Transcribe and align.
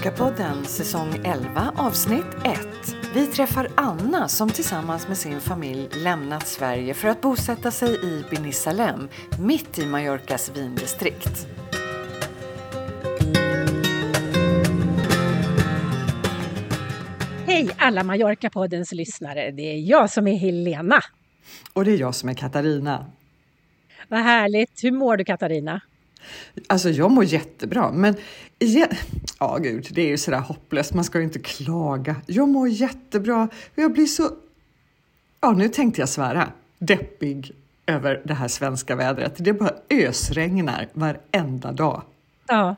Mallorca-podden 0.00 0.64
säsong 0.64 1.20
11 1.24 1.72
avsnitt 1.76 2.26
1. 2.44 2.58
Vi 3.14 3.26
träffar 3.26 3.68
Anna 3.74 4.28
som 4.28 4.50
tillsammans 4.50 5.08
med 5.08 5.16
sin 5.16 5.40
familj 5.40 5.88
lämnat 6.04 6.46
Sverige 6.46 6.94
för 6.94 7.08
att 7.08 7.20
bosätta 7.20 7.70
sig 7.70 8.04
i 8.04 8.24
Binisalem, 8.30 9.08
mitt 9.38 9.78
i 9.78 9.86
Mallorcas 9.86 10.56
vindistrikt. 10.56 11.46
Hej 17.46 17.70
alla 17.78 18.02
Mallorca-poddens 18.02 18.94
lyssnare, 18.94 19.50
det 19.50 19.62
är 19.62 19.78
jag 19.78 20.10
som 20.10 20.26
är 20.26 20.36
Helena. 20.36 21.00
Och 21.72 21.84
det 21.84 21.92
är 21.92 21.98
jag 21.98 22.14
som 22.14 22.28
är 22.28 22.34
Katarina. 22.34 23.06
Vad 24.08 24.20
härligt, 24.20 24.84
hur 24.84 24.92
mår 24.92 25.16
du 25.16 25.24
Katarina? 25.24 25.80
Alltså 26.66 26.90
jag 26.90 27.10
mår 27.10 27.24
jättebra, 27.24 27.92
men 27.92 28.14
ja 29.38 29.58
gud, 29.62 29.88
det 29.90 30.02
är 30.02 30.08
ju 30.08 30.18
sådär 30.18 30.38
hopplöst, 30.38 30.94
man 30.94 31.04
ska 31.04 31.18
ju 31.18 31.24
inte 31.24 31.38
klaga. 31.38 32.16
Jag 32.26 32.48
mår 32.48 32.68
jättebra 32.68 33.48
och 33.74 33.78
jag 33.82 33.92
blir 33.92 34.06
så, 34.06 34.30
ja 35.40 35.52
nu 35.52 35.68
tänkte 35.68 36.00
jag 36.00 36.08
svära, 36.08 36.52
deppig 36.78 37.52
över 37.86 38.22
det 38.24 38.34
här 38.34 38.48
svenska 38.48 38.96
vädret. 38.96 39.34
Det 39.38 39.52
bara 39.52 39.74
ösregnar 39.90 40.88
varenda 40.92 41.72
dag. 41.72 42.02
Ja, 42.46 42.76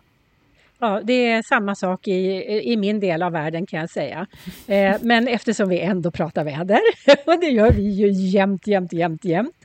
Ja, 0.83 1.00
det 1.05 1.27
är 1.27 1.42
samma 1.42 1.74
sak 1.74 2.09
i, 2.09 2.72
i 2.72 2.77
min 2.77 3.00
del 3.00 3.22
av 3.22 3.33
världen 3.33 3.66
kan 3.66 3.80
jag 3.80 3.91
säga. 3.91 4.27
Eh, 4.66 4.97
men 5.00 5.28
eftersom 5.28 5.69
vi 5.69 5.80
ändå 5.80 6.11
pratar 6.11 6.45
väder, 6.45 6.80
och 7.27 7.41
det 7.41 7.47
gör 7.47 7.70
vi 7.70 7.83
ju 7.83 8.11
jämt, 8.12 8.66
jämt, 8.66 8.92
jämt, 8.92 9.24
jämt, 9.24 9.61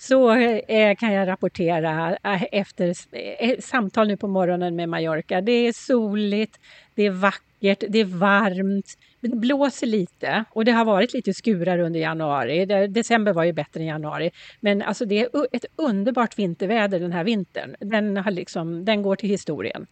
så 0.00 0.32
eh, 0.32 0.96
kan 0.96 1.12
jag 1.12 1.28
rapportera 1.28 2.16
eh, 2.24 2.42
efter 2.52 2.94
eh, 3.38 3.58
samtal 3.60 4.08
nu 4.08 4.16
på 4.16 4.28
morgonen 4.28 4.76
med 4.76 4.88
Mallorca. 4.88 5.40
Det 5.40 5.52
är 5.52 5.72
soligt, 5.72 6.60
det 6.94 7.02
är 7.02 7.10
vackert, 7.10 7.84
det 7.88 7.98
är 7.98 8.04
varmt, 8.04 8.98
det 9.20 9.28
blåser 9.28 9.86
lite 9.86 10.44
och 10.50 10.64
det 10.64 10.72
har 10.72 10.84
varit 10.84 11.12
lite 11.12 11.34
skurar 11.34 11.78
under 11.78 12.00
januari. 12.00 12.66
December 12.88 13.32
var 13.32 13.44
ju 13.44 13.52
bättre 13.52 13.80
än 13.80 13.86
januari. 13.86 14.30
Men 14.60 14.82
alltså 14.82 15.04
det 15.04 15.20
är 15.20 15.28
ett 15.52 15.64
underbart 15.76 16.38
vinterväder 16.38 17.00
den 17.00 17.12
här 17.12 17.24
vintern. 17.24 17.76
Den, 17.80 18.16
har 18.16 18.30
liksom, 18.30 18.84
den 18.84 19.02
går 19.02 19.16
till 19.16 19.28
historien. 19.30 19.86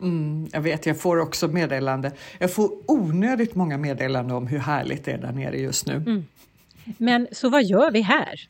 Mm, 0.00 0.48
jag 0.52 0.60
vet, 0.60 0.86
jag 0.86 1.00
får 1.00 1.20
också 1.20 1.48
meddelande. 1.48 2.12
Jag 2.38 2.52
får 2.52 2.70
onödigt 2.86 3.54
många 3.54 3.78
meddelanden 3.78 4.36
om 4.36 4.46
hur 4.46 4.58
härligt 4.58 5.04
det 5.04 5.12
är 5.12 5.18
där 5.18 5.32
nere 5.32 5.56
just 5.56 5.86
nu. 5.86 5.94
Mm. 5.94 6.24
Men 6.98 7.28
så 7.32 7.48
vad 7.48 7.64
gör 7.64 7.90
vi 7.90 8.00
här? 8.00 8.48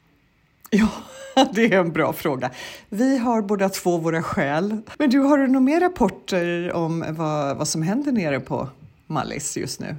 Ja, 1.36 1.48
det 1.52 1.64
är 1.64 1.80
en 1.80 1.92
bra 1.92 2.12
fråga. 2.12 2.50
Vi 2.88 3.18
har 3.18 3.42
båda 3.42 3.68
två 3.68 3.98
våra 3.98 4.22
skäl. 4.22 4.76
Men 4.98 5.10
du, 5.10 5.18
har 5.18 5.38
du 5.38 5.46
några 5.46 5.60
mer 5.60 5.80
rapporter 5.80 6.72
om 6.72 7.04
vad, 7.08 7.56
vad 7.56 7.68
som 7.68 7.82
händer 7.82 8.12
nere 8.12 8.40
på 8.40 8.68
Mallis 9.06 9.56
just 9.56 9.80
nu? 9.80 9.96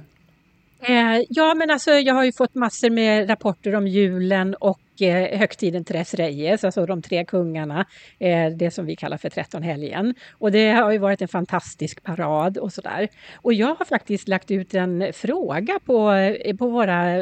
Eh, 0.80 1.22
ja, 1.28 1.54
men 1.54 1.70
alltså 1.70 1.90
jag 1.90 2.14
har 2.14 2.24
ju 2.24 2.32
fått 2.32 2.54
massor 2.54 2.90
med 2.90 3.30
rapporter 3.30 3.74
om 3.74 3.86
julen 3.86 4.54
och 4.54 5.02
eh, 5.02 5.38
högtiden 5.38 5.84
Tres 5.84 6.14
Reyes, 6.14 6.64
alltså 6.64 6.86
de 6.86 7.02
tre 7.02 7.24
kungarna, 7.24 7.86
eh, 8.18 8.48
det 8.56 8.70
som 8.70 8.86
vi 8.86 8.96
kallar 8.96 9.16
för 9.16 9.30
trettonhelgen. 9.30 10.14
Och 10.32 10.52
det 10.52 10.70
har 10.70 10.92
ju 10.92 10.98
varit 10.98 11.22
en 11.22 11.28
fantastisk 11.28 12.02
parad 12.02 12.58
och 12.58 12.72
sådär. 12.72 13.08
Och 13.34 13.54
jag 13.54 13.74
har 13.74 13.84
faktiskt 13.84 14.28
lagt 14.28 14.50
ut 14.50 14.74
en 14.74 15.12
fråga 15.12 15.78
på, 15.84 16.10
eh, 16.12 16.56
på 16.56 16.68
våra 16.68 17.16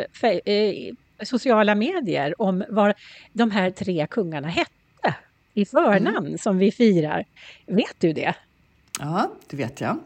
eh, 0.45 0.95
sociala 1.25 1.75
medier 1.75 2.43
om 2.43 2.65
vad 2.69 2.95
de 3.33 3.51
här 3.51 3.71
tre 3.71 4.07
kungarna 4.11 4.49
hette 4.49 5.15
i 5.55 5.65
förnamn 5.65 6.27
mm. 6.27 6.39
som 6.39 6.59
vi 6.59 6.73
firar. 6.73 7.25
Vet 7.67 7.97
du 7.99 8.13
det? 8.13 8.35
Ja, 8.99 9.31
det 9.47 9.57
vet 9.57 9.81
jag. 9.81 9.99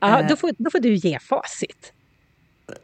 Ja, 0.00 0.26
då, 0.28 0.36
får, 0.36 0.50
då 0.58 0.70
får 0.70 0.80
du 0.80 0.94
ge 0.94 1.18
facit. 1.18 1.92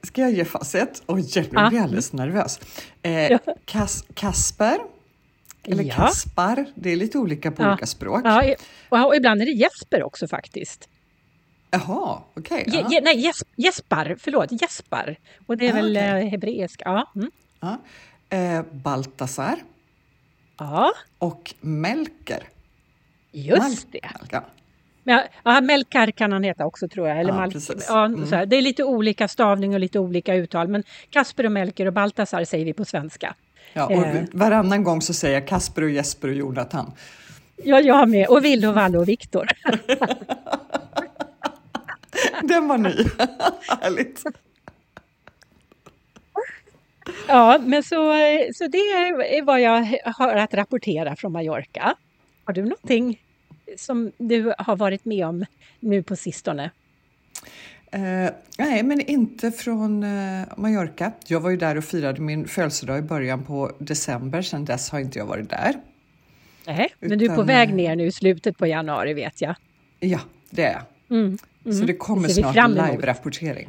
Ska 0.03 0.21
jag 0.21 0.32
ge 0.32 0.44
facit? 0.44 1.03
Oj, 1.06 1.31
jag 1.34 1.44
blir 1.44 1.60
ja. 1.60 1.82
alldeles 1.82 2.12
nervös. 2.12 2.60
Eh, 3.03 3.38
Kas 3.65 4.04
Kasper, 4.15 4.78
eller 5.65 5.84
ja. 5.84 5.94
Kaspar, 5.94 6.66
det 6.75 6.91
är 6.91 6.97
lite 6.97 7.19
olika 7.19 7.50
på 7.50 7.62
ja. 7.62 7.69
olika 7.69 7.87
språk. 7.87 8.21
Ja, 8.25 9.06
och 9.06 9.16
ibland 9.16 9.43
är 9.43 9.47
det 9.47 9.53
Jesper 9.53 10.03
också 10.03 10.28
faktiskt. 10.28 10.88
Jaha, 11.71 12.22
okej. 12.34 12.65
Okay, 12.66 12.81
ja. 12.81 12.88
Je, 12.91 13.00
nej, 13.00 13.21
jes, 13.21 13.44
Jespar, 13.56 14.16
förlåt, 14.19 14.62
Jespar. 14.62 15.16
Och 15.47 15.56
det 15.56 15.66
är 15.66 15.72
ah, 15.72 15.75
väl 15.75 15.91
okay. 15.91 16.22
Eh, 16.22 16.31
hebreiska. 16.31 16.84
Ja. 16.84 17.12
Mm. 17.16 17.31
Ja. 17.64 18.36
Eh, 18.36 18.62
Baltasar. 18.72 19.56
Ja. 20.58 20.92
Och 21.19 21.54
Melker. 21.60 22.42
Just 23.32 23.58
Mal 23.58 23.76
det. 23.91 24.00
Ja. 24.30 24.44
Ja, 25.06 25.22
ja, 25.44 25.60
Melkar 25.60 26.10
kan 26.10 26.32
han 26.32 26.44
heta 26.44 26.66
också 26.66 26.88
tror 26.88 27.08
jag. 27.08 27.20
Eller 27.20 27.32
ja, 27.32 27.50
ja, 27.88 28.04
mm. 28.04 28.48
Det 28.48 28.56
är 28.56 28.62
lite 28.62 28.84
olika 28.84 29.28
stavning 29.28 29.74
och 29.74 29.80
lite 29.80 29.98
olika 29.98 30.34
uttal. 30.34 30.69
Men 30.69 30.82
Kasper 31.10 31.47
och 31.47 31.53
Melker 31.53 31.86
och 31.86 31.92
Baltasar 31.92 32.44
säger 32.44 32.64
vi 32.64 32.72
på 32.72 32.84
svenska. 32.84 33.34
Ja, 33.72 33.86
och 33.86 34.06
eh. 34.06 34.24
Varannan 34.32 34.84
gång 34.84 35.03
så 35.03 35.14
säger 35.14 35.34
jag 35.34 35.48
Kasper 35.48 35.82
och 35.82 35.91
Jesper 35.91 36.28
och 36.28 36.34
Jonathan. 36.34 36.92
Ja, 37.56 37.80
jag 37.80 38.08
med. 38.08 38.28
Och 38.28 38.44
Ville 38.44 38.69
och 38.69 38.74
Valle 38.74 38.98
och 38.98 39.08
Viktor. 39.08 39.48
Den 42.42 42.69
var 42.69 42.78
ny. 42.78 42.94
Härligt. 43.80 44.22
Ja, 47.28 47.59
men 47.59 47.82
så, 47.82 47.97
så 48.54 48.66
det 48.66 48.78
är 48.78 49.42
vad 49.42 49.60
jag 49.60 49.98
har 50.04 50.37
att 50.37 50.54
rapportera 50.54 51.16
från 51.16 51.32
Mallorca. 51.32 51.97
Har 52.44 52.54
du 52.54 52.62
någonting 52.62 53.20
som 53.76 54.12
du 54.19 54.54
har 54.59 54.76
varit 54.76 55.04
med 55.04 55.26
om 55.26 55.44
nu 55.81 56.03
på 56.03 56.16
sistone? 56.16 56.70
Uh, 57.94 58.31
nej, 58.59 58.82
men 58.82 59.00
inte 59.00 59.53
från 59.53 60.03
uh, 60.04 60.47
Mallorca. 60.56 61.12
Jag 61.26 61.41
var 61.41 61.50
ju 61.50 61.56
där 61.56 61.76
och 61.76 61.84
firade 61.84 62.20
min 62.20 62.48
födelsedag 62.48 62.98
i 62.98 63.03
början 63.03 63.44
på 63.44 63.72
december. 63.78 64.42
Sedan 64.42 64.65
dess 64.65 64.91
har 64.91 64.98
inte 64.98 65.19
jag 65.19 65.26
varit 65.26 65.50
där. 65.50 65.75
Nej, 66.66 66.88
Utan, 67.00 67.09
men 67.09 67.19
du 67.19 67.25
är 67.25 67.36
på 67.36 67.42
väg 67.42 67.69
eh, 67.69 67.75
ner 67.75 67.97
nu 67.97 68.06
i 68.06 68.12
slutet 68.12 68.59
på 68.59 68.66
januari 68.66 69.15
vet 69.15 69.41
jag. 69.41 69.54
Ja, 70.00 70.21
det 70.50 70.65
är 70.65 70.72
jag. 70.72 70.82
Mm, 71.19 71.38
mm. 71.65 71.78
Så 71.78 71.84
det 71.84 71.97
kommer 71.97 72.28
snart 72.28 72.56
en 72.56 72.75
live-rapportering. 72.75 73.69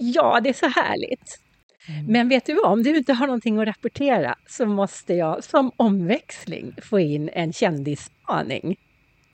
Ja, 0.00 0.40
det 0.42 0.48
är 0.48 0.52
så 0.52 0.66
härligt. 0.66 1.40
Mm. 1.88 2.06
Men 2.06 2.28
vet 2.28 2.46
du 2.46 2.54
vad, 2.54 2.72
om 2.72 2.82
du 2.82 2.96
inte 2.96 3.12
har 3.12 3.26
någonting 3.26 3.58
att 3.58 3.68
rapportera 3.68 4.34
så 4.46 4.66
måste 4.66 5.14
jag 5.14 5.44
som 5.44 5.70
omväxling 5.76 6.74
få 6.82 7.00
in 7.00 7.30
en 7.32 7.52
kändisspaning. 7.52 8.76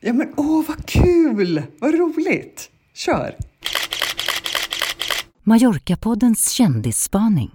Ja 0.00 0.12
men 0.12 0.34
åh 0.36 0.64
vad 0.68 0.86
kul! 0.86 1.62
Vad 1.78 1.94
roligt! 1.94 2.70
Kör! 2.94 3.36
Mallorca-poddens 5.42 6.50
kändisspaning. 6.50 7.50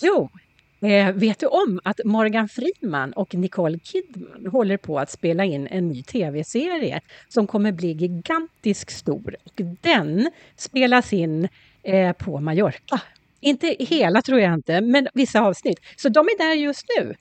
Jo, 0.00 0.30
eh, 0.80 1.12
vet 1.12 1.38
du 1.38 1.46
om 1.46 1.80
att 1.84 2.00
Morgan 2.04 2.48
Freeman 2.48 3.12
och 3.12 3.34
Nicole 3.34 3.78
Kidman 3.78 4.46
håller 4.52 4.76
på 4.76 4.98
att 4.98 5.10
spela 5.10 5.44
in 5.44 5.66
en 5.66 5.88
ny 5.88 6.02
tv-serie 6.02 7.00
som 7.28 7.46
kommer 7.46 7.72
bli 7.72 7.92
gigantiskt 7.92 8.98
stor 8.98 9.36
och 9.44 9.60
den 9.80 10.30
spelas 10.56 11.12
in 11.12 11.48
eh, 11.82 12.12
på 12.12 12.40
Mallorca. 12.40 13.00
Inte 13.40 13.76
hela 13.78 14.22
tror 14.22 14.40
jag 14.40 14.54
inte, 14.54 14.80
men 14.80 15.08
vissa 15.14 15.40
avsnitt. 15.40 15.80
Så 15.96 16.08
de 16.08 16.26
är 16.26 16.38
där 16.38 16.54
just 16.54 16.84
nu. 16.98 17.14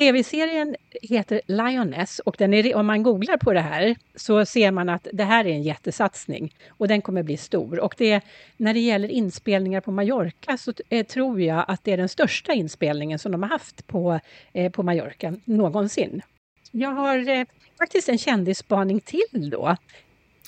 Tv-serien 0.00 0.76
heter 1.02 1.40
Lioness 1.46 2.18
och 2.18 2.36
den 2.38 2.54
är, 2.54 2.74
om 2.76 2.86
man 2.86 3.02
googlar 3.02 3.36
på 3.36 3.52
det 3.52 3.60
här 3.60 3.96
så 4.14 4.46
ser 4.46 4.70
man 4.70 4.88
att 4.88 5.08
det 5.12 5.24
här 5.24 5.44
är 5.44 5.50
en 5.50 5.62
jättesatsning 5.62 6.54
och 6.68 6.88
den 6.88 7.02
kommer 7.02 7.22
bli 7.22 7.36
stor. 7.36 7.80
Och 7.80 7.94
det, 7.98 8.20
när 8.56 8.74
det 8.74 8.80
gäller 8.80 9.08
inspelningar 9.08 9.80
på 9.80 9.92
Mallorca 9.92 10.56
så 10.56 10.72
eh, 10.88 11.06
tror 11.06 11.40
jag 11.40 11.64
att 11.68 11.84
det 11.84 11.92
är 11.92 11.96
den 11.96 12.08
största 12.08 12.52
inspelningen 12.52 13.18
som 13.18 13.32
de 13.32 13.42
har 13.42 13.50
haft 13.50 13.86
på, 13.86 14.20
eh, 14.52 14.72
på 14.72 14.82
Mallorca 14.82 15.34
någonsin. 15.44 16.22
Jag 16.70 16.90
har 16.90 17.28
eh, 17.28 17.44
faktiskt 17.78 18.08
en 18.08 18.18
kändisspaning 18.18 19.00
till 19.00 19.50
då. 19.50 19.76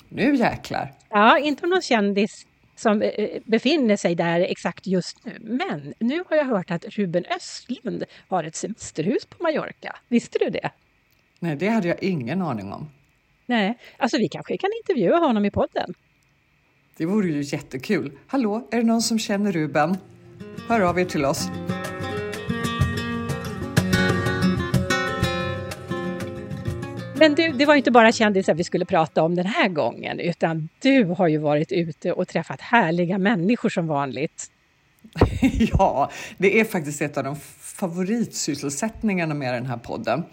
Nu 0.09 0.35
jäklar! 0.35 0.93
Ja, 1.09 1.39
inte 1.39 1.63
om 1.63 1.69
någon 1.69 1.81
kändis 1.81 2.45
som 2.75 3.01
eh, 3.01 3.41
befinner 3.45 3.95
sig 3.95 4.15
där 4.15 4.39
exakt 4.39 4.87
just 4.87 5.25
nu. 5.25 5.37
Men 5.41 5.93
nu 5.99 6.23
har 6.29 6.37
jag 6.37 6.45
hört 6.45 6.71
att 6.71 6.85
Ruben 6.85 7.25
Östlund 7.25 8.03
har 8.27 8.43
ett 8.43 8.55
semesterhus 8.55 9.25
på 9.25 9.43
Mallorca. 9.43 9.95
Visste 10.07 10.39
du 10.39 10.49
det? 10.49 10.69
Nej, 11.39 11.55
det 11.55 11.67
hade 11.67 11.87
jag 11.87 12.03
ingen 12.03 12.41
aning 12.41 12.73
om. 12.73 12.89
Nej, 13.45 13.77
alltså 13.97 14.17
vi 14.17 14.27
kanske 14.27 14.57
kan 14.57 14.69
intervjua 14.81 15.17
honom 15.17 15.45
i 15.45 15.51
podden. 15.51 15.93
Det 16.97 17.05
vore 17.05 17.27
ju 17.27 17.41
jättekul. 17.41 18.11
Hallå, 18.27 18.67
är 18.71 18.77
det 18.77 18.83
någon 18.83 19.01
som 19.01 19.19
känner 19.19 19.51
Ruben? 19.51 19.97
Hör 20.67 20.81
av 20.81 20.99
er 20.99 21.05
till 21.05 21.25
oss. 21.25 21.49
Men 27.15 27.35
du, 27.35 27.51
det 27.51 27.65
var 27.65 27.75
inte 27.75 27.91
bara 27.91 28.11
kändisar 28.11 28.53
vi 28.53 28.63
skulle 28.63 28.85
prata 28.85 29.23
om 29.23 29.35
den 29.35 29.45
här 29.45 29.69
gången, 29.69 30.19
utan 30.19 30.69
du 30.79 31.03
har 31.03 31.27
ju 31.27 31.37
varit 31.37 31.71
ute 31.71 32.11
och 32.11 32.27
träffat 32.27 32.61
härliga 32.61 33.17
människor 33.17 33.69
som 33.69 33.87
vanligt. 33.87 34.51
ja, 35.77 36.11
det 36.37 36.59
är 36.59 36.65
faktiskt 36.65 37.01
ett 37.01 37.17
av 37.17 37.23
de 37.23 37.35
favoritsysselsättningarna 37.59 39.33
med 39.33 39.53
den 39.53 39.65
här 39.65 39.77
podden. 39.77 40.23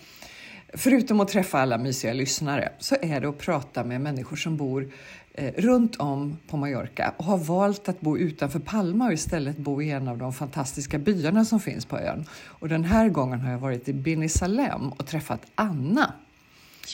förutom 0.75 1.21
att 1.21 1.29
träffa 1.29 1.59
alla 1.59 1.79
mysiga 1.79 2.13
lyssnare, 2.13 2.73
så 2.79 2.97
är 3.03 3.21
det 3.21 3.29
att 3.29 3.39
prata 3.39 3.85
med 3.85 4.01
människor 4.01 4.37
som 4.37 4.57
bor 4.57 4.93
eh, 5.35 5.53
runt 5.57 5.97
om 5.97 6.39
på 6.49 6.57
Mallorca 6.57 7.15
och 7.17 7.25
har 7.25 7.39
valt 7.39 7.89
att 7.89 8.01
bo 8.01 8.19
utanför 8.19 8.59
Palma 8.59 9.07
och 9.07 9.13
istället 9.13 9.57
bo 9.57 9.83
i 9.83 9.91
en 9.91 10.09
av 10.09 10.19
de 10.19 10.33
fantastiska 10.33 10.99
byarna 10.99 11.45
som 11.45 11.61
finns 11.61 11.87
på 11.87 11.99
ön. 11.99 12.25
Och 12.45 12.69
den 12.69 12.85
här 12.85 13.09
gången 13.09 13.41
har 13.41 13.53
jag 13.53 13.59
varit 13.59 13.89
i 13.89 13.93
Binisalem 13.93 14.93
och 14.93 15.07
träffat 15.07 15.41
Anna. 15.55 16.15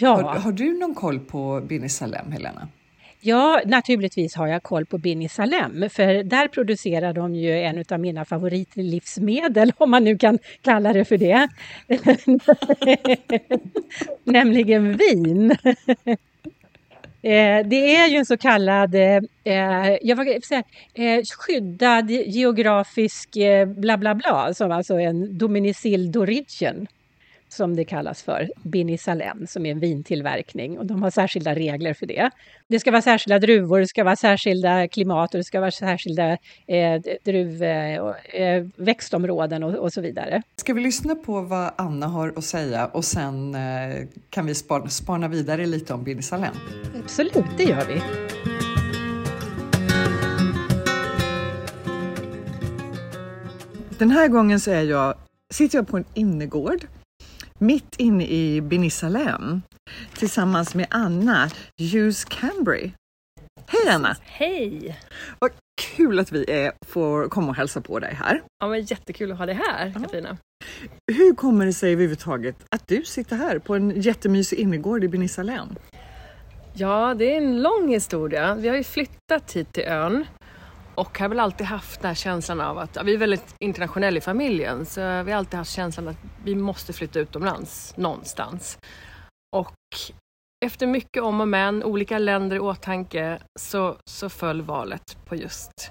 Ja. 0.01 0.23
Har, 0.23 0.39
har 0.39 0.53
du 0.53 0.79
någon 0.79 0.95
koll 0.95 1.21
på 1.21 1.61
Binisalem, 1.69 2.33
Helena? 2.33 2.69
Ja, 3.21 3.61
naturligtvis 3.65 4.35
har 4.35 4.47
jag 4.47 4.63
koll 4.63 4.87
på 4.87 4.99
Bini 4.99 5.29
Salem, 5.29 5.91
för 5.91 6.23
där 6.23 6.49
producerar 6.49 7.13
de 7.13 7.35
ju 7.35 7.61
en 7.61 7.85
av 7.91 8.01
mina 8.01 8.25
favoritlivsmedel, 8.25 9.73
om 9.79 9.91
man 9.91 10.05
nu 10.05 10.19
kan 10.19 10.39
kalla 10.63 10.93
det 10.93 11.05
för 11.05 11.19
det. 11.19 11.49
Nämligen 14.25 14.97
vin. 14.97 15.57
Eh, 17.23 17.67
det 17.67 17.97
är 17.97 18.09
ju 18.09 18.17
en 18.17 18.27
så 18.27 18.37
kallad 18.37 18.95
eh, 18.95 19.21
jag 20.03 20.25
vill 20.25 20.43
säga, 20.43 20.63
eh, 20.95 21.23
skyddad 21.39 22.11
geografisk 22.11 23.37
eh, 23.37 23.67
bla 23.67 23.97
bla 23.97 24.15
bla, 24.15 24.55
som 24.55 24.73
alltså 24.73 24.95
en 24.95 25.39
domicil 25.39 26.13
d'origine 26.13 26.87
som 27.49 27.77
det 27.77 27.85
kallas 27.85 28.23
för, 28.23 28.51
Bini 28.63 28.99
Salem, 28.99 29.47
som 29.47 29.67
är 29.67 29.71
en 29.71 29.81
vintillverkning. 29.81 30.79
Och 30.79 30.87
de 30.87 31.03
har 31.03 31.11
särskilda 31.11 31.55
regler 31.55 31.95
för 31.95 32.07
det. 32.07 32.31
Det 32.69 32.81
ska 32.81 32.91
vara 32.91 33.03
särskilda 33.03 33.39
druvor, 33.39 33.81
det 33.81 33.87
ska 33.87 34.05
vara 34.05 34.17
särskilda 34.17 34.89
klimat 34.89 35.35
och 35.35 35.39
det 35.39 35.45
ska 35.45 35.61
vara 35.61 35.71
särskilda 35.71 36.33
eh, 36.67 37.03
druv, 37.25 37.63
eh, 37.63 38.67
växtområden 38.77 39.63
och, 39.63 39.75
och, 39.75 39.93
så 39.93 40.01
vidare. 40.01 40.43
Ska 40.57 40.75
vi 40.75 40.81
lyssna 40.81 41.15
på 41.15 41.41
vad 41.41 41.71
Anna 41.77 42.07
har 42.07 42.33
att 42.37 42.45
säga 42.45 42.87
och 42.87 43.05
sen 43.05 43.55
eh, 43.55 44.07
kan 44.31 44.47
vi 44.47 44.55
spana, 44.55 44.89
spana 44.89 45.29
vidare 45.29 45.67
lite 45.67 45.95
om 45.95 46.05
Bini 46.05 46.23
Salem? 46.23 46.55
Absolut, 47.03 47.45
det 47.57 47.65
gör 47.65 47.85
vi. 47.87 48.03
Den 53.99 54.11
här 54.11 54.29
gången 54.29 54.61
så 54.61 54.71
är 54.71 54.83
jag, 54.83 55.15
sitter 55.51 55.79
jag 55.79 55.89
på 55.89 55.97
en 55.97 56.05
innergård 56.15 56.87
mitt 57.59 57.97
inne 57.97 58.27
i 58.27 58.61
Binisalem 58.61 59.63
tillsammans 60.15 60.75
med 60.75 60.87
Anna 60.91 61.51
Hughes 61.93 62.25
Cambry. 62.25 62.91
Hej 63.67 63.89
Anna! 63.89 64.17
Hej! 64.23 65.01
Vad 65.39 65.51
kul 65.83 66.19
att 66.19 66.33
vi 66.33 66.51
är, 66.51 66.73
får 66.87 67.29
komma 67.29 67.49
och 67.49 67.57
hälsa 67.57 67.81
på 67.81 67.99
dig 67.99 68.15
här. 68.15 68.43
Ja, 68.59 68.69
men 68.69 68.83
jättekul 68.83 69.33
att 69.33 69.39
ha 69.39 69.47
dig 69.47 69.55
här 69.55 69.93
Katarina. 69.93 70.37
Hur 71.13 71.35
kommer 71.35 71.67
det 71.67 71.73
sig 71.73 71.93
överhuvudtaget 71.93 72.57
att 72.71 72.89
du 72.89 73.05
sitter 73.05 73.37
här 73.37 73.59
på 73.59 73.75
en 73.75 74.01
jättemysig 74.01 74.59
innergård 74.59 75.05
i 75.05 75.09
Binisalem? 75.09 75.69
Ja, 76.75 77.15
det 77.15 77.33
är 77.33 77.37
en 77.37 77.63
lång 77.63 77.89
historia. 77.89 78.55
Vi 78.55 78.69
har 78.69 78.77
ju 78.77 78.85
flyttat 78.85 79.53
hit 79.53 79.73
till 79.73 79.85
ön 79.85 80.25
och 80.97 81.19
har 81.19 81.29
väl 81.29 81.41
alltid 81.41 81.67
haft 81.67 82.01
den 82.01 82.09
här 82.09 82.15
känslan 82.15 82.61
av 82.61 82.79
att, 82.79 82.97
ja, 82.97 83.03
vi 83.03 83.15
är 83.15 83.19
väldigt 83.19 83.55
internationella 83.61 84.19
i 84.19 84.21
familjen, 84.21 84.87
så 84.87 85.01
vi 85.01 85.33
har 85.33 85.39
alltid 85.39 85.59
haft 85.59 85.73
känslan 85.73 86.09
att 86.09 86.17
vi 86.45 86.55
måste 86.55 86.93
flytta 86.93 87.19
utomlands 87.19 87.97
någonstans. 87.97 88.79
Och 89.57 89.75
efter 90.65 90.87
mycket 90.87 91.23
om 91.23 91.41
och 91.41 91.49
men, 91.49 91.85
olika 91.85 92.19
länder 92.19 92.57
i 92.57 92.61
åtanke, 92.61 93.39
så, 93.61 93.97
så 94.11 94.29
föll 94.29 94.63
valet 94.63 95.17
på 95.25 95.37
just 95.37 95.91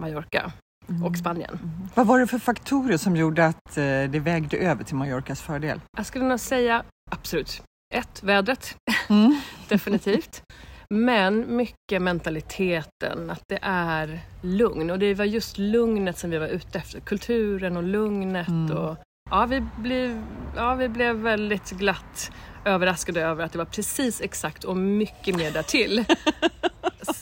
Mallorca 0.00 0.52
Mm. 0.88 1.04
och 1.04 1.16
Spanien. 1.16 1.58
Vad 1.94 2.06
var 2.06 2.18
det 2.18 2.26
för 2.26 2.38
faktorer 2.38 2.96
som 2.96 3.16
gjorde 3.16 3.46
att 3.46 3.76
eh, 3.76 3.82
det 3.82 4.20
vägde 4.20 4.56
över 4.56 4.84
till 4.84 4.96
Mallorcas 4.96 5.42
fördel? 5.42 5.80
Jag 5.96 6.06
skulle 6.06 6.24
nog 6.24 6.40
säga 6.40 6.82
absolut 7.10 7.62
ett, 7.94 8.22
vädret. 8.22 8.76
Mm. 9.08 9.40
Definitivt. 9.68 10.42
Men 10.90 11.56
mycket 11.56 12.02
mentaliteten, 12.02 13.30
att 13.30 13.42
det 13.48 13.58
är 13.62 14.20
lugn. 14.42 14.90
Och 14.90 14.98
det 14.98 15.14
var 15.14 15.24
just 15.24 15.58
lugnet 15.58 16.18
som 16.18 16.30
vi 16.30 16.38
var 16.38 16.46
ute 16.48 16.78
efter. 16.78 17.00
Kulturen 17.00 17.76
och 17.76 17.82
lugnet. 17.82 18.48
Mm. 18.48 18.76
Och, 18.76 18.96
ja, 19.30 19.46
vi 19.46 19.62
blev, 19.76 20.22
ja, 20.56 20.74
vi 20.74 20.88
blev 20.88 21.16
väldigt 21.16 21.70
glatt 21.70 22.30
överraskade 22.64 23.20
över 23.22 23.44
att 23.44 23.52
det 23.52 23.58
var 23.58 23.64
precis 23.64 24.20
exakt 24.20 24.64
och 24.64 24.76
mycket 24.76 25.36
mer 25.36 25.50
därtill. 25.50 26.04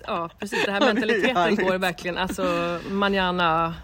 Ja, 0.07 0.31
precis. 0.39 0.65
Den 0.65 0.75
här 0.75 0.95
mentaliteten 0.95 1.57
går 1.57 1.79
verkligen, 1.79 2.19
alltså 2.19 2.79
manana 2.91 3.75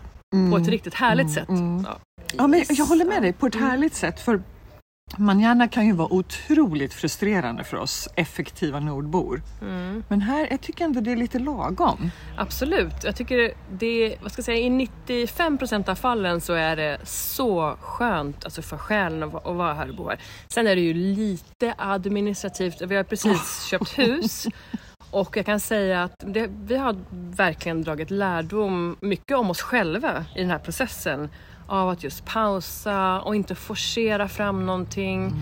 på 0.50 0.56
ett 0.56 0.69
riktigt 0.69 0.94
härligt 0.94 1.32
sätt. 1.32 1.49
mm. 1.49 1.87
Ja. 1.88 1.99
Ja, 2.37 2.47
men 2.47 2.65
jag 2.69 2.85
håller 2.85 3.05
med 3.05 3.23
dig 3.23 3.32
på 3.32 3.47
ett 3.47 3.55
härligt 3.55 3.94
sätt. 3.94 4.21
För 4.21 4.43
manana 5.18 5.68
kan 5.68 5.86
ju 5.86 5.92
vara 5.92 6.12
otroligt 6.12 6.94
frustrerande 6.94 7.64
för 7.64 7.76
oss 7.76 8.08
effektiva 8.14 8.80
nordbor. 8.80 9.42
Mm. 9.62 10.04
Men 10.08 10.20
här 10.20 10.48
jag 10.50 10.60
tycker 10.60 10.84
ändå 10.84 11.00
det 11.00 11.12
är 11.12 11.16
lite 11.16 11.38
lagom. 11.38 12.10
Absolut. 12.36 13.04
Jag 13.04 13.16
tycker 13.16 13.52
det, 13.72 14.16
vad 14.22 14.32
ska 14.32 14.40
jag 14.40 14.44
säga, 14.44 14.58
i 14.58 14.70
95 14.70 15.58
procent 15.58 15.88
av 15.88 15.94
fallen 15.94 16.40
så 16.40 16.52
är 16.52 16.76
det 16.76 16.98
så 17.04 17.76
skönt 17.80 18.44
alltså 18.44 18.62
för 18.62 18.78
själen 18.78 19.22
att, 19.22 19.46
att 19.46 19.56
vara 19.56 19.74
här 19.74 19.88
och 19.88 19.96
bo 19.96 20.08
här. 20.08 20.20
Sen 20.48 20.66
är 20.66 20.76
det 20.76 20.82
ju 20.82 20.94
lite 20.94 21.74
administrativt. 21.78 22.82
Vi 22.82 22.96
har 22.96 23.04
precis 23.04 23.64
köpt 23.70 23.98
hus 23.98 24.46
och 25.10 25.36
jag 25.36 25.46
kan 25.46 25.60
säga 25.60 26.02
att 26.02 26.14
det, 26.18 26.50
vi 26.64 26.76
har 26.76 26.96
verkligen 27.36 27.82
dragit 27.82 28.10
lärdom 28.10 28.96
mycket 29.00 29.36
om 29.36 29.50
oss 29.50 29.62
själva 29.62 30.24
i 30.36 30.40
den 30.40 30.50
här 30.50 30.58
processen 30.58 31.28
av 31.70 31.88
att 31.88 32.05
just 32.05 32.25
pausa 32.25 33.20
och 33.20 33.37
inte 33.37 33.55
forcera 33.55 34.28
fram 34.28 34.67
någonting. 34.67 35.32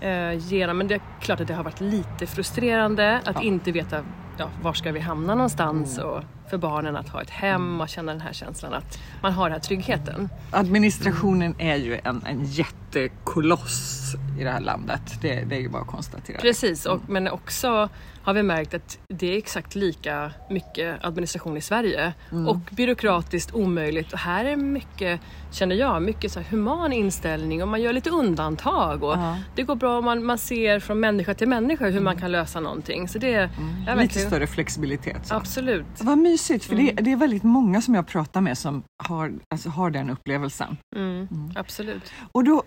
Eh, 0.00 0.32
genom, 0.32 0.78
men 0.78 0.88
det 0.88 0.94
är 0.94 1.00
klart 1.20 1.40
att 1.40 1.48
det 1.48 1.54
har 1.54 1.64
varit 1.64 1.80
lite 1.80 2.26
frustrerande 2.26 3.20
att 3.24 3.42
inte 3.42 3.72
veta 3.72 4.04
ja, 4.38 4.48
var 4.62 4.72
ska 4.72 4.92
vi 4.92 5.00
hamna 5.00 5.34
någonstans 5.34 5.98
och 5.98 6.22
för 6.50 6.58
barnen 6.58 6.96
att 6.96 7.08
ha 7.08 7.22
ett 7.22 7.30
hem 7.30 7.80
och 7.80 7.88
känna 7.88 8.12
den 8.12 8.20
här 8.20 8.32
känslan 8.32 8.74
att 8.74 8.98
man 9.22 9.32
har 9.32 9.44
den 9.44 9.52
här 9.52 9.60
tryggheten. 9.60 10.28
Administrationen 10.50 11.54
är 11.58 11.76
ju 11.76 12.00
en, 12.04 12.22
en 12.26 12.44
jättekoloss 12.44 14.14
i 14.40 14.44
det 14.44 14.50
här 14.50 14.60
landet. 14.60 15.02
Det, 15.22 15.44
det 15.44 15.56
är 15.56 15.60
ju 15.60 15.68
bara 15.68 15.82
att 15.82 15.88
konstatera. 15.88 16.38
Precis, 16.38 16.86
och, 16.86 17.00
men 17.08 17.28
också 17.28 17.88
har 18.22 18.34
vi 18.34 18.42
märkt 18.42 18.74
att 18.74 18.98
det 19.08 19.34
är 19.34 19.38
exakt 19.38 19.74
lika 19.74 20.30
mycket 20.50 21.04
administration 21.04 21.56
i 21.56 21.60
Sverige 21.60 22.12
och 22.48 22.56
byråkratiskt 22.56 23.54
omöjligt. 23.54 24.12
Och 24.12 24.18
här 24.18 24.44
är 24.44 24.56
mycket, 24.56 25.20
känner 25.52 25.76
jag, 25.76 26.02
mycket 26.02 26.32
så 26.32 26.40
human 26.40 26.92
inställning 26.92 27.62
och 27.62 27.68
man 27.68 27.82
gör 27.82 27.92
lite 27.92 28.10
undantag 28.10 29.02
och 29.02 29.16
Ja. 29.16 29.38
det 29.54 29.62
går 29.62 29.74
bra 29.74 29.98
om 29.98 30.04
man, 30.04 30.24
man 30.24 30.38
ser 30.38 30.80
från 30.80 31.00
människa 31.00 31.34
till 31.34 31.48
människa 31.48 31.88
hur 31.88 32.00
man 32.00 32.16
kan 32.16 32.32
lösa 32.32 32.60
någonting. 32.60 33.08
Så 33.08 33.18
det 33.18 33.34
är 33.34 33.50
Lite 33.96 34.18
större 34.18 34.46
flexibilitet. 34.46 35.26
Så. 35.26 35.34
absolut. 35.34 35.86
Vad 36.00 36.18
mysigt, 36.36 36.64
för 36.64 36.76
det, 36.76 36.92
det 36.92 37.12
är 37.12 37.16
väldigt 37.16 37.42
många 37.42 37.80
som 37.80 37.94
jag 37.94 38.06
pratar 38.06 38.40
med 38.40 38.58
som 38.58 38.82
har, 39.08 39.32
alltså, 39.54 39.68
har 39.68 39.90
den 39.90 40.10
upplevelsen. 40.10 40.76
Mm, 40.96 41.28
Absolut. 41.54 42.12
Och 42.32 42.44
då 42.44 42.62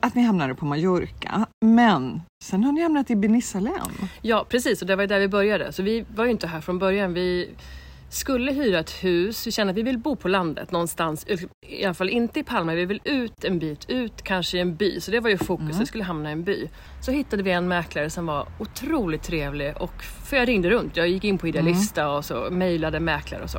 att 0.00 0.14
ni 0.14 0.22
hamnade 0.22 0.54
på 0.54 0.64
Mallorca, 0.64 1.46
men 1.64 2.20
sen 2.44 2.64
har 2.64 2.72
ni 2.72 2.82
hamnat 2.82 3.10
i 3.10 3.16
Benisalem. 3.16 4.08
Ja 4.22 4.46
precis, 4.48 4.82
och 4.82 4.88
det 4.88 4.96
var 4.96 5.06
där 5.06 5.20
vi 5.20 5.28
började. 5.28 5.72
Så 5.72 5.82
vi 5.82 6.04
var 6.16 6.24
ju 6.24 6.30
inte 6.30 6.46
här 6.46 6.60
från 6.60 6.78
början. 6.78 7.14
Vi 7.14 7.50
skulle 8.08 8.52
hyra 8.52 8.78
ett 8.78 8.90
hus. 9.04 9.46
Vi 9.46 9.52
kände 9.52 9.70
att 9.70 9.76
vi 9.76 9.82
vill 9.82 9.98
bo 9.98 10.16
på 10.16 10.28
landet 10.28 10.70
någonstans. 10.70 11.26
I 11.66 11.84
alla 11.84 11.94
fall 11.94 12.08
inte 12.08 12.40
i 12.40 12.42
Palma. 12.42 12.74
Vi 12.74 12.84
vill 12.84 13.00
ut 13.04 13.44
en 13.44 13.58
bit, 13.58 13.90
ut 13.90 14.22
kanske 14.22 14.56
i 14.56 14.60
en 14.60 14.76
by. 14.76 15.00
Så 15.00 15.10
det 15.10 15.20
var 15.20 15.30
ju 15.30 15.38
fokus. 15.38 15.80
Vi 15.80 15.86
skulle 15.86 16.04
hamna 16.04 16.28
i 16.28 16.32
en 16.32 16.44
by. 16.44 16.68
Så 17.00 17.10
hittade 17.12 17.42
vi 17.42 17.50
en 17.50 17.68
mäklare 17.68 18.10
som 18.10 18.26
var 18.26 18.48
otroligt 18.58 19.22
trevlig. 19.22 19.74
Och 19.76 20.02
för 20.02 20.36
jag 20.36 20.48
ringde 20.48 20.70
runt. 20.70 20.96
Jag 20.96 21.08
gick 21.08 21.24
in 21.24 21.38
på 21.38 21.48
Idealista 21.48 22.10
och 22.10 22.24
så 22.24 22.48
mejlade 22.50 23.00
mäklare 23.00 23.42
och 23.42 23.50
så. 23.50 23.58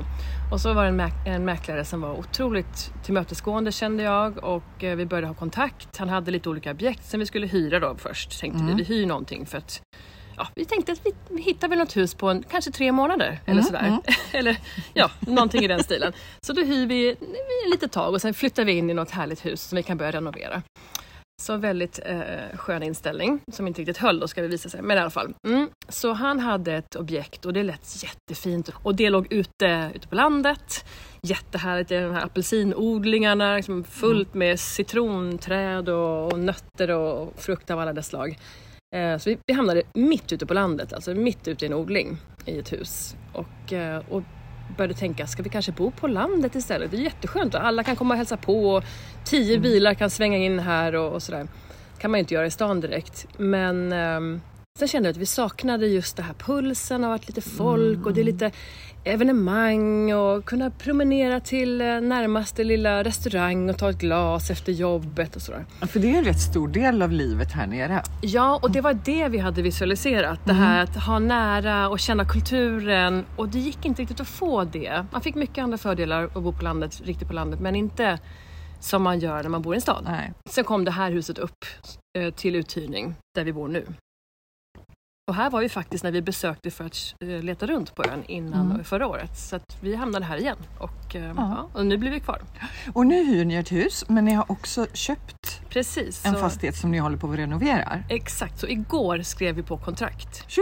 Och 0.52 0.62
så 0.62 0.74
var 0.74 0.84
det 0.84 0.90
en, 0.90 1.02
mäk- 1.02 1.28
en 1.28 1.46
mäklare 1.46 1.86
som 1.86 2.02
var 2.02 2.20
otroligt 2.20 2.94
tillmötesgående 3.04 3.72
kände 3.72 4.04
jag 4.04 4.44
och 4.44 4.84
eh, 4.84 4.96
vi 4.96 5.06
började 5.06 5.28
ha 5.28 5.34
kontakt. 5.34 5.98
Han 5.98 6.10
hade 6.10 6.32
lite 6.32 6.50
olika 6.50 6.72
objekt 6.72 7.06
som 7.06 7.20
vi 7.20 7.26
skulle 7.26 7.48
hyra 7.48 7.80
då 7.80 7.96
först 7.98 8.40
tänkte 8.40 8.64
vi. 8.68 8.74
Vi 8.74 8.84
hyr 8.84 9.06
någonting 9.06 9.46
för 9.46 9.58
att 9.58 9.82
ja, 10.40 10.48
vi 10.56 10.66
tänkte 10.66 10.92
att 10.92 11.06
vi, 11.06 11.12
vi 11.30 11.42
hittar 11.42 11.68
väl 11.68 11.80
något 11.80 11.98
hus 11.98 12.14
på 12.14 12.30
en, 12.30 12.44
kanske 12.44 12.72
tre 12.72 12.92
månader 12.92 13.40
eller 13.46 13.62
sådär. 13.62 13.98
eller 14.32 14.58
ja, 14.94 15.12
någonting 15.20 15.64
i 15.64 15.68
den 15.68 15.84
stilen. 15.84 16.14
Så 16.42 16.54
då 16.54 16.62
hyr 16.62 16.88
vi, 16.88 17.16
vi 17.20 17.72
litet 17.72 17.92
tag 17.92 18.14
och 18.14 18.22
sen 18.22 18.34
flyttar 18.34 18.66
vi 18.66 18.72
in 18.72 18.90
i 18.90 18.94
något 18.94 19.12
härligt 19.12 19.46
hus 19.46 19.62
som 19.62 19.76
vi 19.76 19.84
kan 19.84 19.98
börja 19.98 20.12
renovera. 20.12 20.62
Så 21.42 21.58
väldigt 21.58 22.00
eh, 22.06 22.58
skön 22.58 22.84
inställning 22.84 23.40
som 23.52 23.68
inte 23.68 23.82
riktigt 23.82 23.98
höll 23.98 24.20
då 24.20 24.28
ska 24.28 24.42
det 24.42 24.48
visa 24.48 24.70
sig. 24.70 24.82
Men 24.82 24.98
i 24.98 25.02
alla 25.02 25.10
fall. 25.10 25.34
Mm. 25.48 25.70
Så 25.90 26.14
han 26.14 26.40
hade 26.40 26.74
ett 26.74 26.96
objekt 26.96 27.46
och 27.46 27.54
det 27.54 27.64
lät 27.64 28.04
jättefint. 28.04 28.70
Och 28.84 28.96
det 28.96 29.10
låg 29.10 29.34
ute, 29.34 29.92
ute 29.96 30.08
på 30.08 30.16
landet. 30.16 30.86
Jättehärligt, 31.22 31.92
är 31.92 32.02
de 32.02 32.14
här 32.14 32.26
apelsinodlingarna, 32.26 33.56
liksom 33.56 33.84
fullt 33.84 34.34
med 34.34 34.60
citronträd 34.60 35.90
och, 35.90 36.34
och 36.34 36.40
nötter 36.40 36.92
och 36.92 37.34
frukt 37.38 37.72
av 37.72 37.80
alla 37.80 37.94
dess 37.94 38.08
slag. 38.08 38.38
Eh, 38.96 39.18
så 39.18 39.30
vi, 39.30 39.38
vi 39.46 39.54
hamnade 39.54 39.84
mitt 39.94 40.32
ute 40.32 40.46
på 40.46 40.54
landet, 40.54 40.94
alltså 40.94 41.14
mitt 41.14 41.48
ute 41.48 41.66
i 41.66 41.68
en 41.68 41.74
odling 41.74 42.18
i 42.46 42.60
ett 42.60 42.74
hus. 42.74 43.16
Och, 43.34 43.74
eh, 43.74 44.02
och 44.10 44.24
började 44.78 44.94
tänka, 44.94 45.28
ska 45.28 45.44
vi 45.44 45.50
kanske 45.50 45.72
bo 45.72 45.92
på 45.92 46.08
landet 46.08 46.56
istället? 46.56 46.92
Det 46.92 46.98
är 46.98 47.02
jätteskönt 47.02 47.56
och 47.56 47.66
alla 47.66 47.84
kan 47.84 47.96
komma 47.96 48.14
och 48.14 48.18
hälsa 48.18 48.38
på 48.38 48.70
och 48.70 48.84
tio 49.26 49.60
bilar 49.60 49.94
kan 49.94 50.10
svänga 50.10 50.38
in 50.38 50.60
här 50.60 50.96
och, 50.96 51.14
och 51.14 51.24
sådär. 51.24 51.48
kan 52.00 52.12
man 52.12 52.18
ju 52.18 52.20
inte 52.20 52.34
göra 52.34 52.46
i 52.46 52.52
stan 52.52 52.82
direkt. 52.82 53.28
Men 53.38 53.94
ehm, 53.94 54.42
sen 54.80 54.88
kände 54.88 55.10
jag 55.10 55.14
att 55.14 55.18
vi 55.18 55.26
saknade 55.26 55.88
just 55.88 56.18
det 56.18 56.24
här 56.24 56.34
pulsen 56.34 57.04
av 57.04 57.12
att 57.12 57.28
lite 57.28 57.42
folk 57.42 58.06
och 58.06 58.14
det 58.14 58.22
är 58.22 58.26
lite 58.26 58.52
evenemang 59.04 60.14
och 60.14 60.46
kunna 60.46 60.70
promenera 60.70 61.40
till 61.40 61.82
eh, 61.82 61.88
närmaste 61.88 62.64
lilla 62.64 63.04
restaurang 63.04 63.70
och 63.70 63.78
ta 63.78 63.90
ett 63.90 63.98
glas 63.98 64.50
efter 64.50 64.72
jobbet 64.72 65.36
och 65.36 65.42
sådär. 65.42 65.66
Ja, 65.80 65.88
För 65.88 66.00
det 66.00 66.14
är 66.14 66.18
en 66.18 66.24
rätt 66.24 66.40
stor 66.40 66.68
del 66.68 67.02
av 67.02 67.12
livet 67.12 67.52
här 67.52 67.68
nere. 67.68 68.04
Ja, 68.22 68.60
och 68.62 68.72
det 68.72 68.82
var 68.82 68.94
det 69.06 69.28
vi 69.28 69.38
hade 69.38 69.62
visualiserat. 69.62 70.40
Det 70.46 70.54
här 70.54 70.84
att 70.84 70.96
ha 70.96 71.20
nära 71.20 71.90
och 71.90 72.00
känna 72.00 72.26
kulturen. 72.26 73.26
Och 73.36 73.50
det 73.50 73.60
gick 73.60 73.86
inte 73.86 74.02
riktigt 74.02 74.20
att 74.20 74.28
få 74.28 74.64
det. 74.64 75.06
Man 75.12 75.22
fick 75.22 75.36
mycket 75.36 75.64
andra 75.64 75.78
fördelar 75.78 76.24
att 76.24 76.34
bo 76.34 76.54
på 76.54 76.64
landet, 76.64 77.02
riktigt 77.04 77.28
på 77.28 77.34
landet, 77.34 77.60
men 77.60 77.76
inte 77.76 78.20
som 78.80 79.04
man 79.04 79.20
gör 79.20 79.44
när 79.44 79.50
man 79.50 79.62
bor 79.62 79.74
i 79.74 79.78
en 79.78 79.82
stad. 79.82 80.04
Nej. 80.04 80.34
Sen 80.50 80.64
kom 80.64 80.86
det 80.86 80.92
här 80.92 81.12
huset 81.12 81.38
upp 81.38 81.66
eh, 82.18 82.34
till 82.34 82.56
uthyrning 82.56 83.16
där 83.36 83.44
vi 83.44 83.54
bor 83.54 83.68
nu. 83.68 83.86
Och 85.30 85.36
här 85.36 85.50
var 85.50 85.62
vi 85.62 85.70
faktiskt 85.70 86.04
när 86.04 86.12
vi 86.12 86.22
besökte 86.22 86.72
för 86.72 86.86
att 86.86 87.16
eh, 87.20 87.28
leta 87.28 87.66
runt 87.68 87.96
på 87.96 88.04
ön 88.04 88.24
innan 88.28 88.72
Mm. 88.72 88.84
förra 88.84 89.08
året. 89.08 89.38
Så 89.38 89.56
att 89.56 89.78
vi 89.82 89.96
hamnade 89.96 90.26
här 90.26 90.38
igen 90.38 90.58
och, 90.80 91.16
eh, 91.16 91.24
Ja. 91.24 91.34
ja, 91.38 91.70
och 91.74 91.86
nu 91.86 91.98
blir 91.98 92.12
vi 92.12 92.20
kvar. 92.20 92.42
Och 92.94 93.06
nu 93.08 93.24
hyr 93.26 93.46
ni 93.46 93.56
ett 93.56 93.72
hus, 93.72 94.06
men 94.08 94.26
ni 94.26 94.34
har 94.34 94.52
också 94.52 94.88
köpt 94.94 95.62
Precis. 95.70 96.26
en 96.26 96.34
så- 96.34 96.40
fastighet 96.40 96.76
som 96.76 96.92
ni 96.92 96.98
håller 96.98 97.18
på 97.18 97.32
att 97.32 97.38
renovera. 97.40 98.00
Exakt, 98.10 98.60
så 98.60 98.68
igår 98.68 99.22
skrev 99.22 99.56
vi 99.56 99.64
på 99.64 99.78
kontrakt. 99.78 100.44
Tjo! 100.52 100.62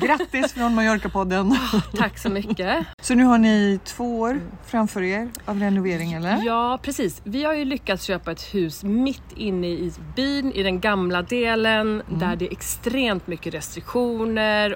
Grattis 0.00 0.52
från 0.52 0.74
Mallorca-podden! 0.74 1.56
Tack 1.96 2.18
så 2.18 2.28
mycket. 2.28 2.86
Så 3.02 3.14
nu 3.14 3.24
har 3.24 3.38
ni 3.38 3.80
två 3.84 4.20
år 4.20 4.40
framför 4.66 5.02
er 5.02 5.28
av 5.44 5.60
renovering 5.60 6.12
eller? 6.12 6.42
Ja, 6.46 6.78
precis. 6.82 7.20
Vi 7.24 7.44
har 7.44 7.54
ju 7.54 7.64
lyckats 7.64 8.04
köpa 8.04 8.32
ett 8.32 8.54
hus 8.54 8.84
mitt 8.84 9.32
inne 9.36 9.66
i 9.66 9.92
byn, 10.16 10.52
i 10.52 10.62
den 10.62 10.80
gamla 10.80 11.22
delen, 11.22 12.02
där 12.08 12.36
det 12.36 12.46
är 12.46 12.52
extremt 12.52 13.26
mycket 13.26 13.54
restriktioner 13.54 14.03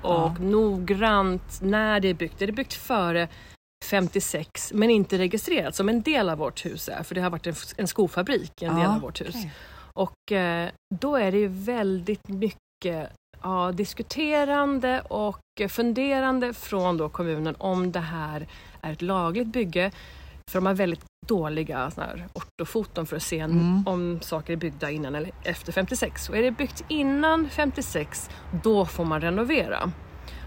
och 0.02 0.40
noggrant 0.40 1.58
när 1.62 2.00
det 2.00 2.08
är 2.08 2.14
byggt. 2.14 2.38
Det 2.38 2.44
är 2.44 2.52
byggt 2.52 2.74
före 2.74 3.28
56 3.84 4.72
men 4.74 4.90
inte 4.90 5.18
registrerat 5.18 5.74
som 5.74 5.88
en 5.88 6.02
del 6.02 6.28
av 6.28 6.38
vårt 6.38 6.64
hus 6.66 6.88
är, 6.88 7.02
för 7.02 7.14
det 7.14 7.20
har 7.20 7.30
varit 7.30 7.46
en, 7.46 7.54
en 7.76 7.88
skofabrik, 7.88 8.62
en 8.62 8.74
del 8.74 8.84
Ja, 8.84 8.94
av 8.94 9.00
vårt 9.00 9.20
hus. 9.20 9.34
okej. 9.34 9.50
Och 9.92 10.32
eh, 10.32 10.68
då 10.94 11.16
är 11.16 11.32
det 11.32 11.38
ju 11.38 11.48
väldigt 11.48 12.28
mycket 12.28 13.10
ja, 13.42 13.72
diskuterande 13.72 15.00
och 15.00 15.38
funderande 15.68 16.54
från 16.54 16.96
då 16.96 17.08
kommunen 17.08 17.54
om 17.58 17.92
det 17.92 18.00
här 18.00 18.46
är 18.80 18.92
ett 18.92 19.02
lagligt 19.02 19.46
bygge. 19.48 19.90
För 20.48 20.58
de 20.58 20.66
har 20.66 20.74
väldigt 20.74 21.04
dåliga 21.26 21.90
såna 21.90 22.06
här 22.06 22.26
ortofoton 22.32 23.06
för 23.06 23.16
att 23.16 23.22
se 23.22 23.38
Mm. 23.40 23.82
om 23.86 24.18
saker 24.22 24.52
är 24.52 24.56
byggda 24.56 24.90
innan 24.90 25.14
eller 25.14 25.30
efter 25.44 25.72
56. 25.72 26.28
Och 26.28 26.36
är 26.36 26.42
det 26.42 26.50
byggt 26.50 26.84
innan 26.88 27.48
56, 27.48 28.30
då 28.62 28.86
får 28.86 29.04
man 29.04 29.20
renovera. 29.20 29.92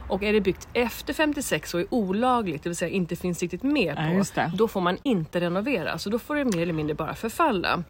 Och 0.09 0.23
är 0.23 0.33
det 0.33 0.41
byggt 0.41 0.67
efter 0.73 1.13
56 1.13 1.73
och 1.73 1.79
är 1.79 1.85
olagligt, 1.93 2.63
det 2.63 2.69
vill 2.69 2.75
säga 2.77 2.89
inte 2.91 3.15
finns 3.15 3.41
riktigt 3.41 3.63
med 3.63 3.95
Ja, 3.97 4.17
på, 4.17 4.23
det. 4.35 4.51
då 4.57 4.67
får 4.67 4.81
man 4.81 4.97
inte 5.03 5.39
renovera. 5.41 5.97
Så 5.97 6.09
då 6.09 6.19
får 6.19 6.35
det 6.35 6.45
mer 6.45 6.61
eller 6.61 6.73
mindre 6.73 6.95
bara 6.95 7.15
förfalla. 7.15 7.83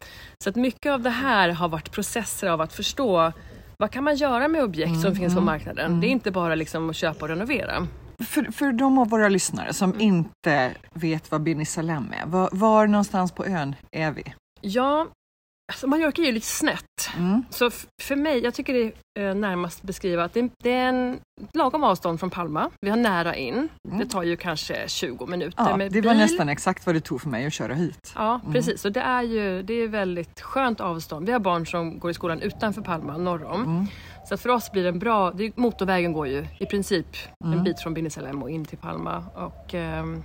Så 0.44 0.50
att 0.50 0.56
mycket 0.56 0.92
av 0.92 1.00
det 1.00 1.10
här 1.10 1.48
har 1.48 1.68
varit 1.68 1.90
processer 1.92 2.48
av 2.48 2.60
att 2.60 2.72
förstå 2.72 3.32
vad 3.76 3.90
kan 3.90 4.04
man 4.04 4.16
göra 4.16 4.48
med 4.48 4.62
objekt 4.64 5.00
som 5.00 5.16
finns 5.16 5.34
på 5.34 5.40
marknaden? 5.40 6.00
Det 6.00 6.06
är 6.06 6.08
inte 6.10 6.30
bara 6.30 6.54
liksom 6.54 6.90
att 6.90 6.96
köpa 6.96 7.24
och 7.24 7.28
renovera. 7.28 7.86
För, 8.22 8.52
för 8.52 8.72
de 8.72 8.98
av 8.98 9.08
våra 9.08 9.28
lyssnare 9.28 9.72
som 9.72 10.00
inte 10.00 10.74
vet 10.92 11.30
vad 11.30 11.42
Bini 11.42 11.64
Salem 11.64 12.12
är, 12.12 12.26
var, 12.26 12.48
var 12.52 12.86
någonstans 12.86 13.32
på 13.32 13.46
ön 13.46 13.74
är 13.90 14.10
vi? 14.10 14.34
Ja, 14.60 15.06
alltså 15.72 15.86
Mallorca 15.86 16.22
är 16.22 16.26
ju 16.26 16.32
lite 16.32 16.46
snett. 16.46 17.10
Mm. 17.16 17.44
Så 17.50 17.70
för 18.02 18.16
mig, 18.16 18.38
jag 18.44 18.54
tycker 18.54 18.74
det 18.74 18.92
är 19.20 19.28
eh, 19.28 19.34
närmast 19.34 19.82
beskriva 19.82 20.24
att 20.24 20.34
det, 20.34 20.48
det 20.62 20.70
är 20.70 20.88
en 20.88 21.18
lagom 21.52 21.84
avstånd 21.84 22.20
från 22.20 22.30
Palma. 22.30 22.70
Vi 22.80 22.90
har 22.90 22.96
nära 22.96 23.36
in. 23.36 23.68
Det 23.98 24.06
tar 24.06 24.22
ju 24.22 24.36
kanske 24.36 24.88
20 24.88 25.26
minuter 25.26 25.64
Ja, 25.68 25.76
med 25.76 25.92
det 25.92 26.00
var 26.00 26.12
bil. 26.12 26.20
nästan 26.20 26.48
exakt 26.48 26.86
vad 26.86 26.94
det 26.94 27.00
tog 27.00 27.20
för 27.20 27.28
mig 27.28 27.46
att 27.46 27.52
köra 27.52 27.74
hit. 27.74 28.12
Ja, 28.14 28.40
precis. 28.52 28.84
Och 28.84 28.92
det 28.92 29.00
är 29.00 29.22
ju 29.22 29.62
det 29.62 29.74
är 29.74 29.88
väldigt 29.88 30.40
skönt 30.40 30.80
avstånd. 30.80 31.26
Vi 31.26 31.32
har 31.32 31.40
barn 31.40 31.66
som 31.66 31.98
går 31.98 32.10
i 32.10 32.14
skolan 32.14 32.40
utanför 32.40 32.82
Palma, 32.82 33.16
norr 33.16 33.44
om. 33.44 33.62
Mm. 33.64 33.86
Så 34.28 34.34
att 34.34 34.40
för 34.40 34.48
oss 34.48 34.72
blir 34.72 34.82
det 34.82 34.88
en 34.88 34.98
bra... 34.98 35.30
Det, 35.30 35.56
motorvägen 35.56 36.12
går 36.12 36.26
ju 36.26 36.46
i 36.58 36.66
princip 36.66 37.06
en 37.44 37.64
bit 37.64 37.80
från 37.80 37.94
Binisalem 37.94 38.42
och 38.42 38.50
in 38.50 38.64
till 38.64 38.78
Palma. 38.78 39.24
Och, 39.34 39.74
ehm, 39.74 40.22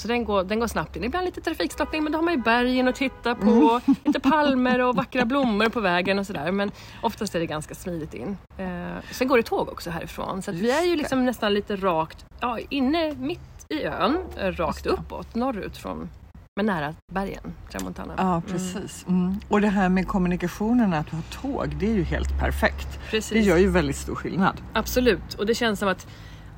så 0.00 0.08
den 0.08 0.24
går, 0.24 0.44
den 0.44 0.60
går 0.60 0.66
snabbt 0.66 0.96
in. 0.96 1.04
Ibland 1.04 1.24
lite 1.24 1.40
trafikstockning 1.40 2.02
men 2.02 2.12
då 2.12 2.18
har 2.18 2.22
man 2.22 2.34
ju 2.34 2.40
bergen 2.40 2.88
att 2.88 2.94
titta 2.94 3.34
på, 3.34 3.80
lite 4.04 4.20
palmer 4.20 4.80
och 4.80 4.96
vackra 4.96 5.24
blommor 5.24 5.68
på 5.68 5.80
vägen 5.80 6.18
och 6.18 6.26
sådär. 6.26 6.52
Men 6.52 6.70
oftast 7.02 7.34
är 7.34 7.40
det 7.40 7.46
ganska 7.46 7.74
smidigt 7.74 8.14
in. 8.14 8.36
Eh, 8.58 8.66
sen 9.10 9.28
går 9.28 9.36
det 9.36 9.42
tåg 9.42 9.68
också 9.68 9.90
härifrån. 9.90 10.42
Så 10.42 10.52
vi 10.52 10.70
är 10.70 10.82
ju 10.82 10.96
liksom 10.96 11.24
nästan 11.24 11.54
lite 11.54 11.76
rakt, 11.76 12.24
ja 12.40 12.58
inne 12.68 13.14
mitt 13.14 13.66
i 13.68 13.84
ön, 13.84 14.18
eh, 14.38 14.52
rakt 14.52 14.86
uppåt, 14.86 15.34
norrut 15.34 15.76
från, 15.76 16.08
men 16.56 16.66
nära 16.66 16.94
bergen, 17.12 17.54
Tramontana. 17.70 18.14
Ja, 18.16 18.42
precis. 18.46 19.06
Mm. 19.08 19.40
Och 19.48 19.60
det 19.60 19.68
här 19.68 19.88
med 19.88 20.08
kommunikationen, 20.08 20.94
att 20.94 21.08
ha 21.08 21.18
tåg, 21.42 21.76
det 21.80 21.90
är 21.90 21.94
ju 21.94 22.02
helt 22.02 22.38
perfekt. 22.38 23.00
Precis. 23.10 23.32
Det 23.32 23.40
gör 23.40 23.56
ju 23.56 23.68
väldigt 23.68 23.96
stor 23.96 24.14
skillnad. 24.14 24.60
Absolut, 24.72 25.34
och 25.34 25.46
det 25.46 25.54
känns 25.54 25.78
som 25.78 25.88
att 25.88 26.06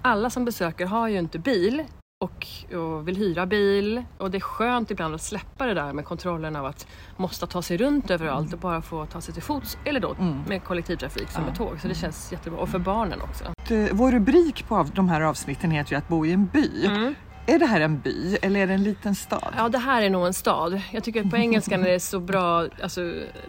alla 0.02 0.30
som 0.30 0.44
besöker 0.44 0.86
har 0.86 1.08
ju 1.08 1.18
inte 1.18 1.38
bil 1.38 1.84
och, 2.20 2.46
och 2.76 3.08
vill 3.08 3.16
hyra 3.16 3.46
bil 3.46 4.04
och 4.18 4.30
det 4.30 4.38
är 4.38 4.40
skönt 4.40 4.90
ibland 4.90 5.14
att 5.14 5.22
släppa 5.22 5.66
det 5.66 5.74
där 5.74 5.92
med 5.92 6.04
kontrollen 6.04 6.56
av 6.56 6.66
att 6.66 6.86
måste 7.16 7.46
ta 7.46 7.62
sig 7.62 7.76
runt 7.76 8.10
överallt 8.10 8.52
och 8.52 8.58
bara 8.58 8.82
få 8.82 9.06
ta 9.06 9.20
sig 9.20 9.34
till 9.34 9.42
fots 9.42 9.78
eller 9.84 10.00
då 10.00 10.16
med 10.48 10.64
kollektivtrafik 10.64 11.30
som 11.30 11.44
med 11.44 11.56
tåg. 11.56 11.80
Så 11.80 11.88
det 11.88 11.94
känns 11.94 12.32
jättebra 12.32 12.60
och 12.60 12.68
för 12.68 12.78
barnen 12.78 13.20
också. 13.20 13.44
Vår 13.92 14.12
rubrik 14.12 14.68
på 14.68 14.86
de 14.94 15.08
här 15.08 15.20
avsnitten 15.20 15.70
heter 15.70 15.92
ju 15.92 15.98
att 15.98 16.08
bo 16.08 16.26
i 16.26 16.32
en 16.32 16.46
by. 16.46 16.86
Mm. 16.86 17.14
Är 17.46 17.58
det 17.58 17.66
här 17.66 17.80
en 17.80 18.00
by 18.00 18.36
eller 18.42 18.60
är 18.60 18.66
det 18.66 18.74
en 18.74 18.84
liten 18.84 19.14
stad? 19.14 19.54
Ja, 19.56 19.68
det 19.68 19.78
här 19.78 20.02
är 20.02 20.10
nog 20.10 20.26
en 20.26 20.34
stad. 20.34 20.80
Jag 20.92 21.04
tycker 21.04 21.24
att 21.24 21.30
på 21.30 21.36
engelskan 21.36 21.84
är 21.84 21.90
det 21.90 22.00
så 22.00 22.20
bra, 22.20 22.66
alltså 22.82 23.00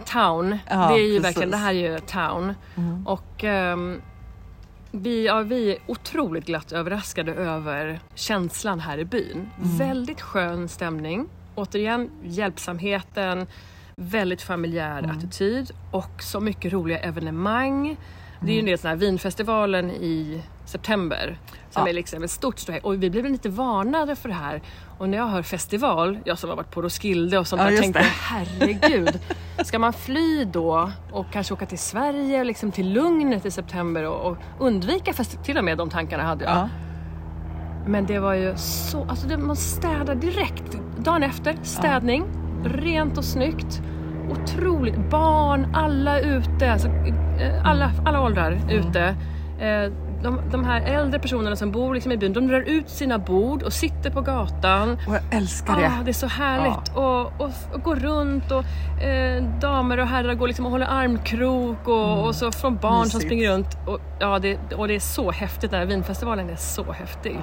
town. 0.06 0.58
Ja, 0.70 0.90
det 0.90 1.02
är 1.02 1.14
ju 1.14 1.20
precis. 1.20 1.24
verkligen, 1.24 1.52
det 1.52 1.58
här 1.58 1.74
är 1.74 1.92
ju 1.92 2.00
town. 2.00 2.54
Och 3.06 3.44
ehm, 3.44 4.02
vi, 4.92 5.26
ja, 5.26 5.42
vi 5.42 5.72
är 5.72 5.78
otroligt 5.88 6.46
glatt 6.46 6.72
överraskade 6.72 7.34
över 7.34 8.00
känslan 8.16 8.80
här 8.80 8.98
i 8.98 9.06
byn. 9.06 9.50
Väldigt 9.78 10.22
skön 10.22 10.68
stämning. 10.68 11.28
Återigen, 11.56 12.12
hjälpsamheten, 12.24 13.48
väldigt 13.96 14.42
familjär 14.42 15.12
attityd 15.12 15.72
och 15.92 16.24
så 16.24 16.40
mycket 16.40 16.74
roliga 16.74 17.00
evenemang. 17.00 17.98
Det 18.42 18.52
är 18.52 18.54
ju 18.54 18.60
en 18.60 18.66
del 18.66 18.78
sådana 18.78 18.96
här 18.96 19.00
vinfestivalen 19.00 19.92
i 19.92 20.42
september 20.70 21.38
som 21.72 21.82
Ja. 21.84 21.90
är 21.90 21.94
liksom 21.94 22.24
ett 22.24 22.32
stort 22.32 22.60
ståhej. 22.60 22.82
Och 22.84 23.04
vi 23.04 23.10
blev 23.10 23.26
lite 23.26 23.50
varnade 23.50 24.16
för 24.16 24.30
det 24.30 24.36
här. 24.36 24.62
Och 24.98 25.10
när 25.10 25.18
jag 25.18 25.28
hör 25.28 25.42
festival, 25.42 26.18
jag 26.24 26.38
som 26.38 26.50
har 26.50 26.58
varit 26.58 26.72
på 26.72 26.82
Roskilde 26.82 27.38
och 27.40 27.48
sånt 27.48 27.62
Ja, 27.62 27.70
där, 27.70 27.78
tänkte 27.78 28.00
det. 28.00 28.06
herregud. 28.06 29.20
Ska 29.64 29.80
man 29.80 29.94
fly 29.94 30.46
då 30.46 30.92
och 31.12 31.26
kanske 31.32 31.54
åka 31.54 31.66
till 31.66 31.80
Sverige, 31.80 32.44
liksom 32.44 32.72
till 32.72 32.94
Lugnet 32.94 33.46
i 33.46 33.52
september 33.52 34.04
och, 34.08 34.32
och 34.32 34.38
undvika 34.60 35.14
festival? 35.14 35.46
Till 35.46 35.58
och 35.58 35.64
med 35.64 35.78
de 35.78 35.90
tankarna 35.90 36.24
hade 36.24 36.44
jag. 36.46 36.54
Ja. 36.56 36.70
Men 37.88 38.06
det 38.06 38.20
var 38.20 38.34
ju 38.34 38.54
så, 38.58 39.06
alltså 39.10 39.28
det, 39.28 39.38
man 39.38 39.56
städar 39.56 40.16
direkt. 40.16 40.78
Dagen 40.98 41.24
efter, 41.24 41.56
städning, 41.64 42.24
rent 42.66 43.18
och 43.18 43.26
snyggt. 43.26 43.82
Otroligt, 44.32 45.10
barn, 45.10 45.68
alla 45.76 46.20
ute, 46.20 46.72
alltså, 46.72 46.88
eh, 46.88 47.66
alla, 47.66 47.92
alla 48.06 48.22
åldrar 48.22 48.60
ute. 48.70 49.16
Eh, 49.60 49.92
De, 50.24 50.40
de 50.52 50.64
här 50.66 50.82
äldre 50.82 51.20
personerna 51.20 51.56
som 51.56 51.72
bor 51.72 51.94
liksom 51.94 52.12
i 52.12 52.18
byn, 52.18 52.34
de 52.34 52.48
drar 52.48 52.62
ut 52.62 52.90
sina 52.90 53.18
bord 53.20 53.64
och 53.64 53.74
sitter 53.74 54.10
på 54.10 54.22
gatan. 54.22 54.92
Och 55.08 55.14
jag 55.16 55.22
älskar 55.32 55.74
Ah, 55.74 55.78
det. 55.80 55.92
det 56.06 56.12
är 56.12 56.14
så 56.14 56.28
härligt. 56.28 56.96
Och, 56.96 57.22
och, 57.42 57.52
och 57.74 57.82
gå 57.84 57.96
runt 57.96 58.52
och 58.52 58.64
eh, 59.04 59.44
damer 59.62 59.98
och 60.00 60.08
herrar 60.08 60.34
går 60.34 60.48
liksom 60.48 60.66
och 60.66 60.72
håller 60.72 60.86
armkrok 60.86 61.88
och, 61.88 62.26
och 62.28 62.36
så 62.36 62.52
från 62.52 62.76
barn 62.78 62.94
som 62.94 63.02
Mysigt. 63.18 63.24
springer 63.26 63.52
runt. 63.52 63.68
Och, 63.88 64.00
ja, 64.20 64.40
det, 64.40 64.74
och 64.76 64.88
det 64.88 64.96
är 64.96 65.00
så 65.00 65.32
häftigt. 65.32 65.72
Den 65.72 65.80
här 65.80 65.88
vinfestivalen 65.88 66.50
är 66.50 66.56
så 66.56 66.92
häftig. 66.92 67.40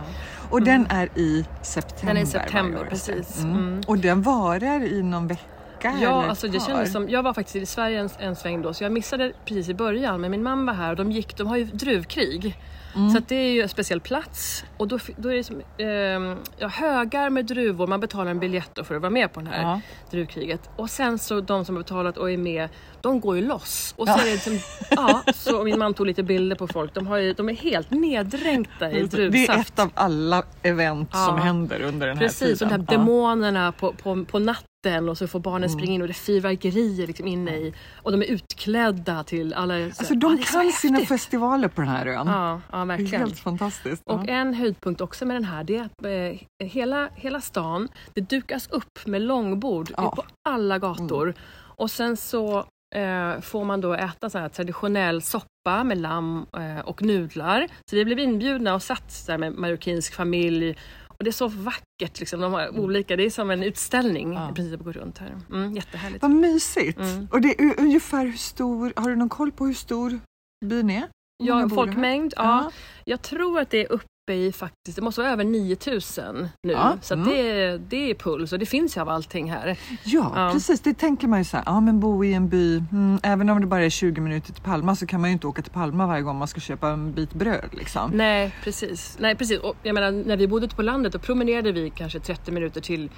Och 0.50 0.62
den 0.62 0.86
är 0.90 1.08
i 1.18 1.44
september 1.62 2.06
Den 2.14 2.16
är 2.16 2.22
i 2.22 2.26
september, 2.26 2.86
precis. 2.90 3.42
Mm. 3.44 3.56
Mm. 3.58 3.80
Och 3.86 3.98
den 3.98 4.22
varar 4.22 4.84
i 4.84 5.02
någon 5.02 5.26
vecka 5.26 5.42
Ja, 5.84 5.90
eller 6.18 6.28
alltså 6.28 6.46
par. 6.58 6.66
kändes 6.66 6.92
som, 6.92 7.08
jag 7.08 7.22
var 7.22 7.34
faktiskt 7.34 7.56
i 7.56 7.66
Sverige 7.66 8.00
en, 8.00 8.08
en 8.18 8.36
sväng 8.36 8.62
då 8.62 8.74
så 8.74 8.84
jag 8.84 8.92
missade 8.92 9.32
precis 9.44 9.68
i 9.68 9.74
början 9.74 10.20
men 10.20 10.30
min 10.30 10.42
mamma 10.42 10.72
var 10.72 10.78
här 10.78 10.90
och 10.90 10.96
de 10.96 11.12
gick, 11.12 11.36
de 11.36 11.46
har 11.46 11.56
ju 11.56 11.64
druvkrig. 11.64 12.56
Mm. 12.96 13.10
Så 13.10 13.20
det 13.28 13.36
är 13.36 13.52
ju 13.52 13.62
en 13.62 13.68
speciell 13.68 14.00
plats 14.00 14.64
och 14.76 14.88
då, 14.88 14.98
då 15.16 15.28
är 15.32 15.34
det 15.36 15.44
som, 15.44 15.62
ehm, 15.78 16.36
ja, 16.58 16.68
högar 16.68 17.30
med 17.30 17.44
druvor, 17.46 17.86
man 17.86 18.00
betalar 18.00 18.30
en 18.30 18.38
biljett 18.40 18.78
för 18.86 18.94
att 18.94 19.00
vara 19.02 19.10
med 19.10 19.32
på 19.32 19.40
det 19.40 19.50
här 19.50 19.62
Ja. 19.62 19.80
druvkriget. 20.10 20.70
Och 20.76 20.90
sen 20.90 21.18
så 21.18 21.40
de 21.40 21.64
som 21.64 21.76
har 21.76 21.82
betalat 21.82 22.16
och 22.16 22.30
är 22.30 22.36
med, 22.36 22.68
de 23.00 23.20
går 23.20 23.36
ju 23.36 23.46
loss. 23.46 23.94
Och 23.96 24.08
så 24.08 24.14
är 24.18 24.24
det 24.24 24.32
liksom, 24.32 24.58
ja, 24.90 25.22
så 25.34 25.64
min 25.64 25.78
man 25.78 25.94
tog 25.94 26.06
lite 26.06 26.22
bilder 26.22 26.56
på 26.56 26.66
folk, 26.68 26.94
de, 26.94 27.06
har 27.06 27.16
ju, 27.16 27.32
de 27.32 27.48
är 27.48 27.54
helt 27.54 27.90
neddränkta 27.90 28.90
i 28.90 28.94
Det 28.94 29.00
är 29.00 29.04
druvsaft. 29.30 29.70
ett 29.72 29.78
av 29.78 29.90
alla 29.94 30.42
event 30.62 31.10
som 31.12 31.36
Ja. 31.38 31.42
händer 31.44 31.80
under 31.82 32.06
den 32.06 32.16
här 32.18 32.24
Precis, 32.26 32.62
och 32.62 32.68
de 32.68 32.74
tiden. 32.74 32.86
här 32.88 32.96
demonerna 32.98 33.72
på, 33.72 33.92
på, 33.92 34.24
på 34.24 34.38
natten 34.38 34.66
vatten 34.86 35.08
och 35.08 35.18
så 35.18 35.26
får 35.26 35.40
barnen 35.40 35.70
springa 35.70 35.92
in 35.92 36.02
och 36.02 36.08
det 36.08 36.12
är 36.12 36.14
fyrverkerier 36.14 37.06
liksom 37.06 37.26
inne 37.26 37.56
i 37.56 37.74
och 38.02 38.12
de 38.12 38.22
är 38.22 38.26
utklädda 38.26 39.24
till 39.24 39.54
alla... 39.54 39.74
Alltså 39.84 40.14
de 40.14 40.38
kan 40.38 40.72
sina 40.72 41.00
festivaler 41.00 41.68
på 41.68 41.80
den 41.80 41.90
här 41.90 42.06
ön. 42.06 42.26
Ja, 42.26 42.60
ja 42.72 42.76
det 42.76 42.82
är 42.82 42.86
verkligen. 42.86 43.20
helt 43.20 43.38
fantastiskt. 43.38 44.02
Och 44.06 44.20
ja. 44.26 44.32
en 44.32 44.54
höjdpunkt 44.54 45.00
också 45.00 45.26
med 45.26 45.36
den 45.36 45.44
här 45.44 45.64
det 45.64 45.76
är 45.76 45.84
att 45.84 46.04
eh, 46.04 46.66
hela, 46.68 47.08
hela 47.14 47.40
stan 47.40 47.88
det 48.14 48.20
dukas 48.20 48.68
upp 48.70 49.06
med 49.06 49.22
långbord 49.22 49.90
Ja. 49.96 50.10
på 50.16 50.24
alla 50.48 50.78
gator. 50.78 51.34
Och 51.78 51.90
sen 51.90 52.16
så 52.16 52.58
eh, 52.94 53.40
får 53.40 53.64
man 53.64 53.80
då 53.80 53.94
äta 53.94 54.30
så 54.30 54.38
här 54.38 54.48
traditionell 54.48 55.22
soppa 55.22 55.84
med 55.84 55.98
lamm 55.98 56.46
eh, 56.56 56.80
och 56.84 57.02
nudlar. 57.02 57.68
Så 57.90 57.96
vi 57.96 58.04
blev 58.04 58.18
inbjudna 58.18 58.74
och 58.74 58.82
satt 58.82 59.12
så 59.12 59.32
här 59.32 59.38
med 59.38 59.52
marockinsk 59.52 60.14
familj. 60.14 60.76
Och 61.18 61.24
det 61.24 61.30
är 61.30 61.32
så 61.32 61.48
vackert, 61.48 62.20
liksom, 62.20 62.40
de 62.40 62.52
har 62.52 62.78
olika, 62.78 63.16
det 63.16 63.22
är 63.26 63.30
som 63.30 63.50
en 63.50 63.62
utställning 63.62 64.32
Ja. 64.32 64.50
i 64.50 64.54
princip 64.54 64.80
att 64.80 64.84
gå 64.86 64.92
runt 64.92 65.18
här. 65.18 65.40
Mm, 65.50 65.72
jättehärligt. 65.72 66.22
Vad 66.22 66.30
mysigt! 66.30 66.98
Mm. 66.98 67.28
Och 67.32 67.40
det 67.40 67.60
är 67.60 67.80
ungefär 67.80 68.24
hur 68.24 68.32
stor, 68.32 68.92
har 68.96 69.10
du 69.10 69.16
någon 69.16 69.28
koll 69.28 69.52
på 69.52 69.66
hur 69.66 69.74
stor 69.74 70.20
byn 70.64 70.90
är? 70.90 71.08
Ja, 71.44 71.68
folkmängd, 71.68 72.34
ja. 72.36 72.70
Jag 73.04 73.22
tror 73.22 73.60
att 73.60 73.70
det 73.70 73.80
är 73.84 73.92
uppe 74.26 74.34
i 74.34 74.52
faktiskt, 74.52 74.96
det 74.96 75.02
måste 75.02 75.20
vara 75.20 75.32
över 75.32 75.44
9000 75.44 76.48
nu. 76.62 76.72
Ja, 76.72 76.98
Så 77.00 77.14
mm. 77.14 77.28
det, 77.28 77.78
det 77.78 78.10
är 78.10 78.14
puls 78.14 78.52
och 78.52 78.58
det 78.58 78.66
finns 78.66 78.96
ju 78.96 79.00
av 79.00 79.08
allting 79.08 79.50
här. 79.50 79.78
Ja, 80.04 80.32
Ja. 80.34 80.50
precis. 80.52 80.80
Det 80.80 80.94
tänker 80.94 81.28
man 81.28 81.38
ju 81.38 81.44
så 81.44 81.56
här, 81.56 81.64
ja 81.66 81.80
men 81.80 82.00
bo 82.00 82.24
i 82.24 82.34
en 82.34 82.48
by, 82.48 82.76
mm, 82.92 83.18
även 83.22 83.50
om 83.50 83.60
det 83.60 83.66
bara 83.66 83.84
är 83.84 83.90
20 83.90 84.20
minuter 84.20 84.52
till 84.52 84.62
Palma 84.62 84.96
så 84.96 85.06
kan 85.06 85.20
man 85.20 85.30
ju 85.30 85.32
inte 85.32 85.46
åka 85.46 85.62
till 85.62 85.72
Palma 85.72 86.06
varje 86.06 86.22
gång 86.22 86.36
man 86.36 86.48
ska 86.48 86.60
köpa 86.60 86.88
en 86.88 87.12
bit 87.12 87.34
bröd 87.34 87.68
liksom. 87.72 88.10
Nej 88.14 88.54
precis. 88.64 89.16
Nej, 89.20 89.34
precis. 89.34 89.58
Och 89.58 89.76
jag 89.82 89.94
menar, 89.94 90.10
när 90.10 90.36
vi 90.36 90.48
bodde 90.48 90.66
ute 90.66 90.76
på 90.76 90.82
landet 90.82 91.12
då 91.12 91.18
promenerade 91.18 91.72
vi 91.72 91.90
kanske 91.90 92.20
30 92.20 92.52
minuter 92.52 92.80
till 92.80 93.10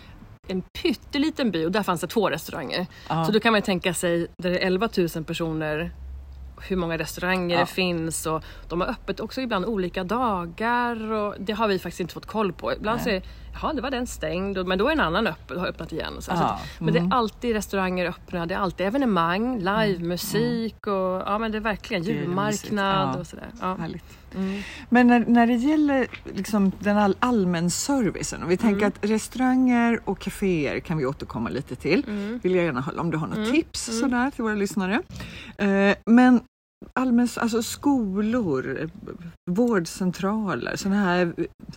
en 0.47 0.63
pytteliten 0.63 1.51
by 1.51 1.67
och 1.67 1.73
där 1.73 1.83
fanns 1.83 2.01
det 2.01 2.07
två 2.07 2.31
restauranger. 2.31 2.87
Ja. 3.09 3.25
Så 3.25 3.33
då 3.33 3.41
kan 3.41 3.53
man 3.53 3.59
ju 3.59 3.65
tänka 3.65 3.95
sig, 3.95 4.27
där 4.39 4.51
det 4.51 4.59
är 4.59 4.67
11 4.67 4.89
000 5.15 5.25
personer, 5.25 5.91
hur 6.63 6.77
många 6.77 6.99
restauranger 6.99 7.55
Ja. 7.55 7.61
det 7.61 7.67
finns 7.67 8.27
och 8.27 8.45
de 8.69 8.81
har 8.81 8.89
öppet 8.89 9.21
också 9.21 9.41
ibland 9.41 9.65
olika 9.65 10.05
dagar 10.05 11.13
och 11.13 11.35
det 11.39 11.53
har 11.53 11.69
vi 11.69 11.79
faktiskt 11.79 12.01
inte 12.01 12.15
fått 12.15 12.27
koll 12.27 12.53
på. 12.53 12.73
Ibland 12.73 13.01
så 13.01 13.09
är 13.09 13.23
jaha 13.63 13.73
det 13.73 13.81
var 13.83 13.91
den 13.91 14.07
stängd 14.07 14.67
men 14.67 14.79
då 14.79 14.89
är 14.89 14.93
en 14.93 15.01
annan 15.01 15.27
öppen, 15.27 15.59
har 15.59 15.67
öppnat 15.67 15.93
igen. 15.93 16.17
Och 16.17 16.25
så. 16.25 16.31
Ja, 16.31 16.37
Så 16.37 16.45
att, 16.45 16.61
Men 16.81 16.93
det 16.93 16.99
mm. 16.99 17.13
är 17.13 17.17
alltid 17.17 17.53
restauranger 17.53 18.07
öppna, 18.07 18.47
det 18.47 18.55
är 18.55 18.59
alltid 18.59 18.87
evenemang, 18.87 19.59
livemusik 19.59 20.87
och 20.87 20.93
ja 21.27 21.39
men 21.39 21.53
det 21.53 21.59
är 21.59 21.63
verkligen 21.63 22.03
julmarknad 22.03 23.15
ja. 23.15 23.21
och 23.21 23.27
sådär. 23.27 23.49
Ja. 23.61 23.77
Härligt. 23.81 24.05
Mm. 24.35 24.63
Men 24.89 25.07
när, 25.07 25.25
när 25.29 25.47
det 25.47 25.55
gäller 25.55 26.07
liksom 26.35 26.73
den 26.79 26.97
all, 26.99 27.17
allmän 27.21 27.71
servicen, 27.71 28.43
och 28.43 28.51
vi 28.51 28.57
tänker 28.57 28.79
Mm. 28.79 28.89
att 28.89 29.11
restauranger 29.11 30.01
och 30.05 30.19
kaféer 30.19 30.81
kan 30.81 30.99
vi 30.99 31.07
återkomma 31.07 31.49
lite 31.51 31.77
till. 31.77 32.05
Mm. 32.09 32.41
Vill 32.43 32.55
jag 32.55 32.65
gärna 32.65 32.81
höra 32.81 33.01
om 33.01 33.11
du 33.11 33.17
har 33.17 33.27
något 33.27 33.37
Mm. 33.39 33.51
tips 33.53 33.89
Mm. 33.89 34.01
sådär 34.01 34.31
till 34.31 34.45
våra 34.45 34.55
lyssnare. 34.55 35.03
Eh, 35.59 35.95
men 36.07 36.41
allmän, 36.93 37.29
alltså 37.37 37.63
skolor, 37.63 38.91
vårdcentraler, 39.51 40.77
sådana 40.77 41.01
här 41.05 41.33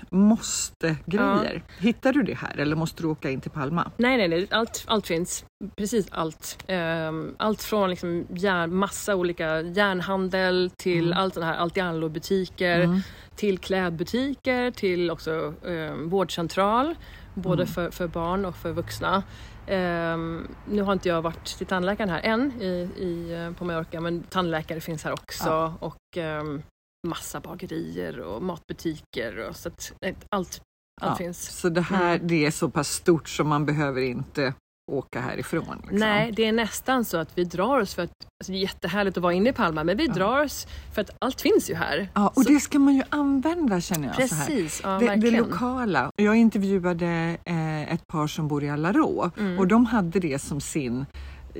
måste-grejer. 0.10 1.64
Hittar 1.80 2.14
du 2.14 2.24
det 2.24 2.34
här 2.34 2.58
eller 2.58 2.76
måste 2.76 3.04
du 3.04 3.08
åka 3.08 3.30
in 3.30 3.42
till 3.42 3.52
Palma? 3.52 3.92
Nej, 3.98 4.18
nej, 4.18 4.28
nej. 4.28 4.48
Allt, 4.52 4.84
allt 4.88 5.08
finns. 5.08 5.46
Precis 5.78 6.08
allt. 6.12 6.64
Ehm, 6.68 7.36
allt 7.38 7.64
från 7.64 7.90
liksom 7.90 8.26
järn, 8.36 8.76
massa 8.76 9.16
olika 9.16 9.62
järnhandel 9.62 10.72
till 10.78 11.06
Mm. 11.08 11.18
allt 11.18 11.34
sånt 11.34 11.46
här 11.46 11.58
allt 11.58 11.78
i 11.78 11.82
allo-butiker, 11.82 12.80
Mm. 12.82 13.00
till 13.36 13.58
klädbutiker, 13.60 14.72
till 14.72 15.12
också 15.12 15.54
um, 15.64 16.10
vårdcentral. 16.10 16.96
Både 17.36 17.64
Mm. 17.64 17.74
för, 17.74 17.92
för 17.92 18.08
barn 18.08 18.46
och 18.46 18.56
för 18.56 18.72
vuxna. 18.72 19.24
Ehm, 19.68 20.48
nu 20.70 20.82
har 20.82 20.94
inte 20.94 21.10
jag 21.10 21.22
varit 21.22 21.46
till 21.58 21.68
tandläkaren 21.68 22.10
här 22.10 22.22
än 22.22 22.62
i, 22.62 22.90
i, 22.98 23.34
eh, 23.34 23.52
på 23.54 23.66
Mallorca 23.66 24.02
men 24.02 24.24
tandläkare 24.24 24.82
finns 24.82 25.04
här 25.04 25.12
också. 25.14 25.50
Ja. 25.50 25.74
Och 25.80 26.18
ehm, 26.18 26.62
massa 27.08 27.40
bagerier 27.40 28.20
och 28.20 28.44
matbutiker. 28.44 29.48
Och 29.50 29.56
så 29.56 29.70
att, 29.70 29.94
eh, 30.06 30.16
allt, 30.30 30.62
allt 31.02 31.12
Ja, 31.12 31.16
finns. 31.16 31.60
Så 31.60 31.70
det 31.70 31.82
här 31.82 32.16
Mm. 32.16 32.28
det 32.28 32.46
är 32.46 32.52
så 32.52 32.70
pass 32.70 32.90
stort 32.90 33.30
som 33.30 33.48
man 33.48 33.66
behöver 33.66 34.02
inte 34.02 34.54
åka 34.92 35.22
härifrån? 35.22 35.78
Liksom. 35.82 35.98
Nej, 35.98 36.32
det 36.32 36.46
är 36.46 36.52
nästan 36.52 37.06
så 37.06 37.18
att 37.18 37.38
vi 37.38 37.44
drar 37.44 37.80
oss 37.80 37.96
för 37.96 38.04
att, 38.04 38.12
alltså 38.40 38.52
det 38.52 38.58
är 38.58 38.62
jättehärligt 38.62 39.18
att 39.18 39.24
vara 39.24 39.34
inne 39.34 39.50
i 39.50 39.54
Palma, 39.54 39.84
men 39.84 39.98
vi 39.98 40.06
Ja. 40.06 40.14
drar 40.14 40.44
oss 40.44 40.68
för 40.94 41.02
att 41.02 41.10
allt 41.20 41.42
finns 41.42 41.70
ju 41.70 41.76
här. 41.76 42.10
Ja, 42.14 42.28
och 42.28 42.44
Så- 42.44 42.50
det 42.50 42.60
ska 42.60 42.80
man 42.80 42.94
ju 42.96 43.04
använda 43.10 43.82
känner 43.82 44.08
jag. 44.18 44.30
Så 44.30 44.36
här. 44.36 44.46
Precis, 44.48 44.82
ja, 44.84 44.90
Det, 44.90 45.00
det 45.00 45.06
verkligen. 45.06 45.44
lokala. 45.44 46.12
Jag 46.16 46.36
intervjuade 46.36 47.38
eh, 47.46 47.94
ett 47.94 48.08
par 48.08 48.28
som 48.28 48.48
bor 48.48 48.64
i 48.64 48.70
Alarå 48.70 49.32
Mm. 49.38 49.60
och 49.60 49.68
de 49.68 49.86
hade 49.86 50.20
det 50.20 50.40
som 50.40 50.62
sin 50.62 51.06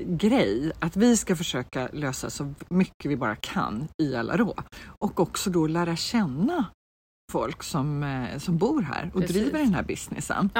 grej 0.06 0.72
att 0.78 0.96
vi 0.96 1.16
ska 1.16 1.36
försöka 1.36 1.88
lösa 1.92 2.30
så 2.30 2.54
mycket 2.68 3.10
vi 3.10 3.16
bara 3.16 3.36
kan 3.36 3.88
i 4.02 4.16
Alarå 4.16 4.54
och 4.98 5.20
också 5.20 5.50
då 5.50 5.66
lära 5.66 5.96
känna 5.96 6.64
folk 7.32 7.62
som, 7.62 8.02
eh, 8.02 8.38
som 8.38 8.58
bor 8.58 8.82
här 8.82 9.10
och 9.14 9.20
Precis. 9.20 9.36
driver 9.36 9.58
den 9.58 9.74
här 9.74 9.82
businessen. 9.82 10.50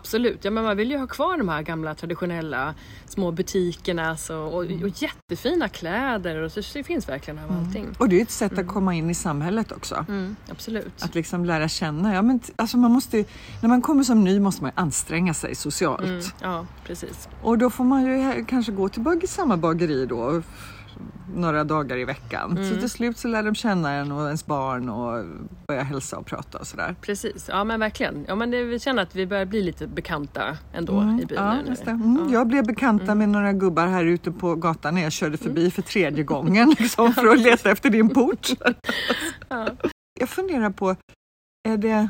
Absolut, 0.00 0.44
ja, 0.44 0.50
men 0.50 0.64
man 0.64 0.76
vill 0.76 0.90
ju 0.90 0.98
ha 0.98 1.06
kvar 1.06 1.38
de 1.38 1.48
här 1.48 1.62
gamla 1.62 1.94
traditionella 1.94 2.74
små 3.06 3.30
butikerna 3.30 4.16
så, 4.16 4.38
och, 4.42 4.64
Mm. 4.64 4.82
och 4.82 4.88
jättefina 5.02 5.68
kläder 5.68 6.42
och 6.42 6.52
så, 6.52 6.60
det 6.74 6.84
finns 6.84 7.08
verkligen 7.08 7.38
av 7.38 7.52
allting. 7.58 7.86
Och 7.98 8.08
det 8.08 8.18
är 8.18 8.22
ett 8.22 8.30
sätt 8.30 8.52
att 8.52 8.58
Mm. 8.58 8.72
komma 8.74 8.94
in 8.94 9.10
i 9.10 9.14
samhället 9.14 9.72
också. 9.72 10.04
Mm, 10.08 10.36
absolut. 10.50 11.02
Att 11.02 11.14
liksom 11.14 11.44
lära 11.44 11.68
känna. 11.68 12.14
Ja, 12.14 12.22
men 12.22 12.40
alltså 12.56 12.76
man 12.76 12.90
måste, 12.90 13.24
när 13.62 13.68
man 13.68 13.82
kommer 13.82 14.02
som 14.04 14.24
ny 14.24 14.40
måste 14.40 14.62
man 14.62 14.72
anstränga 14.74 15.34
sig 15.34 15.54
socialt. 15.54 16.02
Mm, 16.04 16.22
ja, 16.42 16.66
precis. 16.86 17.28
Och 17.42 17.58
då 17.58 17.70
får 17.70 17.84
man 17.84 18.04
ju 18.06 18.44
kanske 18.44 18.72
gå 18.72 18.88
till 18.88 19.02
bag- 19.02 19.28
samma 19.28 19.56
bageri 19.56 20.06
då 20.06 20.42
några 21.34 21.64
dagar 21.64 21.96
i 21.96 22.04
veckan. 22.04 22.50
Mm. 22.50 22.68
Så 22.70 22.76
till 22.80 22.90
slut 22.90 23.18
så 23.18 23.28
lär 23.28 23.42
de 23.42 23.54
känna 23.54 23.92
en 23.92 24.12
och 24.12 24.26
ens 24.26 24.46
barn 24.46 24.88
och 24.88 25.24
börja 25.68 25.82
hälsa 25.82 26.18
och 26.18 26.26
prata 26.26 26.58
och 26.58 26.66
sådär. 26.66 26.94
Precis, 27.00 27.48
ja 27.48 27.64
men 27.64 27.80
verkligen. 27.80 28.24
Ja, 28.28 28.34
men 28.34 28.50
det, 28.50 28.64
vi 28.64 28.78
känner 28.78 29.02
att 29.02 29.16
vi 29.16 29.26
börjar 29.26 29.44
bli 29.44 29.62
lite 29.62 29.86
bekanta 29.86 30.56
ändå 30.72 31.00
Mm, 31.00 31.20
i 31.20 31.26
byn 31.26 31.38
ja, 31.38 31.54
nu. 31.54 31.76
Mm, 31.90 32.18
Ja. 32.26 32.32
Jag 32.32 32.46
blev 32.46 32.66
bekanta 32.66 33.14
med 33.14 33.28
några 33.28 33.52
gubbar 33.52 33.86
här 33.86 34.04
ute 34.04 34.32
på 34.32 34.54
gatan 34.54 34.94
när 34.94 35.02
jag 35.02 35.12
körde 35.12 35.36
förbi 35.36 35.70
för 35.70 35.82
tredje 35.82 36.24
gången 36.24 36.70
liksom, 36.78 37.12
för 37.12 37.26
att 37.26 37.40
leta 37.40 37.70
efter 37.70 37.90
din 37.90 38.08
port. 38.08 38.48
Ja. 39.48 39.66
Jag 40.20 40.28
funderar 40.28 40.70
på, 40.70 40.96
är 41.68 41.76
det 41.76 42.08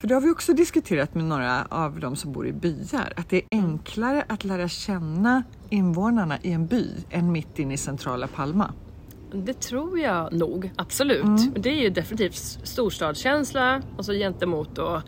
för 0.00 0.08
det 0.08 0.14
har 0.14 0.20
vi 0.20 0.30
också 0.30 0.52
diskuterat 0.52 1.14
med 1.14 1.24
några 1.24 1.64
av 1.64 2.00
de 2.00 2.16
som 2.16 2.32
bor 2.32 2.46
i 2.46 2.52
byar, 2.52 3.12
att 3.16 3.28
det 3.30 3.36
är 3.36 3.42
Mm. 3.58 3.64
enklare 3.70 4.24
att 4.28 4.44
lära 4.44 4.68
känna 4.68 5.42
invånarna 5.70 6.38
i 6.42 6.52
en 6.52 6.66
by 6.66 6.90
än 7.10 7.32
mitt 7.32 7.58
inne 7.58 7.74
i 7.74 7.76
centrala 7.76 8.26
Palma. 8.26 8.72
Det 9.32 9.60
tror 9.60 9.98
jag 9.98 10.32
nog, 10.32 10.70
absolut. 10.76 11.24
Mm. 11.24 11.54
Det 11.56 11.68
är 11.70 11.82
ju 11.82 11.90
definitivt 11.90 12.34
storstadskänsla 12.62 13.82
och 13.96 14.04
så 14.04 14.12
gentemot 14.12 14.74
då 14.76 15.02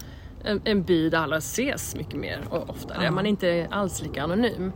en, 0.44 0.60
en 0.64 0.82
by 0.82 1.10
där 1.10 1.18
alla 1.18 1.36
ses 1.36 1.96
mycket 1.96 2.20
mer 2.20 2.40
och 2.50 2.70
oftare. 2.70 3.04
Ja. 3.04 3.10
Man 3.10 3.26
är 3.26 3.30
inte 3.30 3.68
alls 3.70 4.02
lika 4.02 4.22
anonym. 4.22 4.72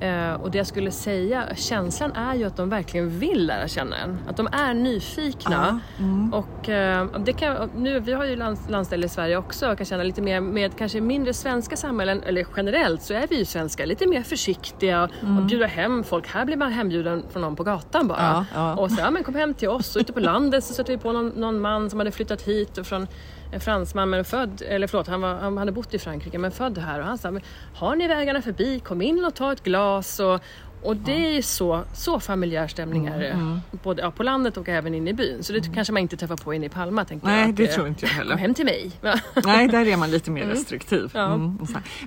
Eh, 0.00 0.32
och 0.32 0.50
det 0.50 0.58
jag 0.58 0.66
skulle 0.66 0.90
säga, 0.90 1.48
känslan 1.56 2.12
är 2.12 2.34
ju 2.34 2.44
att 2.44 2.56
de 2.56 2.68
verkligen 2.68 3.18
vill 3.18 3.46
lära 3.46 3.68
känna 3.68 3.96
en. 3.96 4.18
Att 4.28 4.36
de 4.36 4.48
är 4.52 4.74
nyfikna. 4.74 5.80
Ja, 5.98 6.04
mm. 6.04 6.34
Och 6.34 6.68
eh, 6.68 7.06
det 7.18 7.32
kan, 7.32 7.70
nu, 7.76 8.00
vi 8.00 8.12
har 8.12 8.24
ju 8.24 8.36
lands, 8.36 8.68
landställe 8.68 9.06
i 9.06 9.08
Sverige 9.08 9.36
också 9.36 9.70
och 9.70 9.76
kan 9.76 9.86
känna 9.86 10.02
lite 10.02 10.22
mer 10.22 10.40
med 10.40 10.78
kanske 10.78 11.00
mindre 11.00 11.34
svenska 11.34 11.76
samhällen, 11.76 12.22
eller 12.22 12.46
generellt 12.56 13.02
så 13.02 13.14
är 13.14 13.26
vi 13.26 13.38
ju 13.38 13.44
svenskar 13.44 13.86
lite 13.86 14.06
mer 14.06 14.22
försiktiga 14.22 15.02
och 15.38 15.42
bjuder 15.42 15.66
hem 15.66 16.04
folk. 16.04 16.28
Här 16.28 16.44
blir 16.44 16.56
man 16.56 16.72
hembjuden 16.72 17.24
från 17.32 17.42
någon 17.42 17.56
på 17.56 17.64
gatan 17.64 18.08
bara. 18.08 18.20
Ja, 18.20 18.44
ja. 18.54 18.74
Och 18.74 18.90
så, 18.90 19.00
ja 19.00 19.10
men 19.10 19.24
kom 19.24 19.34
hem 19.34 19.54
till 19.54 19.68
oss. 19.68 19.96
Och 19.96 20.00
ute 20.00 20.12
på 20.12 20.20
landet 20.20 20.64
så 20.64 20.72
stötte 20.72 20.92
vi 20.92 20.98
på 20.98 21.12
någon, 21.12 21.28
någon 21.28 21.60
man 21.60 21.90
som 21.90 21.98
hade 21.98 22.10
flyttat 22.10 22.42
hit 22.42 22.78
och 22.78 22.86
från 22.86 23.06
en 23.52 23.60
fransman 23.60 24.10
men 24.10 24.24
född, 24.24 24.62
eller 24.68 24.86
förlåt, 24.86 25.06
han, 25.06 25.20
var, 25.20 25.34
han 25.34 25.58
hade 25.58 25.72
bott 25.72 25.94
i 25.94 25.98
Frankrike 25.98 26.38
men 26.38 26.50
född 26.50 26.78
här 26.78 27.00
och 27.00 27.06
han 27.06 27.18
sa, 27.18 27.30
"Men 27.30 27.42
har 27.74 27.96
ni 27.96 28.08
vägarna 28.08 28.42
förbi, 28.42 28.80
kom 28.80 29.02
in 29.02 29.24
och 29.24 29.34
ta 29.34 29.52
ett 29.52 29.62
glas 29.64 30.20
och 30.20 30.40
och 30.82 30.96
det 30.96 31.36
är 31.36 31.42
så, 31.42 31.84
så 31.92 32.20
familjär 32.20 32.66
stämning 32.66 33.06
är 33.06 33.18
det, 33.18 33.60
både 33.82 34.02
ja, 34.02 34.10
på 34.10 34.22
landet 34.22 34.56
och 34.56 34.68
även 34.68 34.94
inne 34.94 35.10
i 35.10 35.14
byn. 35.14 35.42
Så 35.42 35.52
det 35.52 35.74
kanske 35.74 35.92
man 35.92 36.02
inte 36.02 36.16
träffar 36.16 36.36
på 36.36 36.54
inne 36.54 36.66
i 36.66 36.68
Palma. 36.68 37.04
Tänker 37.04 37.28
jag, 37.28 37.36
Nej, 37.36 37.50
att 37.50 37.56
det 37.56 37.66
tror 37.66 37.88
inte 37.88 38.04
jag 38.06 38.10
Kom 38.10 38.18
heller. 38.18 38.36
hem 38.36 38.54
till 38.54 38.64
mig. 38.64 38.90
Nej, 39.44 39.68
där 39.68 39.86
är 39.86 39.96
man 39.96 40.10
lite 40.10 40.30
mer 40.30 40.44
restriktiv. 40.46 41.10
Ja. 41.14 41.32
Mm. 41.34 41.58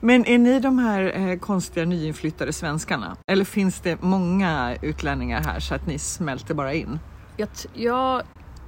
Men 0.01 0.25
är 0.25 0.38
ni 0.38 0.60
de 0.60 0.79
här 0.79 1.29
eh, 1.29 1.39
konstiga 1.39 1.86
nyinflyttade 1.86 2.53
svenskarna? 2.53 3.17
Eller 3.27 3.45
finns 3.45 3.79
det 3.79 4.01
många 4.01 4.75
utlänningar 4.82 5.41
här 5.43 5.60
så 5.60 5.75
att 5.75 5.88
ni 5.88 5.99
smälter 5.99 6.53
bara 6.53 6.73
in? 6.73 6.99
Jag, 7.38 7.49
jag, 7.73 8.21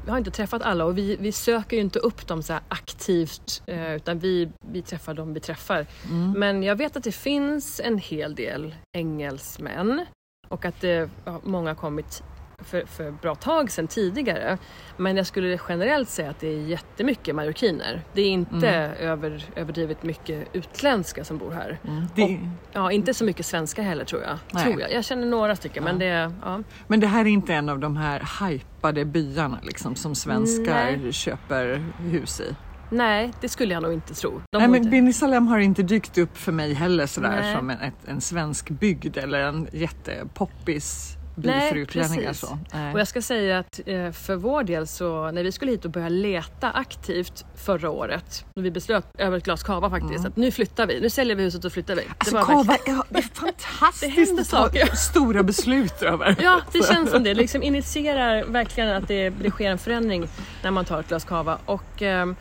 jag 0.05 0.13
har 0.13 0.17
inte 0.17 0.31
träffat 0.31 0.61
alla 0.61 0.85
och 0.85 0.97
vi, 0.97 1.15
vi 1.19 1.31
söker 1.31 1.77
ju 1.77 1.81
inte 1.81 1.99
upp 1.99 2.27
dem 2.27 2.43
så 2.43 2.53
aktivt 2.67 3.63
eh, 3.65 3.95
utan 3.95 4.19
vi, 4.19 4.49
vi 4.71 4.81
träffar 4.81 5.13
dem 5.13 5.33
vi 5.33 5.39
träffar. 5.39 5.85
Mm. 6.09 6.31
Men 6.31 6.63
jag 6.63 6.75
vet 6.75 6.97
att 6.97 7.03
det 7.03 7.11
finns 7.11 7.81
en 7.83 7.97
hel 7.97 8.35
del 8.35 8.75
engelsmän 8.97 10.05
och 10.47 10.65
att 10.65 10.81
det, 10.81 11.09
ja, 11.25 11.41
många 11.43 11.69
har 11.69 11.75
kommit 11.75 12.23
för, 12.65 12.85
för 12.85 13.11
bra 13.11 13.35
tag 13.35 13.71
sedan 13.71 13.87
tidigare. 13.87 14.57
Men 14.97 15.17
jag 15.17 15.27
skulle 15.27 15.59
generellt 15.69 16.09
säga 16.09 16.29
att 16.29 16.39
det 16.39 16.47
är 16.47 16.59
jättemycket 16.59 17.35
marokiner. 17.35 18.01
Det 18.13 18.21
är 18.21 18.29
inte 18.29 18.69
över, 18.99 19.45
överdrivet 19.55 20.03
mycket 20.03 20.47
utländska 20.53 21.23
som 21.23 21.37
bor 21.37 21.51
här. 21.51 21.79
Det, 22.15 22.39
Ja, 22.73 22.91
inte 22.91 23.13
så 23.13 23.25
mycket 23.25 23.45
svenska 23.45 23.81
heller 23.81 24.05
tror 24.05 24.21
jag. 24.21 24.37
Nej. 24.51 24.63
Tror 24.63 24.81
jag. 24.81 24.91
jag 24.91 25.05
känner 25.05 25.27
några 25.27 25.55
stycken 25.55 25.83
men 25.83 25.99
det, 25.99 26.31
ja. 26.43 26.59
men 26.87 26.99
det 26.99 27.07
här 27.07 27.21
är 27.21 27.29
inte 27.29 27.53
en 27.53 27.69
av 27.69 27.79
de 27.79 27.97
här 27.97 28.47
hypade 28.47 29.05
byarna 29.05 29.59
liksom, 29.63 29.95
som 29.95 30.15
svenskar 30.15 30.97
Nej. 31.01 31.13
köper 31.13 31.83
hus 31.99 32.39
i. 32.39 32.55
Nej, 32.89 33.31
det 33.41 33.49
skulle 33.49 33.73
jag 33.73 33.83
nog 33.83 33.93
inte 33.93 34.13
tro. 34.13 34.41
De 34.51 34.57
Nej, 34.57 35.01
men 35.01 35.13
Salem 35.13 35.47
har 35.47 35.59
inte 35.59 35.83
dykt 35.83 36.17
upp 36.17 36.37
för 36.37 36.51
mig 36.51 36.73
heller 36.73 37.05
sådär 37.05 37.41
Nej. 37.41 37.55
som 37.55 37.69
en, 37.69 37.79
ett, 37.79 37.93
en 38.07 38.21
svensk 38.21 38.69
bygd 38.69 39.17
eller 39.17 39.39
en 39.39 39.67
jättepoppis 39.71 41.17
precis. 41.41 42.39
Så. 42.39 42.57
Nej. 42.73 42.93
Och 42.93 42.99
jag 42.99 43.07
ska 43.07 43.21
säga 43.21 43.59
att 43.59 43.79
eh, 43.85 44.11
för 44.11 44.35
vår 44.35 44.63
del 44.63 44.87
så 44.87 45.31
när 45.31 45.43
vi 45.43 45.51
skulle 45.51 45.71
hit 45.71 45.85
och 45.85 45.91
börja 45.91 46.09
leta 46.09 46.71
aktivt 46.71 47.45
förra 47.55 47.89
året, 47.89 48.45
när 48.55 48.63
vi 48.63 48.71
beslöt 48.71 49.05
över 49.17 49.37
ett 49.37 49.43
glas 49.43 49.63
kava 49.63 49.89
faktiskt, 49.89 50.25
att 50.25 50.35
nu 50.37 50.51
flyttar 50.51 50.87
vi, 50.87 50.99
nu 51.01 51.09
säljer 51.09 51.35
vi 51.35 51.43
huset 51.43 51.65
och 51.65 51.71
flyttar 51.73 51.95
vi. 51.95 52.01
Det 52.01 52.07
Alltså 52.17 52.35
var 52.35 52.45
kava 52.45 52.63
verkligen- 52.63 53.01
är, 53.09 53.21
fantastiskt 53.21 54.35
Det 54.51 54.57
att 54.59 54.73
ta 54.89 54.95
stora 54.95 55.43
beslut 55.43 56.01
över. 56.01 56.35
Ja, 56.41 56.61
det 56.71 56.87
känns 56.87 57.11
som 57.11 57.23
det. 57.23 57.29
Det 57.29 57.33
liksom 57.35 57.63
initierar 57.63 58.43
verkligen 58.43 58.89
att 58.89 59.07
det, 59.07 59.29
det 59.29 59.49
sker 59.51 59.69
en 59.71 59.77
förändring 59.77 60.27
när 60.63 60.71
man 60.71 60.85
tar 60.85 60.99
ett 60.99 61.07
glas 61.07 61.25
kava. 61.25 61.57
Och, 61.65 62.01
ehm, 62.01 62.35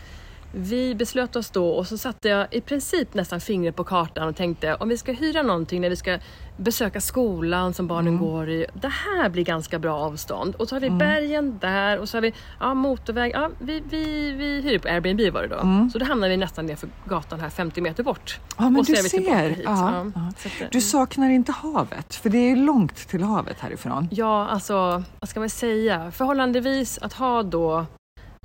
vi 0.56 0.94
beslöt 0.94 1.36
oss 1.36 1.50
då 1.50 1.68
och 1.68 1.86
så 1.86 1.98
satte 1.98 2.28
jag 2.28 2.46
i 2.50 2.60
princip 2.60 3.14
nästan 3.14 3.40
fingret 3.40 3.76
på 3.76 3.84
kartan 3.84 4.28
och 4.28 4.36
tänkte 4.36 4.74
om 4.74 4.88
vi 4.88 4.98
ska 4.98 5.12
hyra 5.12 5.42
någonting 5.42 5.80
när 5.80 5.90
vi 5.90 5.96
ska 5.96 6.18
besöka 6.56 7.00
skolan 7.00 7.74
som 7.74 7.86
barnen 7.86 8.18
går 8.18 8.48
i. 8.50 8.66
Det 8.74 8.88
här 8.88 9.28
blir 9.28 9.44
ganska 9.44 9.78
bra 9.78 9.98
avstånd. 9.98 10.54
Och 10.54 10.68
så 10.68 10.74
har 10.74 10.80
vi 10.80 10.90
bergen 10.90 11.58
där 11.60 11.98
och 11.98 12.08
så 12.08 12.16
har 12.16 12.22
vi 12.22 12.32
ja, 12.60 12.74
motorväg. 12.74 13.32
Ja, 13.34 13.50
vi, 13.58 13.82
vi, 13.90 14.32
vi 14.32 14.60
hyr 14.60 14.78
på 14.78 14.88
Airbnb 14.88 15.34
var 15.34 15.42
det 15.42 15.48
då. 15.48 15.88
Så 15.92 15.98
då 15.98 16.04
hamnar 16.04 16.28
vi 16.28 16.36
nästan 16.36 16.66
ner 16.66 16.76
för 16.76 16.88
gatan 17.04 17.40
här 17.40 17.50
50 17.50 17.80
meter 17.80 18.02
bort. 18.02 18.40
Ja, 18.56 18.62
men 18.70 18.76
och 18.76 18.86
du 18.86 18.94
ser. 18.96 19.62
Ja, 19.64 20.04
ja. 20.14 20.22
Att, 20.28 20.72
Du 20.72 20.80
saknar 20.80 21.30
inte 21.30 21.52
havet, 21.52 22.14
för 22.14 22.30
det 22.30 22.38
är 22.38 22.56
långt 22.56 22.96
till 22.96 23.22
havet 23.22 23.60
härifrån. 23.60 24.08
Ja, 24.10 24.46
alltså 24.46 25.02
vad 25.20 25.28
ska 25.28 25.40
man 25.40 25.50
säga? 25.50 26.10
Förhållandevis 26.10 26.98
att 26.98 27.12
ha 27.12 27.42
då, 27.42 27.86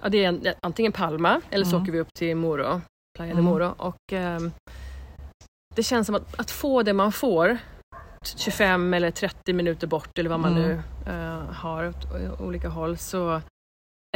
ja, 0.02 0.10
det 0.10 0.26
är 0.26 0.28
en, 0.30 0.48
antingen 0.62 0.92
Palma 0.92 1.42
eller 1.50 1.66
så 1.66 1.72
Mm. 1.76 1.82
åker 1.84 1.92
vi 1.92 2.00
upp 2.00 2.14
till 2.14 2.36
Moro, 2.36 2.82
Playa 3.18 3.34
de 3.34 3.40
Mm. 3.40 3.46
Moro. 3.46 3.74
Och 3.78 4.14
ehm, 4.14 4.52
det 5.76 5.84
känns 5.84 6.06
som 6.08 6.16
att, 6.16 6.40
att 6.40 6.52
få 6.52 6.84
det 6.84 6.94
man 6.94 7.12
får 7.12 7.58
25 8.38 8.94
eller 8.94 9.12
30 9.12 9.54
minuter 9.54 9.88
bort 9.88 10.18
eller 10.20 10.30
vad 10.30 10.40
man 10.40 10.58
Mm. 10.58 10.64
nu 10.64 10.82
eh, 11.14 11.54
har 11.54 11.88
åt 11.88 12.08
olika 12.40 12.70
håll 12.70 12.98
så 12.98 13.42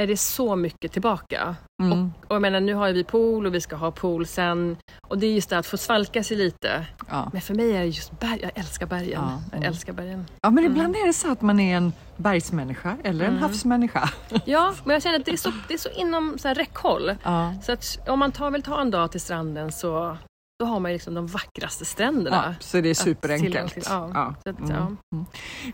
är 0.01 0.07
det 0.07 0.17
så 0.17 0.55
mycket 0.55 0.91
tillbaka. 0.91 1.55
Mm. 1.83 2.13
Och 2.27 2.35
jag 2.35 2.41
menar 2.41 2.59
nu 2.59 2.73
har 2.73 2.91
vi 2.91 3.03
pool 3.03 3.45
och 3.45 3.53
vi 3.53 3.61
ska 3.61 3.75
ha 3.75 3.91
pool 3.91 4.25
sen 4.27 4.77
och 5.07 5.17
det 5.17 5.25
är 5.27 5.33
just 5.33 5.49
det 5.49 5.57
att 5.57 5.65
få 5.65 5.77
svalka 5.77 6.23
sig 6.23 6.37
lite. 6.37 6.85
Ja. 7.09 7.29
Men 7.33 7.41
för 7.41 7.53
mig 7.53 7.71
är 7.75 7.79
det 7.79 7.85
just 7.85 8.19
berg, 8.19 8.39
jag 8.41 8.51
älskar 8.55 8.85
bergen. 8.85 9.21
Ja, 9.23 9.41
Jag 9.51 9.57
mm. 9.57 9.69
älskar 9.69 9.93
bergen. 9.93 10.25
ja, 10.41 10.49
men 10.49 10.63
ibland 10.65 10.95
är 10.95 11.07
det 11.07 11.13
så 11.13 11.31
att 11.31 11.41
man 11.41 11.59
är 11.59 11.77
en 11.77 11.93
bergsmänniska 12.17 12.97
eller 13.03 13.25
en 13.25 13.31
Mm. 13.31 13.43
havsmänniska. 13.43 14.09
Ja, 14.45 14.73
men 14.85 14.93
jag 14.93 15.03
känner 15.03 15.19
att 15.19 15.25
det 15.25 15.31
är 15.33 15.37
så, 15.37 15.51
det 15.67 15.73
är 15.73 15.77
så 15.77 15.89
inom 15.89 16.37
så 16.39 16.47
här 16.47 16.55
räckhåll. 16.55 17.15
Ja. 17.23 17.53
Så 17.63 17.71
att 17.71 17.99
om 18.07 18.19
man 18.19 18.31
tar, 18.31 18.51
vill 18.51 18.63
ta 18.63 18.81
en 18.81 18.91
dag 18.91 19.11
till 19.11 19.21
stranden 19.21 19.71
så 19.71 20.17
då 20.59 20.65
har 20.65 20.79
man 20.79 20.91
ju 20.91 20.95
liksom 20.95 21.13
de 21.13 21.27
vackraste 21.27 21.85
stränderna. 21.85 22.43
Ja, 22.47 22.53
så 22.59 22.81
det 22.81 22.89
är 22.89 22.93
superenkelt. 22.93 23.73
till, 23.73 23.83
ja. 23.85 24.11
Ja. 24.13 24.35
Så 24.43 24.49
Mm. 24.49 24.97
ja. 25.11 25.25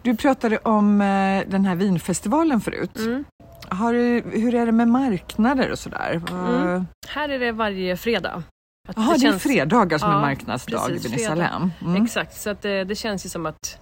Du 0.04 0.15
pratade 0.15 0.58
om 0.58 1.02
eh, 1.02 1.44
den 1.48 1.65
här 1.65 1.76
vinfestivalen 1.76 2.62
förut. 2.62 2.98
Mm. 2.98 3.26
Har 3.70 3.94
du, 3.94 4.22
hur 4.34 4.56
är 4.56 4.65
det 4.65 4.72
med 4.72 4.88
marknader 4.88 5.72
och 5.72 5.80
sådär? 5.80 6.22
Mm. 6.32 6.86
Här 7.08 7.30
är 7.30 7.39
det 7.39 7.52
varje 7.52 7.98
fredag. 7.98 8.44
Jaha, 8.96 9.06
det, 9.06 9.12
är 9.28 9.32
känns- 9.32 9.44
fredagar 9.44 9.98
som 9.98 10.12
är 10.12 10.20
marknadsdag 10.22 10.88
precis, 10.88 11.13
i. 11.15 11.20
Salem. 11.20 11.72
Mm. 11.82 12.04
Exakt, 12.04 12.38
så 12.38 12.50
att 12.50 12.62
det, 12.62 12.84
det 12.84 12.96
känns 12.96 13.26
ju 13.26 13.30
som 13.30 13.46
att 13.46 13.80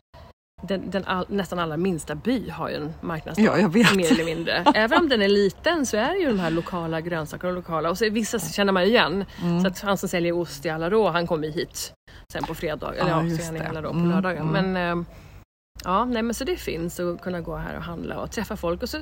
den, 0.62 0.89
den 0.89 1.06
all, 1.06 1.26
nästan 1.30 1.60
allra 1.60 1.78
minsta 1.78 2.15
by 2.15 2.50
har 2.50 2.70
ju 2.70 2.76
en 2.76 2.93
marknadsdag. 3.02 3.46
Ja, 3.46 3.58
jag 3.58 3.70
vet. 3.74 3.96
Mer 3.96 4.12
eller 4.12 4.26
mindre. 4.26 4.54
Även 4.76 5.00
om 5.00 5.10
den 5.10 5.22
är 5.22 5.28
liten 5.28 5.86
så 5.86 5.98
är 5.98 6.10
det 6.13 6.17
ju 6.17 6.28
de 6.28 6.39
här 6.39 6.52
lokala 6.52 7.02
grönsakerna 7.02 7.50
och 7.50 7.56
lokala. 7.56 7.89
Och 7.89 7.98
så 7.98 8.10
vissa 8.10 8.39
känner 8.39 8.74
man 8.74 8.84
igen. 8.84 9.26
Mm. 9.41 9.62
Så 9.62 9.67
att 9.67 9.80
han 9.80 9.98
som 9.98 10.10
säljer 10.10 10.34
ost 10.34 10.65
i 10.65 10.70
Alarå, 10.70 11.10
han 11.10 11.28
kommer 11.28 11.48
ju 11.48 11.54
hit 11.54 11.93
sen 12.32 12.43
på 12.43 12.56
fredag. 12.56 12.93
Eller 12.96 13.10
Ja, 13.10 13.24
ja, 13.24 13.38
så 13.38 13.41
är 13.41 13.46
han 13.46 13.56
i. 13.56 13.60
Alarå 13.60 13.91
på 13.93 14.00
lördagen. 14.00 14.50
mm. 14.50 14.72
Men, 14.72 15.00
eh, 15.00 15.06
ja, 15.84 16.06
nej, 16.06 16.24
men 16.24 16.34
så 16.34 16.44
det 16.44 16.56
finns 16.56 17.00
att 17.00 17.22
kunna 17.22 17.42
gå 17.42 17.56
här 17.56 17.78
och 17.78 17.84
handla 17.84 18.20
och 18.20 18.32
träffa 18.32 18.58
folk. 18.58 18.84
Och 18.84 18.90
så, 18.90 18.98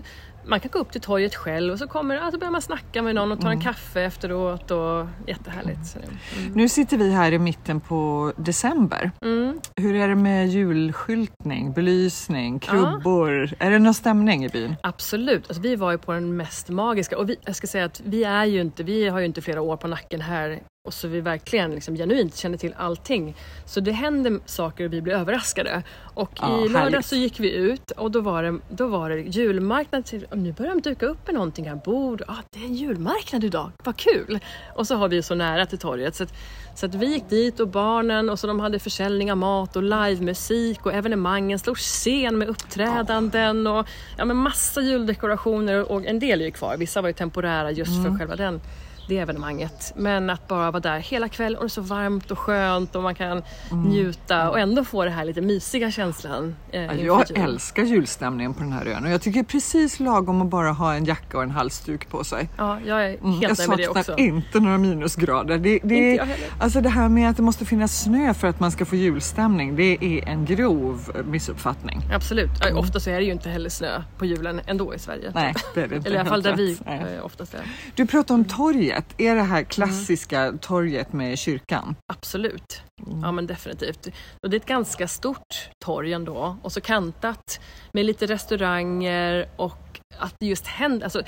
man 0.46 0.60
kan 0.60 0.72
gå 0.72 0.80
upp 0.80 0.92
till 0.92 1.02
torget 1.02 1.36
själv 1.36 1.74
och 1.74 1.80
så, 1.80 1.88
kommer, 1.88 2.16
ja, 2.16 2.32
så 2.32 2.38
börjar 2.38 2.52
man 2.52 2.62
snacka 2.62 3.02
med 3.02 3.16
någon 3.16 3.32
och 3.32 3.42
tar 3.42 3.50
en 3.50 3.62
kaffe 3.62 4.02
efteråt. 4.02 4.72
Och, 4.72 5.08
jättehärligt. 5.28 5.96
Mm. 5.96 6.54
Nu 6.54 6.70
sitter 6.70 6.98
vi 6.98 7.12
här 7.12 7.32
i 7.32 7.40
mitten 7.40 7.80
på 7.80 8.32
december. 8.38 9.12
Mm. 9.22 9.60
Hur 9.76 9.96
är 9.96 10.08
det 10.08 10.16
med 10.16 10.48
julskyltning, 10.48 11.74
belysning, 11.74 12.60
krubbor? 12.60 13.54
Är 13.60 13.72
det 13.72 13.80
någon 13.80 13.94
stämning 13.94 14.46
i 14.46 14.50
byn? 14.50 14.76
Absolut, 14.84 15.48
alltså, 15.48 15.62
vi 15.62 15.76
var 15.76 15.92
ju 15.92 15.98
på 15.98 16.12
den 16.12 16.38
mest 16.38 16.70
magiska 16.70 17.18
och 17.18 17.30
vi, 17.30 17.36
jag 17.46 17.56
ska 17.56 17.68
säga 17.68 17.86
att 17.86 18.02
vi 18.06 18.24
är 18.24 18.46
ju 18.46 18.62
inte, 18.62 18.84
vi 18.84 19.08
har 19.08 19.20
ju 19.20 19.26
inte 19.26 19.42
flera 19.42 19.62
år 19.62 19.78
på 19.78 19.88
nacken 19.88 20.22
här 20.22 20.60
och 20.86 20.93
så 20.93 21.08
vi 21.08 21.21
verkligen 21.21 21.71
liksom 21.71 21.95
genuint 21.95 22.36
känner 22.36 22.58
till 22.58 22.74
allting. 22.78 23.36
Så 23.65 23.80
det 23.80 23.91
händer 23.91 24.39
saker 24.45 24.86
och 24.86 24.93
vi 24.93 25.02
blir 25.02 25.13
överraskade. 25.13 25.84
Och 26.13 26.32
Ja, 26.41 26.65
i 26.65 26.69
lördag 26.69 26.80
härligt. 26.80 27.06
så 27.06 27.15
gick 27.15 27.39
vi 27.39 27.52
ut 27.54 27.91
och 27.91 28.12
då 28.12 28.21
var 28.21 28.43
det, 28.43 28.60
då 28.69 28.88
var 28.88 29.10
det 29.10 29.21
julmarknad. 29.21 30.06
Till, 30.06 30.28
nu 30.34 30.52
börjar 30.54 30.71
de 30.76 30.82
duka 30.82 31.06
upp 31.06 31.26
med 31.26 31.34
någonting 31.34 31.69
här, 31.69 31.76
bord. 31.76 32.21
Ah, 32.28 32.36
det 32.52 32.60
är 32.60 32.63
en 32.65 32.76
julmarknad 32.76 33.43
idag, 33.43 33.71
vad 33.84 33.98
kul! 33.98 34.39
Och 34.76 34.88
så 34.88 34.95
har 34.95 35.08
vi 35.08 35.24
så 35.24 35.36
nära 35.36 35.65
till 35.65 35.78
torget. 35.78 36.15
Så 36.15 36.24
att, 36.24 36.34
så 36.76 36.86
att 36.86 36.95
vi 36.95 37.06
gick 37.06 37.30
dit 37.30 37.60
och 37.60 37.67
barnen 37.67 38.30
och 38.30 38.39
så 38.39 38.48
de 38.48 38.60
hade 38.60 38.80
försäljning 38.80 39.32
av 39.32 39.38
mat 39.38 39.76
och 39.76 39.84
livemusik 39.84 40.86
och 40.86 40.93
evenemangen 40.93 41.60
slog 41.60 41.78
scen 41.78 42.38
med 42.38 42.48
uppträdanden 42.48 43.67
och 43.67 43.88
ja, 44.17 44.26
men 44.26 44.38
massa 44.38 44.82
juldekorationer 44.82 45.91
och 45.91 46.06
en 46.06 46.19
del 46.19 46.41
är 46.41 46.45
ju 46.45 46.52
kvar. 46.52 46.78
Vissa 46.78 47.02
var 47.02 47.10
ju 47.10 47.13
temporära 47.13 47.71
just 47.71 48.04
för 48.04 48.17
själva 48.17 48.36
den, 48.36 48.62
det 49.08 49.18
evenemanget. 49.18 49.94
Men 49.96 50.30
att 50.30 50.48
bara 50.48 50.72
vara 50.72 50.80
där 50.80 51.00
hela 51.00 51.30
kvällen 51.30 51.58
och 51.58 51.63
det 51.63 51.68
är 51.68 51.70
så 51.70 51.82
varmt 51.82 52.32
och 52.32 52.39
skönt 52.39 52.96
och 52.96 53.04
man 53.04 53.15
kan 53.15 53.44
njuta 53.72 54.50
och 54.50 54.60
ändå 54.60 54.84
få 54.84 55.04
det 55.06 55.10
här 55.12 55.26
lite 55.26 55.41
mysiga 55.41 55.91
känslan. 55.91 56.56
Eh, 56.72 56.82
Jag 56.82 56.96
julen. 56.98 57.44
älskar 57.44 57.84
julstämningen 57.84 58.54
på 58.54 58.60
den 58.60 58.72
här 58.72 58.86
ön 58.86 59.06
och 59.06 59.12
jag 59.12 59.22
tycker 59.22 59.44
precis 59.44 60.00
lagom 60.00 60.41
att 60.41 60.48
bara 60.48 60.72
ha 60.72 60.94
en 60.94 61.06
jacka 61.06 61.38
och 61.38 61.44
en 61.44 61.52
halsduk 61.52 62.10
på 62.10 62.24
sig. 62.24 62.50
Ja, 62.58 62.78
jag 62.86 63.06
är 63.06 63.10
Mm, 63.18 63.32
helt 63.41 63.41
jag 63.41 63.58
nöjd 63.58 63.70
med 63.70 63.78
det 63.78 63.84
saknar 63.86 64.02
också. 64.02 64.18
inte 64.18 64.60
några 64.60 64.78
minusgrader. 64.78 65.58
Det, 65.58 65.80
det, 65.84 65.96
Inte 65.96 65.96
jag 65.96 66.26
heller. 66.26 66.48
alltså 66.60 66.82
det 66.82 66.89
här 66.89 67.10
med 67.10 67.30
att 67.30 67.38
det 67.38 67.44
måste 67.44 67.65
finnas 67.65 68.02
snö 68.04 68.34
för 68.34 68.48
att 68.48 68.60
man 68.60 68.72
ska 68.72 68.86
få 68.86 68.96
julstämning, 68.96 69.76
det 69.76 69.98
är 70.02 70.28
en 70.28 70.46
grov 70.46 71.12
missuppfattning. 71.26 72.02
Absolut. 72.13 72.50
Ja, 72.62 72.76
Ofta 72.80 73.00
så 73.00 73.10
är 73.10 73.15
det 73.20 73.26
ju 73.26 73.32
inte 73.32 73.50
heller 73.50 73.70
snö 73.70 74.02
på 74.18 74.26
julen 74.26 74.62
ändå 74.68 74.96
i 74.96 75.00
Sverige. 75.00 75.32
Nej, 75.36 75.54
det 75.74 75.82
är 75.82 75.88
det 75.88 75.96
inte. 75.96 76.08
Eller 76.08 76.18
i 76.18 76.20
alla 76.20 76.30
fall 76.30 76.41
där 76.44 76.56
vi 76.56 76.78
eh, 76.86 77.26
oftast 77.26 77.54
är. 77.54 77.62
Du 77.96 78.06
pratar 78.06 78.36
om 78.36 78.46
torget. 78.46 78.95
Är 79.18 79.36
det 79.36 79.42
här 79.42 79.64
klassiska 79.64 80.54
torget 80.62 81.14
med 81.14 81.40
kyrkan? 81.40 81.96
Absolut. 82.14 82.82
Mm. 83.08 83.20
Ja 83.24 83.32
men 83.32 83.48
definitivt. 83.48 84.08
Och 84.44 84.50
det 84.50 84.56
är 84.56 84.60
ett 84.60 84.66
ganska 84.66 85.08
stort 85.08 85.70
torg 85.86 86.14
ändå 86.14 86.58
och 86.62 86.72
så 86.72 86.82
kantat 86.82 87.60
med 87.94 88.06
lite 88.06 88.26
restauranger 88.26 89.50
och 89.56 90.00
att 90.20 90.36
det 90.40 90.46
just 90.46 90.68
händer. 90.68 91.04
Alltså, 91.04 91.24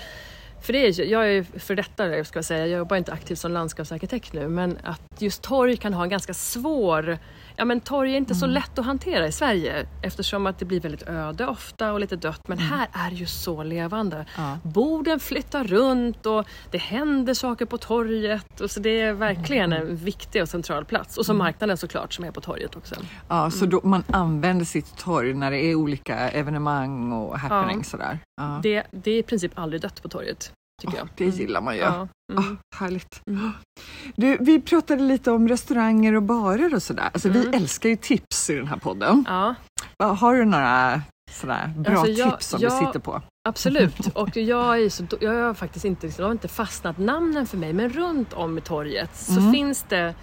för 0.62 0.74
det 0.74 0.80
är, 0.80 1.06
jag 1.06 1.24
är 1.24 1.32
ju 1.32 1.44
för 1.44 1.76
detta 1.76 2.24
ska 2.24 2.38
jag 2.38 2.46
säga, 2.46 2.68
jag 2.68 2.78
jobbar 2.78 2.98
inte 2.98 3.14
aktivt 3.14 3.40
som 3.40 3.52
landskapsarkitekt 3.52 4.34
nu, 4.34 4.48
men 4.48 4.78
att 4.84 5.22
just 5.22 5.42
torg 5.42 5.78
kan 5.78 5.94
ha 5.94 6.04
en 6.04 6.10
ganska 6.10 6.34
svår 6.34 7.18
Ja 7.60 7.66
men 7.66 7.82
torg 7.82 8.14
är 8.14 8.18
inte 8.18 8.36
så 8.36 8.46
lätt 8.46 8.80
att 8.80 8.86
hantera 8.86 9.28
i 9.28 9.32
Sverige 9.32 9.88
eftersom 10.02 10.48
att 10.48 10.60
det 10.60 10.66
blir 10.66 10.80
väldigt 10.82 11.08
öde 11.08 11.48
ofta 11.48 11.94
och 11.94 12.00
lite 12.00 12.16
dött. 12.16 12.48
Men 12.48 12.58
här 12.58 12.88
är 12.94 13.10
det 13.10 13.16
ju 13.16 13.26
så 13.26 13.64
levande. 13.64 14.26
Ja. 14.38 14.58
Borden 14.64 15.20
flyttar 15.20 15.64
runt 15.64 16.26
och 16.26 16.48
det 16.72 16.78
händer 16.78 17.34
saker 17.34 17.66
på 17.66 17.78
torget. 17.78 18.62
Och 18.62 18.72
så 18.72 18.80
det 18.80 19.02
är 19.02 19.14
verkligen 19.14 19.74
en 19.74 19.96
viktig 19.96 20.42
och 20.42 20.50
central 20.50 20.86
plats. 20.86 21.18
Och 21.18 21.26
så 21.26 21.34
marknaden 21.34 21.78
såklart 21.78 22.14
som 22.14 22.26
är 22.26 22.32
på 22.32 22.42
torget 22.42 22.76
också. 22.76 22.96
Ja, 23.28 23.52
så 23.52 23.58
Mm. 23.66 23.70
då 23.70 23.82
man 23.88 24.04
använder 24.08 24.66
sitt 24.66 24.98
torg 24.98 25.34
när 25.34 25.52
det 25.52 25.66
är 25.66 25.76
olika 25.76 26.16
evenemang 26.30 27.12
och 27.14 27.40
happenings 27.40 27.90
sådär. 27.90 28.20
Ja. 28.42 28.60
Det, 28.64 28.84
det 28.92 29.12
är 29.12 29.20
i 29.20 29.24
princip 29.24 29.52
aldrig 29.56 29.82
dött 29.82 30.02
på 30.02 30.10
torget. 30.10 30.52
Tycker 30.82 30.98
jag. 30.98 31.08
Det 31.16 31.26
gillar 31.26 31.62
man 31.62 31.76
ju. 31.76 31.82
Ja. 31.82 32.08
Mm. 32.34 32.58
härligt. 32.76 33.22
Du, 34.16 34.38
vi 34.40 34.62
pratade 34.62 35.04
lite 35.04 35.32
om 35.32 35.48
restauranger 35.48 36.14
och 36.16 36.24
barer 36.24 36.76
och 36.76 36.84
sådär. 36.84 37.10
Alltså, 37.14 37.30
Vi 37.30 37.40
Mm. 37.42 37.54
älskar 37.54 37.90
ju 37.90 37.96
tips 37.96 38.50
i 38.50 38.54
den 38.56 38.68
här 38.68 38.78
podden. 38.78 39.26
ja, 39.28 39.56
Har 40.00 40.36
du 40.36 40.46
några 40.46 41.02
sådär 41.32 41.74
bra 41.78 41.92
Alltså, 41.94 42.08
jag- 42.08 42.32
tips 42.32 42.48
som 42.48 42.62
jag- 42.62 42.82
du 42.82 42.86
sitter 42.86 43.00
på? 43.00 43.22
absolut. 43.50 44.08
Och 44.16 44.38
jag, 44.38 44.82
är 44.82 44.90
så, 44.90 45.04
jag 45.22 45.44
har 45.46 45.54
faktiskt 45.54 45.86
inte, 45.86 46.24
har 46.24 46.32
inte 46.32 46.48
fastnat 46.48 46.98
namnen 46.98 47.46
för 47.48 47.58
mig, 47.58 47.74
men 47.74 47.90
runt 47.90 48.34
om 48.34 48.58
i 48.58 48.62
torget 48.62 49.16
så 49.16 49.40
Mm. 49.40 49.54
finns 49.54 49.86
det 49.90 50.16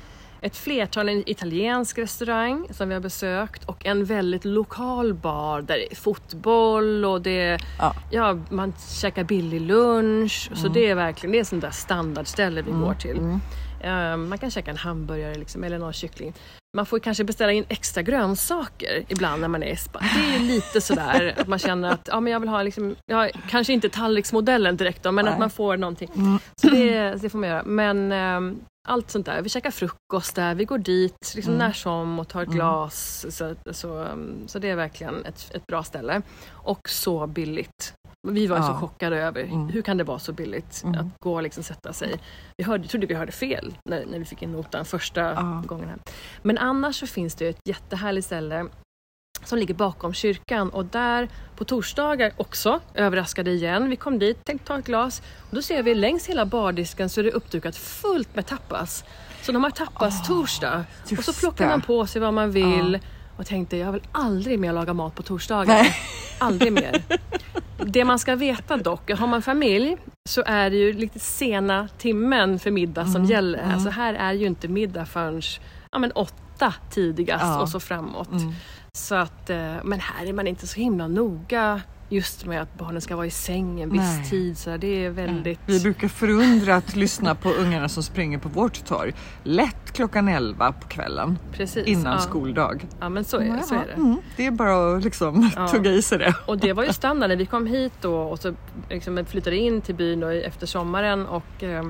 ett 0.45 0.57
flertal, 0.57 1.09
en 1.09 1.23
italiensk 1.27 1.99
restaurang 1.99 2.67
som 2.71 2.89
vi 2.89 2.95
har 2.95 3.01
besökt 3.01 3.65
och 3.65 3.87
en 3.87 4.05
väldigt 4.05 4.45
lokal 4.45 5.15
bar 5.15 5.63
där 5.63 5.75
det 5.75 5.93
är 5.93 5.97
fotboll 5.97 7.05
och 7.05 7.21
det 7.23 7.59
Ja. 7.79 7.95
ja. 8.11 8.39
man 8.51 8.73
käkar 9.01 9.25
billig 9.25 9.61
lunch. 9.61 10.51
Så 10.55 10.69
det 10.69 10.87
är 10.91 10.95
verkligen 10.95 11.33
det 11.33 11.39
är 11.39 11.45
sånt 11.45 11.63
där 11.63 11.71
standardställe 11.71 12.63
vi 12.63 12.71
går 12.71 12.95
till. 12.95 13.17
Eh, 13.81 14.17
man 14.17 14.39
kan 14.39 14.51
käka 14.51 14.71
en 14.71 14.77
hamburgare 14.77 15.35
liksom, 15.35 15.65
eller 15.65 15.79
någon 15.79 15.93
kyckling. 15.93 16.35
Man 16.77 16.87
får 16.87 16.99
kanske 16.99 17.25
beställa 17.25 17.53
in 17.53 17.65
extra 17.69 18.03
grönsaker 18.03 19.05
ibland 19.09 19.41
när 19.41 19.49
man 19.49 19.63
är 19.63 19.73
i 19.73 19.77
spa. 19.77 19.99
Det 19.99 20.35
är 20.35 20.39
ju 20.39 20.47
lite 20.47 20.81
sådär 20.81 21.35
att 21.41 21.47
man 21.47 21.59
känner 21.59 21.91
att 21.91 22.09
ja, 22.13 22.21
men 22.21 22.33
jag 22.33 22.41
vill 22.41 22.49
ha, 22.49 22.63
liksom, 22.63 22.97
ja, 23.07 23.29
kanske 23.51 23.73
inte 23.73 23.89
tallriksmodellen 23.89 24.77
direkt 24.77 25.03
då, 25.03 25.13
men 25.13 25.25
Nej. 25.25 25.33
att 25.35 25.41
man 25.41 25.51
får 25.51 25.77
någonting. 25.77 26.11
Så 26.57 26.69
det, 26.69 27.15
det 27.23 27.29
får 27.29 27.39
man 27.39 27.49
göra. 27.49 27.63
Men 27.65 28.13
ehm, 28.13 28.61
allt 28.89 29.11
sånt 29.11 29.27
där. 29.27 29.43
Vi 29.43 29.49
käkar 29.49 29.71
frukost 29.71 30.35
där, 30.35 30.55
vi 30.55 30.65
går 30.65 30.79
dit 30.79 31.33
liksom 31.35 31.59
när 31.59 31.73
som 31.73 32.19
och 32.19 32.29
tar 32.29 32.43
ett 32.43 32.49
glas. 32.49 33.27
Så, 33.31 33.55
så, 33.73 33.89
um, 33.99 34.35
så 34.49 34.59
det 34.59 34.71
är 34.71 34.77
verkligen 34.77 35.25
ett, 35.25 35.51
ett 35.55 35.67
bra 35.67 35.83
ställe. 35.83 36.23
Och 36.51 36.89
så 36.89 37.27
billigt. 37.27 37.95
Vi 38.29 38.47
var 38.47 38.57
ju 38.57 38.63
så 38.63 38.69
Ja. 38.69 38.77
chockade 38.81 39.17
över 39.23 39.43
Mm. 39.43 39.69
hur 39.69 39.83
kan 39.83 39.97
det 39.97 40.05
vara 40.05 40.19
så 40.19 40.33
billigt 40.33 40.83
Mm. 40.85 41.01
att 41.01 41.07
gå 41.25 41.35
och 41.35 41.43
liksom 41.43 41.63
sätta 41.63 41.93
sig. 41.93 42.15
Vi 42.57 42.65
hörde, 42.65 42.89
trodde 42.89 43.07
vi 43.07 43.15
hörde 43.15 43.33
fel 43.33 43.75
när, 43.89 44.07
när 44.07 44.19
vi 44.19 44.25
fick 44.25 44.43
in 44.43 44.53
notan 44.53 44.85
första 44.85 45.21
Ja. 45.21 45.63
gången. 45.67 45.89
Här. 45.89 45.99
Men 46.43 46.59
annars 46.59 46.97
så 47.01 47.07
finns 47.07 47.35
det 47.35 47.49
ett 47.49 47.61
jättehärligt 47.69 48.27
ställe 48.27 48.67
som 49.45 49.59
ligger 49.59 49.75
bakom 49.75 50.15
kyrkan 50.15 50.69
och 50.71 50.85
där 50.85 51.29
på 51.57 51.65
torsdagar 51.65 52.33
också, 52.37 52.81
överraskade 52.95 53.51
igen. 53.51 53.91
Vi 53.91 53.97
kom 53.97 54.19
dit, 54.19 54.45
tänkte 54.45 54.67
ta 54.67 54.79
ett 54.79 54.87
glas 54.87 55.23
och 55.51 55.55
då 55.57 55.63
ser 55.63 55.83
vi 55.83 55.95
längs 55.95 56.27
hela 56.29 56.47
bardisken 56.47 57.09
så 57.09 57.21
är 57.21 57.25
det 57.25 57.31
uppdukat 57.31 57.77
fullt 57.77 58.37
med 58.37 58.47
tapas. 58.47 59.05
Så 59.43 59.53
de 59.53 59.65
har 59.65 59.71
tapas 59.71 60.27
torsdag 60.29 60.85
och 61.19 61.25
så 61.25 61.33
plockar 61.33 61.69
man 61.69 61.81
på 61.81 62.07
sig 62.07 62.21
vad 62.21 62.35
man 62.35 62.51
vill 62.51 62.99
och 63.37 63.47
tänkte 63.47 63.77
jag 63.77 63.93
vill 63.93 64.03
aldrig 64.13 64.59
mer 64.59 64.73
laga 64.73 64.93
mat 64.93 65.15
på 65.15 65.23
torsdagar. 65.23 65.75
Nej. 65.75 65.95
Aldrig 66.39 66.73
mer. 66.73 67.03
Det 67.87 68.05
man 68.05 68.19
ska 68.19 68.35
veta 68.37 68.77
dock, 68.77 69.11
har 69.11 69.27
man 69.27 69.43
familj 69.43 69.97
så 70.29 70.43
är 70.47 70.71
det 70.71 70.77
ju 70.77 70.93
lite 70.93 71.19
sena 71.19 71.89
timmen 71.99 72.59
för 72.59 72.71
middag 72.71 73.01
Mm, 73.01 73.13
som 73.13 73.25
gäller. 73.25 73.73
Alltså 73.75 73.91
här 73.91 74.15
är 74.15 74.33
ju 74.33 74.47
inte 74.47 74.69
middag 74.69 75.07
förrän 75.07 75.43
ja, 75.93 75.99
men 75.99 76.13
åtta 76.13 76.75
tidigast 76.91 77.45
Ja. 77.45 77.61
och 77.61 77.69
så 77.69 77.81
framåt. 77.81 78.31
Mm. 78.33 78.53
Så 78.97 79.15
att, 79.15 79.51
eh, 79.51 79.75
men 79.85 80.01
här 80.01 80.27
är 80.27 80.33
man 80.33 80.47
inte 80.47 80.67
så 80.67 80.81
himla 80.81 81.09
noga 81.09 81.81
just 82.09 82.47
med 82.47 82.63
att 82.63 82.79
barnen 82.79 83.01
ska 83.01 83.17
vara 83.17 83.27
i 83.27 83.31
säng 83.31 83.81
en 83.81 83.91
viss 83.91 84.01
Nej. 84.01 84.31
tid. 84.31 84.59
Så 84.59 84.77
det 84.77 85.05
är 85.05 85.11
väldigt... 85.11 85.59
Vi 85.67 85.81
brukar 85.81 86.09
förundrat 86.09 86.97
lyssna 86.97 87.35
på 87.35 87.51
ungarna 87.53 87.89
som 87.89 88.03
springer 88.03 88.39
på 88.39 88.49
vårt 88.49 88.85
torg. 88.85 89.15
Lätt 89.43 89.93
klockan 89.93 90.29
11 90.29 90.73
på 90.73 90.89
kvällen 90.89 91.39
Precis, 91.53 91.87
innan 91.87 92.13
ja. 92.13 92.19
skoldag. 92.19 92.87
Ja 93.01 93.09
men 93.09 93.25
så 93.25 93.37
är, 93.37 93.61
så 93.63 93.75
är 93.75 93.87
det. 93.87 93.93
Mm, 93.93 94.17
det 94.37 94.47
är 94.47 94.51
bara 94.51 94.97
att 94.97 95.05
liksom 95.05 95.51
Ja. 95.57 95.69
tugga 95.73 95.91
i 95.91 96.03
sig 96.03 96.19
det. 96.19 96.35
Och 96.47 96.59
det 96.59 96.73
var 96.73 96.85
ju 96.85 96.93
standard 96.93 97.29
när 97.29 97.37
vi 97.37 97.47
kom 97.47 97.67
hit 97.67 97.93
då 98.01 98.17
och 98.17 98.39
så 98.39 98.55
liksom 98.91 99.25
flyttade 99.27 99.57
in 99.57 99.81
till 99.81 99.95
byn 99.95 100.23
efter 100.23 100.67
sommaren 100.67 101.27
och, 101.27 101.63
eh, 101.63 101.85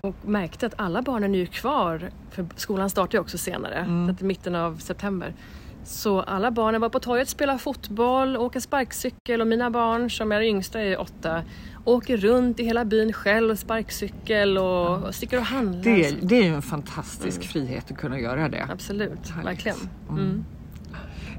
och 0.00 0.14
märkte 0.24 0.66
att 0.66 0.74
alla 0.76 1.02
barnen 1.02 1.34
är 1.34 1.38
ju 1.38 1.46
kvar, 1.46 2.10
för 2.30 2.46
skolan 2.56 2.90
startar 2.90 3.18
ju 3.18 3.20
också 3.22 3.38
senare, 3.38 3.74
Mm. 3.78 4.10
att 4.10 4.20
mitten 4.20 4.54
av 4.54 4.76
september. 4.76 5.34
Så 5.84 6.20
alla 6.20 6.50
barnen 6.50 6.80
var 6.80 6.88
på 6.88 7.00
torget, 7.00 7.28
spelade 7.28 7.58
fotboll, 7.58 8.36
åker 8.36 8.60
sparkcykel 8.60 9.40
och 9.40 9.46
mina 9.46 9.70
barn 9.70 10.10
som 10.10 10.32
är 10.32 10.40
yngsta 10.40 10.80
är 10.80 11.00
åtta 11.00 11.42
åker 11.88 12.16
runt 12.16 12.60
i 12.60 12.64
hela 12.64 12.84
byn 12.84 13.12
själv 13.12 13.50
och 13.50 13.58
sparkcykel 13.58 14.58
och, 14.58 15.02
och 15.02 15.14
sticker 15.14 15.38
och 15.38 15.44
handlar. 15.44 15.82
Det, 15.82 16.16
det 16.22 16.36
är 16.36 16.44
ju 16.44 16.54
en 16.54 16.62
fantastisk 16.62 17.42
frihet 17.44 17.90
att 17.90 17.96
kunna 17.96 18.20
göra 18.20 18.48
det. 18.48 18.66
Absolut, 18.72 19.28
Härligt. 19.28 19.46
verkligen. 19.46 19.76
Mm. 20.08 20.20
Mm. 20.20 20.44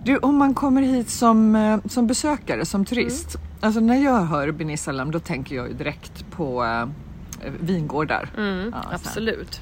Du, 0.05 0.17
om 0.17 0.37
man 0.37 0.53
kommer 0.53 0.81
hit 0.81 1.09
som, 1.09 1.55
eh, 1.55 1.79
som 1.85 2.07
besökare, 2.07 2.65
som 2.65 2.85
turist. 2.85 3.35
Alltså 3.61 3.79
när 3.79 4.03
jag 4.03 4.21
hör 4.25 4.51
Benisalem 4.51 5.11
då 5.11 5.19
tänker 5.19 5.55
jag 5.55 5.67
ju 5.67 5.73
direkt 5.73 6.31
på 6.31 6.63
eh, 6.63 7.51
vingårdar. 7.59 8.29
Mm, 8.37 8.69
Ja, 8.73 8.89
absolut. 8.91 9.61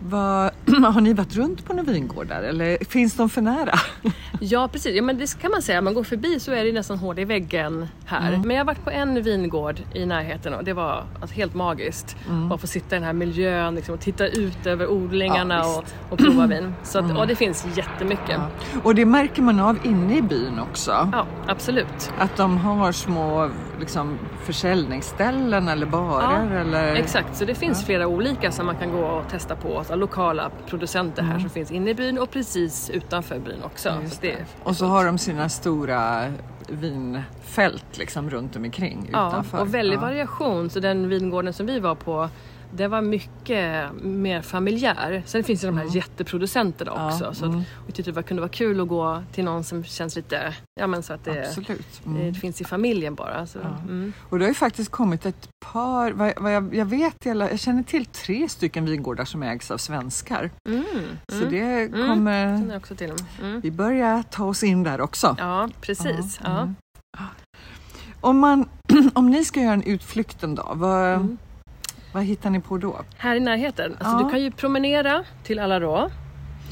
Vad, 0.00 0.50
har 0.94 1.00
ni 1.00 1.12
varit 1.12 1.36
runt 1.36 1.64
på 1.64 1.72
några 1.72 1.92
vingårdar 1.92 2.42
eller 2.42 2.84
finns 2.84 3.14
de 3.14 3.28
för 3.28 3.42
nära? 3.42 3.74
Ja 4.40 4.68
precis, 4.72 4.96
ja, 4.96 5.02
men 5.02 5.18
det 5.18 5.38
kan 5.40 5.50
man 5.50 5.62
säga. 5.62 5.80
Man 5.80 5.94
går 5.94 6.04
förbi 6.04 6.40
så 6.40 6.52
är 6.52 6.64
det 6.64 6.72
nästan 6.72 6.98
hål 6.98 7.18
i 7.18 7.24
väggen 7.24 7.88
här. 8.04 8.28
Mm. 8.28 8.40
Men 8.40 8.50
jag 8.56 8.60
har 8.60 8.66
varit 8.66 8.84
på 8.84 8.90
en 8.90 9.22
vingård 9.22 9.80
i 9.94 10.06
närheten 10.06 10.54
och 10.54 10.64
det 10.64 10.72
var 10.72 11.04
alltså, 11.20 11.36
helt 11.36 11.54
magiskt. 11.54 12.16
Mm. 12.28 12.48
Bara 12.48 12.58
få 12.58 12.66
sitta 12.66 12.96
i 12.96 12.98
den 12.98 13.06
här 13.06 13.12
miljön 13.12 13.74
liksom, 13.74 13.94
och 13.94 14.00
titta 14.00 14.26
ut 14.28 14.66
över 14.66 14.90
odlingarna 14.90 15.54
Ja, 15.54 15.68
och. 15.78 15.84
Mm. 15.84 16.10
och 16.10 16.18
prova 16.18 16.46
vin. 16.46 16.74
Så 16.82 16.98
att, 16.98 17.18
och 17.18 17.26
det 17.26 17.34
finns 17.36 17.66
jättemycket. 17.76 18.28
Ja. 18.28 18.48
Och 18.82 18.94
det 18.94 19.04
märker 19.04 19.42
man 19.42 19.60
av 19.60 19.78
inne 19.86 20.16
i 20.18 20.22
byn 20.22 20.58
också. 20.58 21.10
absolut. 21.46 22.12
Att 22.18 22.36
de 22.36 22.56
har 22.58 22.92
små 22.92 23.50
liksom, 23.80 24.18
försäljningsställen 24.44 25.68
eller 25.68 25.86
barer 25.86 26.46
Ja, 26.52 26.60
eller... 26.60 26.94
Exakt, 26.94 27.36
så 27.36 27.44
det 27.44 27.54
finns 27.54 27.84
flera 27.84 28.06
olika 28.06 28.52
som 28.52 28.66
man 28.66 28.76
kan 28.76 28.92
gå 28.92 29.00
och 29.04 29.28
testa 29.30 29.56
på. 29.56 29.78
Alltså, 29.78 29.94
lokala 29.96 30.50
producenter 30.66 31.22
här 31.22 31.38
som 31.38 31.50
finns 31.50 31.70
inne 31.70 31.90
i 31.90 31.94
byn 31.94 32.18
och 32.18 32.30
precis 32.30 32.90
utanför 32.90 33.38
byn 33.38 33.62
också. 33.64 33.88
Mm. 33.88 34.10
Så 34.10 34.16
det. 34.20 34.36
Och 34.62 34.76
så 34.76 34.86
har 34.86 35.04
de 35.04 35.18
sina 35.18 35.48
stora 35.48 36.24
vinfält 36.68 37.98
liksom 37.98 38.30
runt 38.30 38.56
omkring 38.56 39.08
Ja, 39.12 39.28
utanför. 39.28 39.60
och 39.60 39.74
väldig 39.74 39.96
Ja. 39.96 40.00
variation. 40.00 40.70
Så 40.70 40.80
den 40.80 41.08
vingården 41.08 41.52
som 41.52 41.66
vi 41.66 41.80
var 41.80 41.94
på, 41.94 42.28
det 42.74 42.88
var 42.88 43.00
mycket 43.02 43.88
mer 44.02 44.42
familjär. 44.42 45.22
Sen 45.26 45.44
finns 45.44 45.60
det 45.60 45.66
de 45.66 45.78
här 45.78 45.96
jätteproducenterna 45.96 46.92
Ja, 46.96 47.06
också. 47.06 47.34
Så 47.34 47.44
att, 47.44 47.52
mm. 47.52 47.62
vi 47.86 47.92
tyckte 47.92 48.12
det 48.12 48.22
kunde 48.22 48.40
vara 48.40 48.50
kul 48.52 48.80
att 48.80 48.88
gå 48.88 49.22
till 49.32 49.44
någon 49.44 49.64
som 49.64 49.84
känns 49.84 50.16
lite, 50.16 50.54
ja 50.80 50.86
men 50.86 51.02
så 51.02 51.12
att 51.12 51.24
det, 51.24 51.46
Absolut. 51.46 52.00
det 52.04 52.10
Mm. 52.20 52.34
finns 52.34 52.60
i 52.60 52.64
familjen 52.64 53.14
bara. 53.14 53.46
Så, 53.46 53.58
Ja. 53.62 53.68
mm. 53.82 54.12
Och 54.28 54.38
det 54.38 54.44
har 54.44 54.48
ju 54.48 54.54
faktiskt 54.54 54.90
kommit 54.90 55.26
ett 55.26 55.48
par, 55.72 56.12
vad, 56.12 56.32
vad 56.36 56.54
jag, 56.54 56.74
jag 56.74 56.84
vet, 56.86 57.16
jag, 57.24 57.60
känner 57.60 57.82
till 57.82 58.06
tre 58.06 58.48
stycken 58.48 58.84
vingårdar 58.84 59.24
som 59.24 59.42
ägs 59.42 59.70
av 59.70 59.78
svenskar. 59.78 60.50
Mm. 60.68 60.84
Så 61.28 61.36
Mm. 61.36 61.50
det 61.50 61.90
känner 61.92 62.08
kommer, 62.08 62.76
också 62.76 62.94
till. 62.94 63.12
Mm. 63.42 63.60
vi 63.60 63.70
börjar 63.70 64.22
ta 64.30 64.44
oss 64.44 64.62
in 64.62 64.82
där 64.82 65.00
också. 65.00 65.36
Ja, 65.38 65.68
precis. 65.80 66.40
Ja, 66.44 66.50
Ja. 66.50 66.58
mm. 66.60 66.74
Om, 68.20 68.38
man, 68.38 68.68
om 69.14 69.30
ni 69.30 69.44
ska 69.44 69.60
göra 69.60 69.72
en 69.72 69.82
utflykt 69.82 70.42
en 70.42 70.54
dag, 70.54 70.72
vad, 70.74 71.14
Mm. 71.14 71.38
Vad 72.12 72.24
hittar 72.24 72.50
ni 72.50 72.60
på 72.60 72.78
då? 72.78 73.00
Här 73.16 73.36
i 73.36 73.40
närheten. 73.40 73.96
Alltså, 73.98 74.16
Ja. 74.16 74.24
Du 74.24 74.30
kan 74.30 74.40
ju 74.42 74.50
promenera 74.50 75.24
till 75.44 75.58
Alarå. 75.58 76.10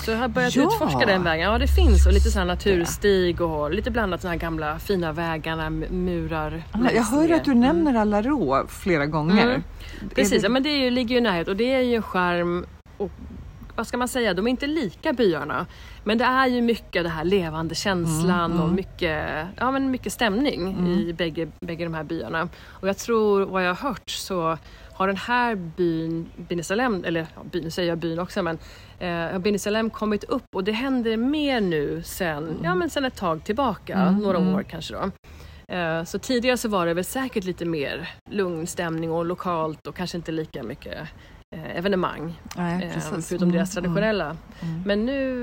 Så 0.05 0.11
jag 0.11 0.19
har 0.19 0.29
börjat 0.29 0.57
Ja. 0.57 0.63
utforska 0.63 1.07
den 1.07 1.23
vägen. 1.25 1.53
Ja, 1.53 1.59
det 1.59 1.67
finns. 1.69 2.07
Och 2.07 2.13
lite 2.13 2.31
så 2.31 2.39
här 2.39 2.47
naturstig 2.47 3.41
och 3.41 3.71
lite 3.71 3.91
blandat 3.91 4.23
de 4.23 4.29
här 4.29 4.37
gamla 4.37 4.79
fina 4.79 5.13
vägarna, 5.13 5.71
murar. 5.71 6.63
Jag 6.73 6.83
längs 6.83 7.11
hör 7.11 7.33
att 7.35 7.45
du 7.45 7.55
nämner 7.55 7.95
Alarå 7.95 8.67
flera 8.69 9.07
gånger. 9.07 9.47
Mm. 9.47 9.63
Precis, 10.15 10.43
det- 10.43 10.47
ja, 10.47 10.49
men 10.49 10.63
det 10.63 10.77
ju, 10.77 10.91
ligger 10.91 11.11
ju 11.11 11.17
i 11.19 11.21
närhet 11.21 11.49
och 11.49 11.57
det 11.57 11.73
är 11.75 11.81
ju 11.81 11.95
en 11.97 12.03
charm. 12.03 12.67
Och, 12.97 13.11
vad 13.77 13.87
ska 13.87 13.97
man 13.97 14.09
säga, 14.09 14.35
de 14.35 14.47
är 14.47 14.51
inte 14.51 14.67
lika 14.67 15.13
byarna. 15.13 15.67
Men 16.05 16.19
det 16.19 16.25
är 16.25 16.47
ju 16.47 16.63
mycket 16.63 17.03
det 17.03 17.09
här 17.09 17.25
levande 17.25 17.75
känslan 17.75 18.51
Mm, 18.51 18.59
och 18.59 18.65
mm. 18.65 18.77
mycket, 18.77 19.27
ja, 19.57 19.71
men 19.71 19.91
mycket 19.91 20.13
stämning 20.13 20.89
i 20.99 21.13
bägge, 21.13 21.49
bägge 21.61 21.85
de 21.85 21.95
här 21.95 22.05
byarna. 22.05 22.49
Och 22.69 22.89
jag 22.89 22.99
tror, 22.99 23.41
vad 23.45 23.65
jag 23.65 23.75
har 23.75 23.89
hört, 23.89 24.11
så 24.11 24.59
har 24.97 25.07
den 25.07 25.17
här 25.17 25.55
byn, 25.55 26.27
Binisalem, 26.37 27.05
eller 27.05 27.27
ja, 27.35 27.43
byn, 27.53 27.71
säger 27.71 27.89
jag 27.89 27.99
byn 27.99 28.19
också, 28.19 28.43
men 28.43 28.59
eh, 28.99 29.09
har 29.33 29.39
Binisalem 29.39 29.91
kommit 29.91 30.25
upp 30.25 30.45
och 30.55 30.65
det 30.65 30.73
händer 30.73 31.17
mer 31.17 31.61
nu 31.61 32.03
sen, 32.05 32.61
ja, 32.63 32.75
men 32.75 32.91
sen 32.91 33.05
ett 33.05 33.17
tag 33.17 33.45
tillbaka, 33.45 33.95
Mm, 33.99 34.19
några 34.23 34.39
mm. 34.39 34.55
år 34.55 34.63
kanske 34.63 34.95
då. 34.95 35.11
Eh, 35.75 36.05
Så 36.05 36.19
tidigare 36.19 36.57
så 36.57 36.69
var 36.69 36.87
det 36.87 36.95
väl 36.95 37.05
säkert 37.05 37.45
lite 37.45 37.65
mer 37.65 38.09
lugn 38.31 38.67
stämning 38.67 39.11
och 39.13 39.27
lokalt 39.27 39.87
och 39.87 39.95
kanske 39.97 40.17
inte 40.17 40.33
lika 40.33 40.63
mycket 40.63 40.99
eh, 41.57 41.77
evenemang. 41.79 42.41
Nej, 42.57 42.85
eh. 42.97 43.21
Förutom 43.23 43.49
Mm, 43.49 43.57
deras 43.57 43.75
traditionella. 43.75 44.37
mm. 44.63 44.83
Men 44.87 45.07
nu, 45.07 45.41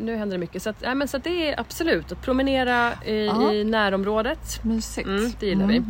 nu 0.00 0.16
händer 0.16 0.36
det 0.36 0.40
mycket. 0.40 0.62
Så, 0.62 0.70
att, 0.70 0.76
ja, 0.82 0.94
men 0.94 1.08
så 1.08 1.18
det 1.18 1.50
är 1.52 1.60
absolut 1.60 2.12
att 2.12 2.22
promenera 2.22 2.92
i, 3.04 3.12
i 3.52 3.64
närområdet. 3.64 4.64
Mysigt. 4.64 5.08
Mm, 5.08 5.32
det 5.40 5.46
gillar 5.46 5.66
vi. 5.66 5.82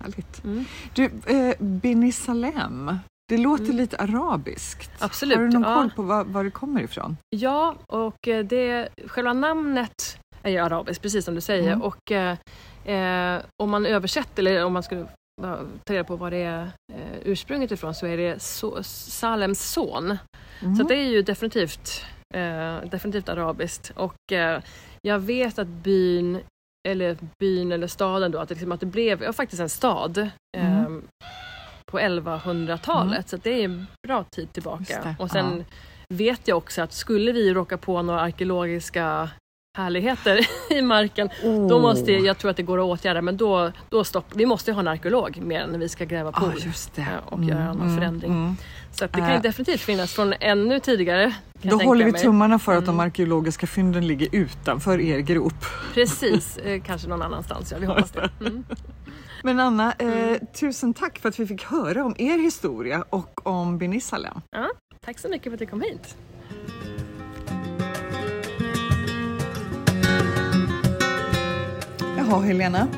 Härligt. 0.00 0.44
Mm. 0.44 0.64
Du, 0.94 1.04
eh, 2.04 2.10
Salem, 2.12 2.98
det 3.28 3.36
låter 3.38 3.64
Mm. 3.64 3.76
lite 3.76 3.96
arabiskt. 3.96 4.90
Absolut, 4.98 5.36
Har 5.38 5.44
du 5.44 5.50
någon 5.50 5.62
ja. 5.62 5.74
koll 5.74 5.90
på 5.90 6.02
var, 6.02 6.24
var 6.24 6.44
det 6.44 6.50
kommer 6.50 6.82
ifrån? 6.82 7.16
Ja, 7.30 7.76
och 7.86 8.28
eh, 8.28 8.44
det, 8.44 8.88
själva 9.06 9.32
namnet 9.32 10.18
är 10.42 10.50
ju 10.50 10.58
arabiskt, 10.58 11.02
precis 11.02 11.24
som 11.24 11.34
du 11.34 11.40
säger. 11.40 11.72
Mm. 11.72 11.82
Och 11.82 12.12
eh, 12.12 12.36
eh, 12.84 13.42
om 13.62 13.70
man 13.70 13.86
översätter, 13.86 14.42
eller 14.42 14.64
om 14.64 14.72
man 14.72 14.82
skulle 14.82 15.06
ta 15.86 15.94
reda 15.94 16.04
på 16.04 16.16
vad 16.16 16.32
det 16.32 16.42
är 16.42 16.62
eh, 16.92 17.18
ursprunget 17.24 17.70
ifrån, 17.70 17.94
så 17.94 18.06
är 18.06 18.16
det 18.16 18.42
so 18.42 18.82
Salems 18.82 19.72
son. 19.72 20.18
Mm. 20.62 20.76
Så 20.76 20.82
det 20.82 20.94
är 20.96 21.08
ju 21.10 21.22
definitivt, 21.22 22.04
eh, 22.34 22.76
definitivt 22.90 23.28
arabiskt. 23.28 23.92
Och 23.96 24.16
jag 25.02 25.18
vet 25.18 25.58
att 25.58 25.68
byn, 25.68 26.40
eller 26.88 27.16
byn 27.38 27.72
eller 27.72 27.86
staden 27.86 28.30
då, 28.30 28.38
att 28.38 28.48
det, 28.48 28.54
liksom, 28.54 28.72
att 28.72 28.80
det 28.80 28.86
blev 28.86 29.22
ja, 29.22 29.32
faktiskt 29.32 29.60
en 29.60 29.68
stad. 29.68 30.18
Eh, 30.56 30.80
Mm. 30.80 31.02
på 31.90 31.98
1100-talet 31.98 33.12
Mm. 33.12 33.22
så 33.26 33.36
det 33.36 33.50
är 33.50 33.64
en 33.64 33.86
bra 34.06 34.24
tid 34.24 34.52
tillbaka. 34.52 35.16
Och 35.18 35.30
sen 35.30 35.64
vet 36.14 36.48
jag 36.48 36.58
också 36.58 36.82
att 36.82 36.92
skulle 36.92 37.32
vi 37.32 37.54
råka 37.54 37.78
på 37.78 38.02
några 38.02 38.20
arkeologiska 38.20 39.30
härligheter 39.80 40.46
i 40.70 40.82
marken 40.82 41.28
då 41.42 41.48
Oh. 41.76 41.80
måste 41.82 42.12
jag 42.12 42.38
tror 42.38 42.50
att 42.50 42.56
det 42.56 42.62
går 42.62 42.78
att 42.78 42.84
åtgärda 43.00 43.22
men 43.22 43.36
då, 43.36 43.72
då 43.88 44.04
stopp, 44.04 44.26
vi 44.34 44.46
måste 44.46 44.70
ju 44.70 44.74
ha 44.74 44.80
en 44.80 44.88
arkeolog 44.88 45.36
med 45.42 45.68
när 45.70 45.78
vi 45.78 45.88
ska 45.88 46.04
gräva 46.04 46.28
Ah, 46.34 46.40
pool 46.40 46.52
det. 46.94 47.00
eh, 47.02 47.06
och 47.24 47.44
göra 47.44 47.72
någon 47.72 47.96
förändring. 47.96 48.30
mm. 48.32 48.56
Så 48.92 49.04
det 49.04 49.10
kan 49.12 49.22
Äh. 49.22 49.34
ju 49.34 49.40
definitivt 49.40 49.80
finnas 49.80 50.12
från 50.12 50.34
ännu 50.40 50.80
tidigare. 50.80 51.34
Då 51.62 51.76
håller 51.76 52.04
vi 52.04 52.12
mig. 52.12 52.20
tummarna 52.22 52.58
för 52.58 52.76
att 52.76 52.86
de 52.86 53.00
arkeologiska 53.00 53.66
fynden 53.66 54.06
ligger 54.06 54.28
utanför 54.32 55.00
er 55.00 55.18
grop. 55.18 55.64
Precis, 55.94 56.56
eh, 56.64 56.82
kanske 56.82 57.08
någon 57.08 57.22
annanstans. 57.22 57.72
Ja, 57.72 57.78
vi 57.80 57.86
hoppas 57.86 58.10
det. 58.10 58.30
Mm. 58.40 58.64
Men 59.42 59.60
Anna, 59.60 59.92
eh, 59.98 60.36
tusen 60.60 60.94
tack 60.94 61.18
för 61.18 61.28
att 61.28 61.40
vi 61.40 61.46
fick 61.46 61.64
höra 61.64 62.04
om 62.04 62.14
er 62.18 62.38
historia 62.38 63.04
och 63.10 63.46
om 63.46 63.78
Benisalem. 63.78 64.40
Ja, 64.50 64.68
tack 65.04 65.18
så 65.18 65.28
mycket 65.28 65.44
för 65.44 65.52
att 65.52 65.58
du 65.58 65.66
kom 65.66 65.80
hit. 65.80 66.16
Jaha 72.30 72.40
Helena, 72.40 72.88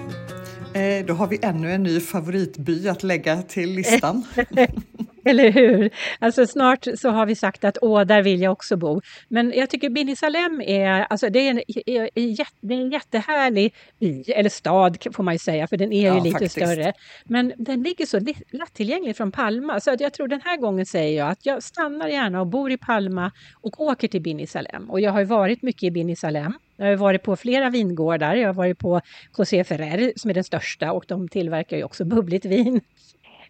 eh, 0.74 1.06
då 1.06 1.14
har 1.14 1.26
vi 1.26 1.38
ännu 1.42 1.72
en 1.72 1.82
ny 1.82 2.00
favoritby 2.00 2.88
att 2.88 3.02
lägga 3.02 3.42
till 3.42 3.70
listan. 3.70 4.24
Eller 5.30 5.50
hur? 5.50 5.90
Alltså 6.18 6.46
snart 6.46 6.86
så 6.98 7.10
har 7.10 7.26
vi 7.26 7.34
sagt 7.34 7.64
att 7.64 7.78
åh, 7.82 8.02
där 8.02 8.22
vill 8.22 8.40
jag 8.42 8.52
också 8.52 8.76
bo. 8.76 9.00
Men 9.28 9.52
jag 9.56 9.70
tycker 9.70 9.90
Bini 9.90 10.16
Salem 10.16 10.60
är, 10.60 10.90
alltså 11.10 11.28
det 11.30 11.38
är 11.46 11.50
en, 11.50 11.58
är, 11.86 12.08
är, 12.14 12.22
jätte- 12.26 12.56
det 12.60 12.74
är 12.74 12.78
en 12.78 12.90
jättehärlig 12.90 13.74
by, 13.98 14.22
eller 14.26 14.50
stad 14.50 14.98
får 15.14 15.22
man 15.22 15.34
ju 15.34 15.38
säga, 15.38 15.66
för 15.66 15.76
den 15.76 15.92
är 15.92 16.00
ju 16.00 16.06
Ja, 16.06 16.14
lite 16.14 16.30
faktiskt. 16.30 16.52
större. 16.54 16.92
Men 17.24 17.52
den 17.56 17.82
ligger 17.82 18.06
så 18.06 18.18
li- 18.20 18.42
lättillgängligt 18.50 19.16
från 19.16 19.32
Palma, 19.32 19.80
så 19.80 19.90
att 19.90 20.00
jag 20.00 20.12
tror 20.12 20.28
den 20.28 20.40
här 20.44 20.56
gången 20.56 20.86
säger 20.86 21.18
jag 21.18 21.28
att 21.30 21.46
jag 21.46 21.62
stannar 21.62 22.08
gärna 22.08 22.40
och 22.40 22.46
bor 22.46 22.72
i 22.72 22.76
Palma 22.76 23.30
och 23.60 23.80
åker 23.80 24.08
till 24.08 24.22
Bini 24.22 24.46
Salem. 24.46 24.90
Och 24.90 25.00
jag 25.00 25.12
har 25.12 25.18
ju 25.20 25.26
varit 25.26 25.62
mycket 25.62 25.82
i 25.82 25.90
Bini 25.90 26.16
Salem. 26.16 26.52
Jag 26.76 26.86
har 26.86 26.96
varit 26.96 27.22
på 27.22 27.36
flera 27.36 27.70
vingårdar. 27.70 28.34
Jag 28.34 28.48
har 28.48 28.54
varit 28.54 28.78
på 28.78 29.00
José 29.38 29.64
Ferrer 29.64 30.12
som 30.16 30.30
är 30.30 30.34
den 30.34 30.44
största 30.44 30.92
och 30.92 31.04
de 31.08 31.28
tillverkar 31.28 31.76
ju 31.76 31.84
också 31.84 32.04
bubbligt 32.04 32.44
vin. 32.44 32.80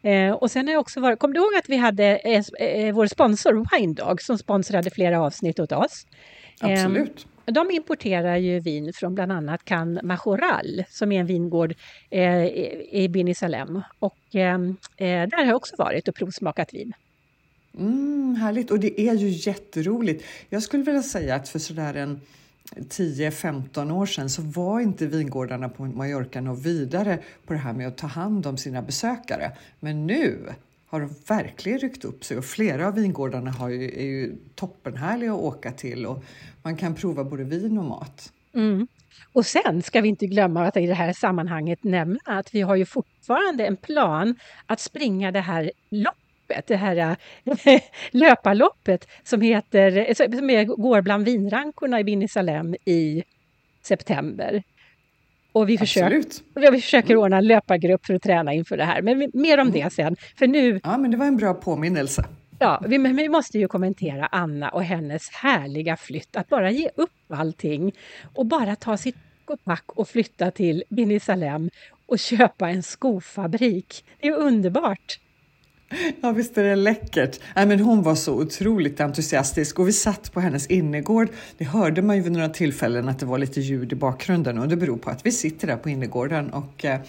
Eh, 0.03 0.33
och 0.33 0.51
sen 0.51 0.67
har 0.67 0.73
jag 0.73 0.81
också 0.81 1.01
varit, 1.01 1.19
kommer 1.19 1.35
du 1.35 1.41
ihåg 1.41 1.55
att 1.55 1.69
vi 1.69 1.77
hade 1.77 2.17
eh, 2.17 2.95
vår 2.95 3.07
sponsor 3.07 3.79
Wine 3.79 3.95
Dog 3.95 4.23
som 4.23 4.39
sponsrade 4.39 4.91
flera 4.91 5.21
avsnitt 5.21 5.61
åt 5.61 5.73
oss? 5.73 6.07
Absolut. 6.61 7.27
Eh, 7.47 7.53
de 7.53 7.71
importerar 7.71 8.37
ju 8.37 8.61
vin 8.61 8.93
från 8.93 9.15
bland 9.15 9.33
annat 9.33 9.65
Can 9.65 10.01
Majoral 10.03 10.85
som 10.89 11.13
är 11.13 11.21
en 11.21 11.27
vingård 11.27 11.75
eh, 12.11 12.45
i 12.91 13.09
Bini 13.11 13.35
Salem. 13.35 13.83
Och 13.99 14.35
eh, 14.35 14.55
eh, 14.97 15.29
där 15.29 15.37
har 15.37 15.45
jag 15.45 15.57
också 15.57 15.77
varit 15.77 16.09
och 16.09 16.15
provsmakat 16.15 16.75
vin. 16.75 16.93
Mm, 17.79 18.35
härligt 18.35 18.71
och 18.71 18.81
det 18.81 19.01
är 19.01 19.15
ju 19.15 19.29
jätteroligt. 19.29 20.25
Jag 20.49 20.63
skulle 20.63 20.83
vilja 20.83 21.03
säga 21.03 21.35
att 21.35 21.49
för 21.49 21.59
sådär 21.59 21.95
en 21.95 22.21
10-15 22.77 23.93
år 23.93 24.07
sedan 24.07 24.31
så 24.31 24.43
var 24.43 24.81
inte 24.81 25.07
vingårdarna 25.07 25.69
på 25.69 25.85
Mallorca 25.85 26.41
något 26.41 26.67
vidare 26.67 27.19
på 27.47 27.53
det 27.53 27.59
här 27.59 27.73
med 27.73 27.89
att 27.89 27.97
ta 27.97 28.07
hand 28.07 28.47
om 28.47 28.57
sina 28.57 28.83
besökare. 28.83 29.53
Men 29.81 30.07
nu 30.07 30.39
har 30.87 31.01
de 31.01 31.15
verkligen 31.29 31.79
ryckt 31.79 32.05
upp 32.05 32.25
sig 32.25 32.39
och 32.39 32.45
flera 32.45 32.87
av 32.87 32.95
vingårdarna 32.95 33.51
har 33.51 33.69
ju, 33.69 33.85
är 33.85 34.07
ju 34.07 34.37
toppenhärliga 34.55 35.33
att 35.33 35.41
åka 35.41 35.73
till 35.73 36.07
och 36.07 36.25
man 36.63 36.77
kan 36.77 36.95
prova 36.95 37.25
både 37.25 37.45
vin 37.45 37.79
och 37.79 37.85
mat. 37.85 38.33
Mm. 38.55 38.87
Och 39.33 39.47
sen 39.47 39.83
ska 39.83 40.01
vi 40.01 40.09
inte 40.09 40.27
glömma 40.27 40.67
att 40.67 40.77
i 40.77 40.87
det 40.87 40.95
här 40.95 41.13
sammanhanget 41.13 41.85
nämna 41.85 42.21
att 42.25 42.55
vi 42.55 42.61
har 42.61 42.77
ju 42.77 42.87
fortfarande 42.87 43.67
en 43.67 43.77
plan 43.77 44.35
att 44.67 44.81
springa 44.81 45.33
det 45.33 45.41
här 45.41 45.73
loppet, 45.91 46.22
det 46.67 46.77
här 46.77 46.97
äh, 46.97 47.81
löparloppet 48.11 49.09
som 49.23 49.41
heter, 49.41 50.15
som 50.15 50.51
är, 50.51 50.65
går 50.65 51.03
bland 51.03 51.25
vinrankorna 51.25 52.01
i 52.01 52.05
Bini 52.05 52.29
Salem 52.29 52.75
i 52.85 53.23
september. 53.83 54.63
Och 55.53 55.69
vi 55.69 55.79
försöker, 55.79 56.71
vi 56.71 56.81
försöker 56.81 57.17
ordna 57.17 57.37
en 57.37 57.47
löpargrupp 57.47 58.07
för 58.07 58.15
att 58.15 58.23
träna 58.23 58.53
inför 58.53 58.77
det 58.77 58.85
här, 58.85 59.03
men 59.03 59.31
mer 59.35 59.61
om 59.61 59.71
det 59.71 59.93
sen. 59.93 60.17
För 60.39 60.47
nu, 60.47 60.81
Ja, 60.85 60.99
men 60.99 61.11
det 61.11 61.17
var 61.17 61.27
en 61.27 61.37
bra 61.37 61.55
påminnelse. 61.55 62.25
Ja, 62.59 62.83
vi, 62.87 62.99
men 62.99 63.17
vi 63.17 63.29
måste 63.29 63.59
ju 63.59 63.69
kommentera 63.69 64.27
Anna 64.27 64.69
och 64.69 64.85
hennes 64.85 65.31
härliga 65.31 65.97
flytt. 65.97 66.37
Att 66.37 66.49
bara 66.49 66.71
ge 66.71 66.91
upp 66.97 67.11
allting 67.29 67.93
och 68.35 68.47
bara 68.47 68.77
ta 68.77 68.97
sitt 68.97 69.17
pack 69.65 69.85
och 69.87 70.09
flytta 70.09 70.51
till 70.51 70.85
Bini 70.89 71.21
Salem 71.21 71.71
och 72.07 72.19
köpa 72.19 72.69
en 72.69 72.83
skofabrik. 72.83 74.05
Det 74.21 74.29
är 74.29 74.37
underbart! 74.37 75.19
Ja, 76.21 76.33
visst 76.33 76.59
är 76.59 76.65
det 76.65 76.77
läckert. 76.77 77.41
Nej, 77.57 77.67
men 77.67 77.81
hon 77.81 78.03
var 78.03 78.15
så 78.15 78.35
otroligt 78.35 79.01
entusiastisk 79.01 79.79
och 79.79 79.89
vi 79.89 79.93
satt 79.93 80.33
på 80.33 80.41
hennes 80.41 80.67
innergård. 80.67 81.29
Det 81.59 81.65
hörde 81.65 82.03
man 82.03 82.17
ju 82.17 82.23
vid 82.23 82.33
några 82.33 82.49
tillfällen 82.49 83.09
att 83.09 83.19
det 83.19 83.27
var 83.27 83.39
lite 83.39 83.61
ljud 83.61 83.93
i 83.93 83.97
bakgrunden 83.97 84.59
och 84.59 84.69
det 84.69 84.77
beror 84.77 84.97
på 84.97 85.11
att 85.11 85.27
vi 85.27 85.33
sitter 85.33 85.67
där 85.67 85.77
på 85.77 85.91
innergården 85.91 86.51
och 86.51 86.85
eh, 86.85 87.01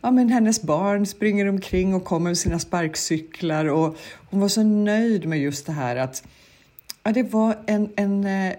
ja, 0.00 0.10
men 0.10 0.28
hennes 0.28 0.62
barn 0.62 1.06
springer 1.06 1.48
omkring 1.48 1.94
och 1.94 2.04
kommer 2.04 2.30
med 2.30 2.38
sina 2.38 2.58
sparkcyklar 2.58 3.64
och 3.64 3.96
hon 4.30 4.40
var 4.40 4.48
så 4.48 4.62
nöjd 4.62 5.26
med 5.26 5.38
just 5.38 5.66
det 5.66 5.72
här 5.72 5.96
att 5.96 6.22
Ja, 7.04 7.12
det 7.12 7.22
var 7.22 7.56
en, 7.66 7.88
en 7.96 8.24
eh, 8.24 8.52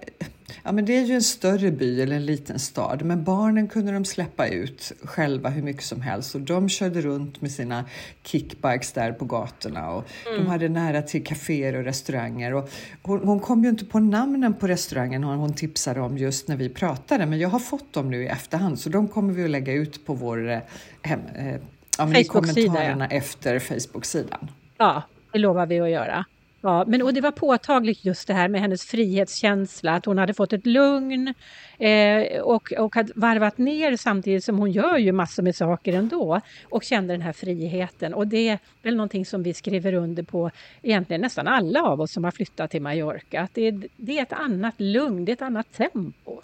ja, 0.63 0.71
men 0.71 0.85
det 0.85 0.97
är 0.97 1.05
ju 1.05 1.13
en 1.13 1.23
större 1.23 1.71
by 1.71 2.01
eller 2.01 2.15
en 2.15 2.25
liten 2.25 2.59
stad, 2.59 3.01
men 3.05 3.23
barnen 3.23 3.67
kunde 3.67 3.91
de 3.91 4.05
släppa 4.05 4.47
ut 4.47 4.91
själva 5.03 5.49
hur 5.49 5.61
mycket 5.61 5.83
som 5.83 6.01
helst 6.01 6.35
och 6.35 6.41
de 6.41 6.69
körde 6.69 7.01
runt 7.01 7.41
med 7.41 7.51
sina 7.51 7.85
kickbikes 8.23 8.91
där 8.91 9.11
på 9.11 9.25
gatorna 9.25 9.91
och 9.91 10.07
de 10.37 10.47
hade 10.47 10.69
nära 10.69 11.01
till 11.01 11.23
kaféer 11.23 11.75
och 11.75 11.83
restauranger. 11.83 12.53
Och 12.53 12.69
hon, 13.01 13.19
hon 13.23 13.39
kom 13.39 13.63
ju 13.63 13.69
inte 13.69 13.85
på 13.85 13.99
namnen 13.99 14.53
på 14.53 14.67
restaurangen 14.67 15.23
hon, 15.23 15.37
hon 15.37 15.53
tipsade 15.53 16.01
om 16.01 16.17
just 16.17 16.47
när 16.47 16.55
vi 16.55 16.69
pratade, 16.69 17.25
men 17.25 17.39
jag 17.39 17.49
har 17.49 17.59
fått 17.59 17.93
dem 17.93 18.11
nu 18.11 18.23
i 18.23 18.27
efterhand 18.27 18.79
så 18.79 18.89
de 18.89 19.07
kommer 19.07 19.33
vi 19.33 19.43
att 19.43 19.49
lägga 19.49 19.73
ut 19.73 20.05
på 20.05 20.13
vår 20.13 20.49
eh, 20.49 20.59
hem, 21.01 21.19
eh, 21.35 21.55
ja, 21.97 22.19
i 22.19 22.23
kommentarerna 22.23 23.07
efter 23.07 23.59
Facebook-sidan. 23.59 24.51
Ja, 24.77 25.03
det 25.31 25.39
lovar 25.39 25.65
vi 25.65 25.79
att 25.79 25.89
göra. 25.89 26.25
Ja, 26.65 26.85
men 26.87 27.01
och 27.01 27.13
det 27.13 27.21
var 27.21 27.31
påtagligt 27.31 28.05
just 28.05 28.27
det 28.27 28.33
här 28.33 28.47
med 28.47 28.61
hennes 28.61 28.85
frihetskänsla, 28.85 29.95
att 29.95 30.05
hon 30.05 30.17
hade 30.17 30.33
fått 30.33 30.53
ett 30.53 30.65
lugn 30.65 31.33
eh, 31.79 32.41
och, 32.41 32.71
och 32.71 32.95
hade 32.95 33.13
varvat 33.15 33.57
ner 33.57 33.97
samtidigt 33.97 34.43
som 34.43 34.57
hon 34.57 34.71
gör 34.71 34.97
ju 34.97 35.11
massor 35.11 35.43
med 35.43 35.55
saker 35.55 35.93
ändå 35.93 36.41
och 36.63 36.83
kände 36.83 37.13
den 37.13 37.21
här 37.21 37.33
friheten. 37.33 38.13
Och 38.13 38.27
det 38.27 38.49
är 38.49 38.59
väl 38.81 38.95
någonting 38.95 39.25
som 39.25 39.43
vi 39.43 39.53
skriver 39.53 39.93
under 39.93 40.23
på 40.23 40.51
egentligen 40.81 41.21
nästan 41.21 41.47
alla 41.47 41.81
av 41.81 42.01
oss 42.01 42.11
som 42.11 42.23
har 42.23 42.31
flyttat 42.31 42.71
till 42.71 42.81
Mallorca. 42.81 43.41
Att 43.41 43.53
det, 43.53 43.67
är, 43.67 43.83
det 43.97 44.17
är 44.17 44.21
ett 44.21 44.33
annat 44.33 44.75
lugn, 44.77 45.25
det 45.25 45.31
är 45.31 45.33
ett 45.33 45.41
annat 45.41 45.73
tempo. 45.73 46.41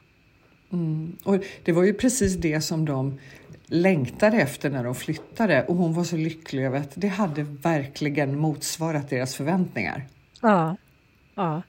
Mm. 0.72 1.16
Och 1.24 1.44
det 1.64 1.72
var 1.72 1.84
ju 1.84 1.94
precis 1.94 2.36
det 2.36 2.62
som 2.62 2.86
de 2.86 3.20
längtade 3.70 4.38
efter 4.38 4.70
när 4.70 4.84
de 4.84 4.96
flyttade 4.96 5.64
och 5.64 5.76
hon 5.76 5.94
var 5.94 6.04
så 6.04 6.18
lycklig 6.18 6.64
över 6.66 6.80
att 6.80 6.92
det 6.96 7.08
hade 7.08 7.44
verkligen 7.44 8.38
motsvarat 8.40 9.10
deras 9.10 9.36
förväntningar. 9.36 10.08
Ja, 10.42 10.76
ja. 11.36 11.62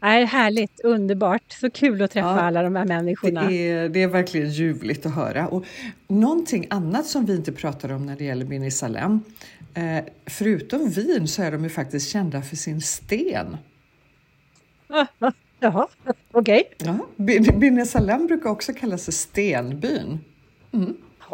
Nej, 0.00 0.24
härligt, 0.24 0.80
underbart, 0.80 1.42
så 1.60 1.70
kul 1.70 2.02
att 2.02 2.10
träffa 2.10 2.28
Ja, 2.28 2.40
alla 2.40 2.62
de 2.62 2.76
här 2.76 2.84
människorna. 2.84 3.48
Det 3.48 3.68
är, 3.70 3.88
det 3.88 4.02
är 4.02 4.08
verkligen 4.08 4.50
ljuvligt 4.50 5.06
att 5.06 5.14
höra. 5.14 5.48
Och 5.48 5.64
någonting 6.08 6.66
annat 6.70 7.06
som 7.06 7.24
vi 7.26 7.36
inte 7.36 7.52
pratar 7.52 7.92
om 7.92 8.06
när 8.06 8.16
det 8.16 8.24
gäller 8.24 8.44
Bini 8.44 8.70
Salem, 8.70 9.20
eh, 9.74 10.04
förutom 10.26 10.88
vin 10.90 11.28
så 11.28 11.42
är 11.42 11.52
de 11.52 11.64
ju 11.64 11.70
faktiskt 11.70 12.10
kända 12.10 12.42
för 12.42 12.56
sin 12.56 12.80
sten. 12.80 13.56
Jaha, 15.60 15.86
okej. 16.32 16.62
Ja, 16.78 16.98
Bin- 17.16 17.58
Bini 17.58 17.86
Salem 17.86 18.26
brukar 18.26 18.50
också 18.50 18.72
kallas 18.72 19.04
för 19.04 19.12
stenbyn. 19.12 20.18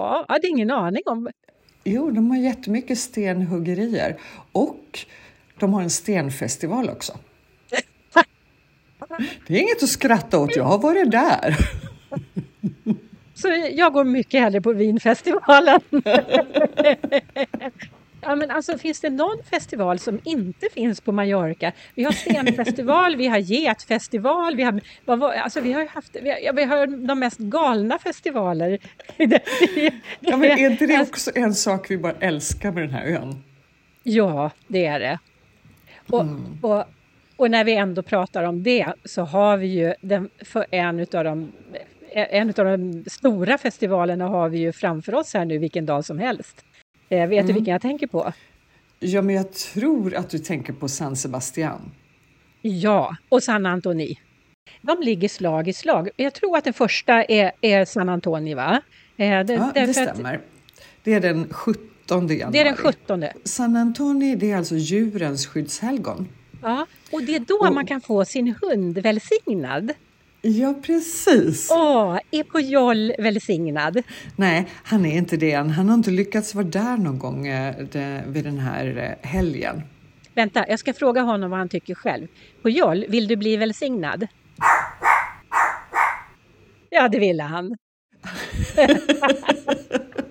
Ja, 0.00 0.24
jag 0.28 0.34
hade 0.34 0.48
ingen 0.48 0.70
aning 0.70 1.02
om. 1.06 1.28
Jo, 1.84 2.10
de 2.10 2.30
har 2.30 2.36
jättemycket 2.38 2.98
stenhuggerier 2.98 4.16
och 4.52 4.98
de 5.58 5.74
har 5.74 5.82
en 5.82 5.90
stenfestival 5.90 6.90
också. 6.90 7.18
Det 9.46 9.54
är 9.56 9.60
inget 9.60 9.82
att 9.82 9.88
skratta 9.88 10.38
åt, 10.38 10.56
jag 10.56 10.64
har 10.64 10.78
varit 10.78 11.10
där. 11.10 11.56
Så 13.34 13.48
jag 13.72 13.92
går 13.92 14.04
mycket 14.04 14.40
hellre 14.40 14.60
på 14.60 14.72
vinfestivalen. 14.72 15.80
Ja, 18.22 18.34
men 18.34 18.50
alltså, 18.50 18.78
finns 18.78 19.00
det 19.00 19.10
någon 19.10 19.42
festival 19.50 19.98
som 19.98 20.20
inte 20.24 20.68
finns 20.72 21.00
på 21.00 21.12
Mallorca? 21.12 21.72
Vi 21.94 22.04
har 22.04 22.12
stenfestival, 22.12 23.16
vi 23.16 23.26
har 23.26 23.38
getfestival, 23.38 24.56
vi 24.56 24.62
har, 24.62 24.80
vad 25.04 25.18
var, 25.18 25.32
alltså, 25.32 25.60
vi 25.60 25.72
har 25.72 25.86
haft 25.86 26.16
vi 26.22 26.30
har, 26.30 26.38
ja, 26.38 26.52
vi 26.52 26.64
har 26.64 27.06
de 27.06 27.18
mest 27.18 27.38
galna 27.38 27.98
festivaler. 27.98 28.78
Ja, 30.20 30.36
men 30.36 30.50
är 30.50 30.70
inte 30.70 30.86
det 30.86 31.00
också 31.00 31.30
en 31.34 31.54
sak 31.54 31.90
vi 31.90 31.98
bara 31.98 32.14
älskar 32.20 32.72
med 32.72 32.82
den 32.82 32.90
här 32.90 33.06
ön? 33.06 33.44
Ja, 34.02 34.50
det 34.66 34.86
är 34.86 35.00
det. 35.00 35.18
Och, 36.08 36.24
och, 36.62 36.84
och 37.36 37.50
när 37.50 37.64
vi 37.64 37.74
ändå 37.74 38.02
pratar 38.02 38.42
om 38.42 38.62
det 38.62 38.92
så 39.04 39.22
har 39.22 39.56
vi 39.56 39.66
ju 39.66 39.94
den, 40.00 40.30
för 40.44 40.66
en 40.70 41.00
av 41.00 41.24
de 41.24 41.52
en 42.12 42.48
av 42.48 42.64
de 42.64 43.04
stora 43.06 43.58
festivalerna 43.58 44.28
har 44.28 44.48
vi 44.48 44.58
ju 44.58 44.72
framför 44.72 45.14
oss 45.14 45.34
här 45.34 45.44
nu 45.44 45.58
vilken 45.58 45.86
dag 45.86 46.04
som 46.04 46.18
helst. 46.18 46.64
Eh, 47.10 47.28
vet 47.28 47.46
du 47.46 47.52
vilken 47.52 47.72
jag 47.72 47.82
tänker 47.82 48.06
på? 48.06 48.32
Ja, 48.98 49.22
men 49.22 49.34
jag 49.34 49.52
tror 49.52 50.14
att 50.14 50.30
du 50.30 50.38
tänker 50.38 50.72
på 50.72 50.88
San 50.88 51.16
Sebastian. 51.16 51.90
Ja, 52.62 53.16
och 53.28 53.42
San 53.42 53.66
Antoni. 53.66 54.18
De 54.82 55.00
ligger 55.00 55.28
slag 55.28 55.68
i 55.68 55.72
slag. 55.72 56.08
Jag 56.16 56.34
tror 56.34 56.56
att 56.56 56.64
den 56.64 56.72
första 56.72 57.24
är, 57.24 57.52
är 57.60 57.84
San 57.84 58.08
Antoni, 58.08 58.54
va? 58.54 58.82
Eh, 59.16 59.44
det, 59.44 59.54
ja, 59.54 59.70
det 59.74 59.94
stämmer. 59.94 60.34
Att, 60.34 60.40
det 61.02 61.12
är 61.12 61.20
den 61.20 61.48
17 61.50 61.80
januari. 62.08 62.52
Det 62.52 62.58
är 62.58 62.64
den 62.64 62.76
17. 62.76 63.24
San 63.44 63.76
Antoni, 63.76 64.34
det 64.36 64.50
är 64.50 64.56
alltså 64.56 64.76
djurens 64.76 65.46
skyddshelgon. 65.46 66.28
Ja, 66.62 66.86
och 67.12 67.22
det 67.22 67.34
är 67.34 67.40
då 67.40 67.66
och, 67.66 67.74
man 67.74 67.86
kan 67.86 68.00
få 68.00 68.24
sin 68.24 68.54
hund 68.62 68.98
välsignad. 68.98 69.92
Ja, 70.42 70.74
precis. 70.82 71.70
Åh, 71.70 72.18
är 72.30 72.44
Pujol 72.44 73.12
välsignad? 73.18 74.02
Nej, 74.36 74.68
han 74.82 75.06
är 75.06 75.16
inte 75.16 75.36
det 75.36 75.52
än. 75.52 75.70
Han 75.70 75.88
har 75.88 75.94
inte 75.94 76.10
lyckats 76.10 76.54
vara 76.54 76.66
där 76.66 76.96
någon 76.96 77.18
gång 77.18 77.46
eh, 77.46 77.74
vid 78.26 78.44
den 78.44 78.58
här 78.58 79.16
eh, 79.22 79.28
helgen. 79.28 79.82
Vänta, 80.34 80.64
jag 80.68 80.78
ska 80.78 80.92
fråga 80.94 81.20
honom 81.20 81.50
vad 81.50 81.58
han 81.58 81.68
tycker 81.68 81.94
själv. 81.94 82.26
Pujol, 82.62 83.06
vill 83.08 83.28
du 83.28 83.36
bli 83.36 83.56
välsignad? 83.56 84.26
Ja, 86.90 87.08
det 87.08 87.18
ville 87.18 87.42
han. 87.42 87.76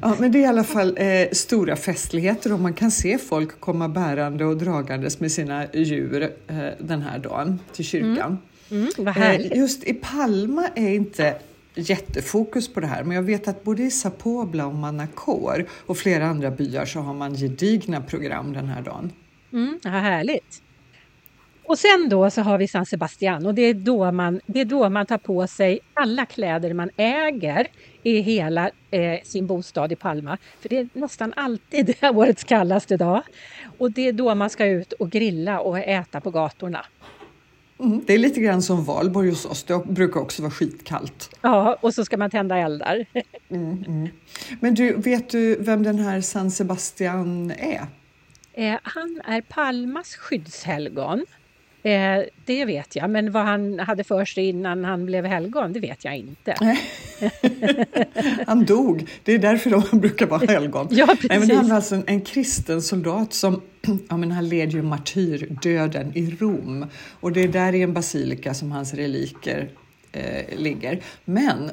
Ja, 0.00 0.16
men 0.18 0.32
det 0.32 0.38
är 0.38 0.42
i 0.42 0.46
alla 0.46 0.64
fall 0.64 0.94
eh, 0.96 1.28
stora 1.32 1.76
festligheter 1.76 2.52
och 2.52 2.60
man 2.60 2.74
kan 2.74 2.90
se 2.90 3.18
folk 3.18 3.60
komma 3.60 3.88
bärande 3.88 4.44
och 4.44 4.56
dragandes 4.56 5.20
med 5.20 5.32
sina 5.32 5.66
djur 5.72 6.22
eh, 6.22 6.56
den 6.78 7.02
här 7.02 7.18
dagen 7.18 7.60
till 7.72 7.84
kyrkan. 7.84 8.38
Mm. 8.70 8.88
Mm, 8.98 9.08
eh, 9.08 9.58
just 9.58 9.84
i 9.84 9.94
Palma 9.94 10.68
är 10.74 10.88
inte 10.88 11.34
jättefokus 11.74 12.68
på 12.74 12.80
det 12.80 12.86
här, 12.86 13.04
men 13.04 13.16
jag 13.16 13.22
vet 13.22 13.48
att 13.48 13.64
både 13.64 13.82
i 13.82 13.90
Sapobla 13.90 14.66
och 14.66 14.74
Manacor 14.74 15.66
och 15.86 15.98
flera 15.98 16.26
andra 16.26 16.50
byar 16.50 16.84
så 16.84 17.00
har 17.00 17.14
man 17.14 17.34
gedigna 17.34 18.00
program 18.00 18.52
den 18.52 18.66
här 18.66 18.82
dagen. 18.82 19.12
Mm, 19.52 19.78
vad 19.84 19.92
härligt! 19.92 20.62
Och 21.68 21.78
sen 21.78 22.08
då 22.08 22.30
så 22.30 22.42
har 22.42 22.58
vi 22.58 22.68
San 22.68 22.86
Sebastian 22.86 23.46
och 23.46 23.54
det 23.54 23.62
är, 23.62 23.74
då 23.74 24.12
man, 24.12 24.40
det 24.46 24.60
är 24.60 24.64
då 24.64 24.88
man 24.88 25.06
tar 25.06 25.18
på 25.18 25.46
sig 25.46 25.80
alla 25.94 26.26
kläder 26.26 26.74
man 26.74 26.90
äger 26.96 27.66
i 28.02 28.20
hela 28.20 28.70
eh, 28.90 29.22
sin 29.24 29.46
bostad 29.46 29.92
i 29.92 29.96
Palma. 29.96 30.38
För 30.60 30.68
det 30.68 30.78
är 30.78 30.88
nästan 30.92 31.32
alltid 31.36 31.94
årets 32.02 32.44
kallaste 32.44 32.96
dag. 32.96 33.22
Och 33.78 33.92
det 33.92 34.08
är 34.08 34.12
då 34.12 34.34
man 34.34 34.50
ska 34.50 34.66
ut 34.66 34.92
och 34.92 35.10
grilla 35.10 35.60
och 35.60 35.78
äta 35.78 36.20
på 36.20 36.30
gatorna. 36.30 36.86
Mm, 37.80 38.04
det 38.06 38.14
är 38.14 38.18
lite 38.18 38.40
grann 38.40 38.62
som 38.62 38.84
valborg 38.84 39.28
hos 39.28 39.46
oss, 39.46 39.64
det 39.64 39.84
brukar 39.86 40.20
också 40.20 40.42
vara 40.42 40.52
skitkallt. 40.52 41.30
Ja, 41.40 41.78
och 41.80 41.94
så 41.94 42.04
ska 42.04 42.16
man 42.16 42.30
tända 42.30 42.58
eldar. 42.58 43.06
Mm, 43.50 43.84
mm. 43.86 44.08
Men 44.60 44.74
du, 44.74 44.92
vet 44.92 45.30
du 45.30 45.56
vem 45.60 45.82
den 45.82 45.98
här 45.98 46.20
San 46.20 46.50
Sebastian 46.50 47.50
är? 47.50 47.86
Eh, 48.52 48.78
han 48.82 49.20
är 49.24 49.40
Palmas 49.40 50.16
skyddshelgon. 50.16 51.24
Eh, 51.82 52.22
det 52.44 52.64
vet 52.64 52.96
jag, 52.96 53.10
men 53.10 53.32
vad 53.32 53.44
han 53.44 53.78
hade 53.78 54.04
för 54.04 54.24
sig 54.24 54.48
innan 54.48 54.84
han 54.84 55.06
blev 55.06 55.24
helgon, 55.24 55.72
det 55.72 55.80
vet 55.80 56.04
jag 56.04 56.16
inte. 56.16 56.54
han 58.46 58.64
dog, 58.64 59.08
det 59.24 59.32
är 59.32 59.38
därför 59.38 59.70
de 59.70 59.82
brukar 60.00 60.26
vara 60.26 60.46
helgon. 60.46 60.88
ja, 60.90 61.06
precis. 61.06 61.28
Nej, 61.28 61.38
men 61.38 61.56
han 61.56 61.68
var 61.68 61.76
alltså 61.76 61.94
en, 61.94 62.04
en 62.06 62.20
kristen 62.20 62.82
soldat 62.82 63.32
som 63.32 63.62
ja, 64.08 64.16
men 64.16 64.32
han 64.32 64.48
led 64.48 64.72
ju 64.72 64.82
martyrdöden 64.82 66.12
i 66.14 66.30
Rom 66.30 66.86
och 67.20 67.32
det 67.32 67.40
är 67.40 67.48
där 67.48 67.74
i 67.74 67.82
en 67.82 67.92
basilika 67.92 68.54
som 68.54 68.72
hans 68.72 68.94
reliker 68.94 69.70
eh, 70.12 70.58
ligger. 70.58 71.02
Men 71.24 71.70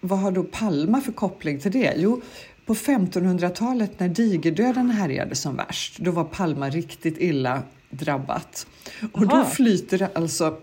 vad 0.00 0.18
har 0.18 0.30
då 0.30 0.42
Palma 0.42 1.00
för 1.00 1.12
koppling 1.12 1.60
till 1.60 1.72
det? 1.72 1.94
Jo, 1.96 2.20
på 2.66 2.74
1500-talet 2.74 4.00
när 4.00 4.08
digerdöden 4.08 4.90
härjade 4.90 5.34
som 5.34 5.56
värst, 5.56 5.98
då 5.98 6.10
var 6.10 6.24
Palma 6.24 6.70
riktigt 6.70 7.18
illa 7.18 7.62
drabbat. 7.92 8.66
Och 9.12 9.28
då 9.28 9.44
flyter 9.44 10.08
alltså, 10.14 10.58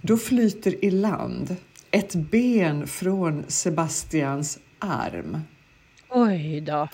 då 0.00 0.16
flyter 0.16 0.84
i 0.84 0.90
land 0.90 1.56
ett 1.90 2.14
ben 2.14 2.86
från 2.86 3.44
Sebastians 3.48 4.58
arm. 4.78 5.38
Oj 6.08 6.60
då. 6.60 6.88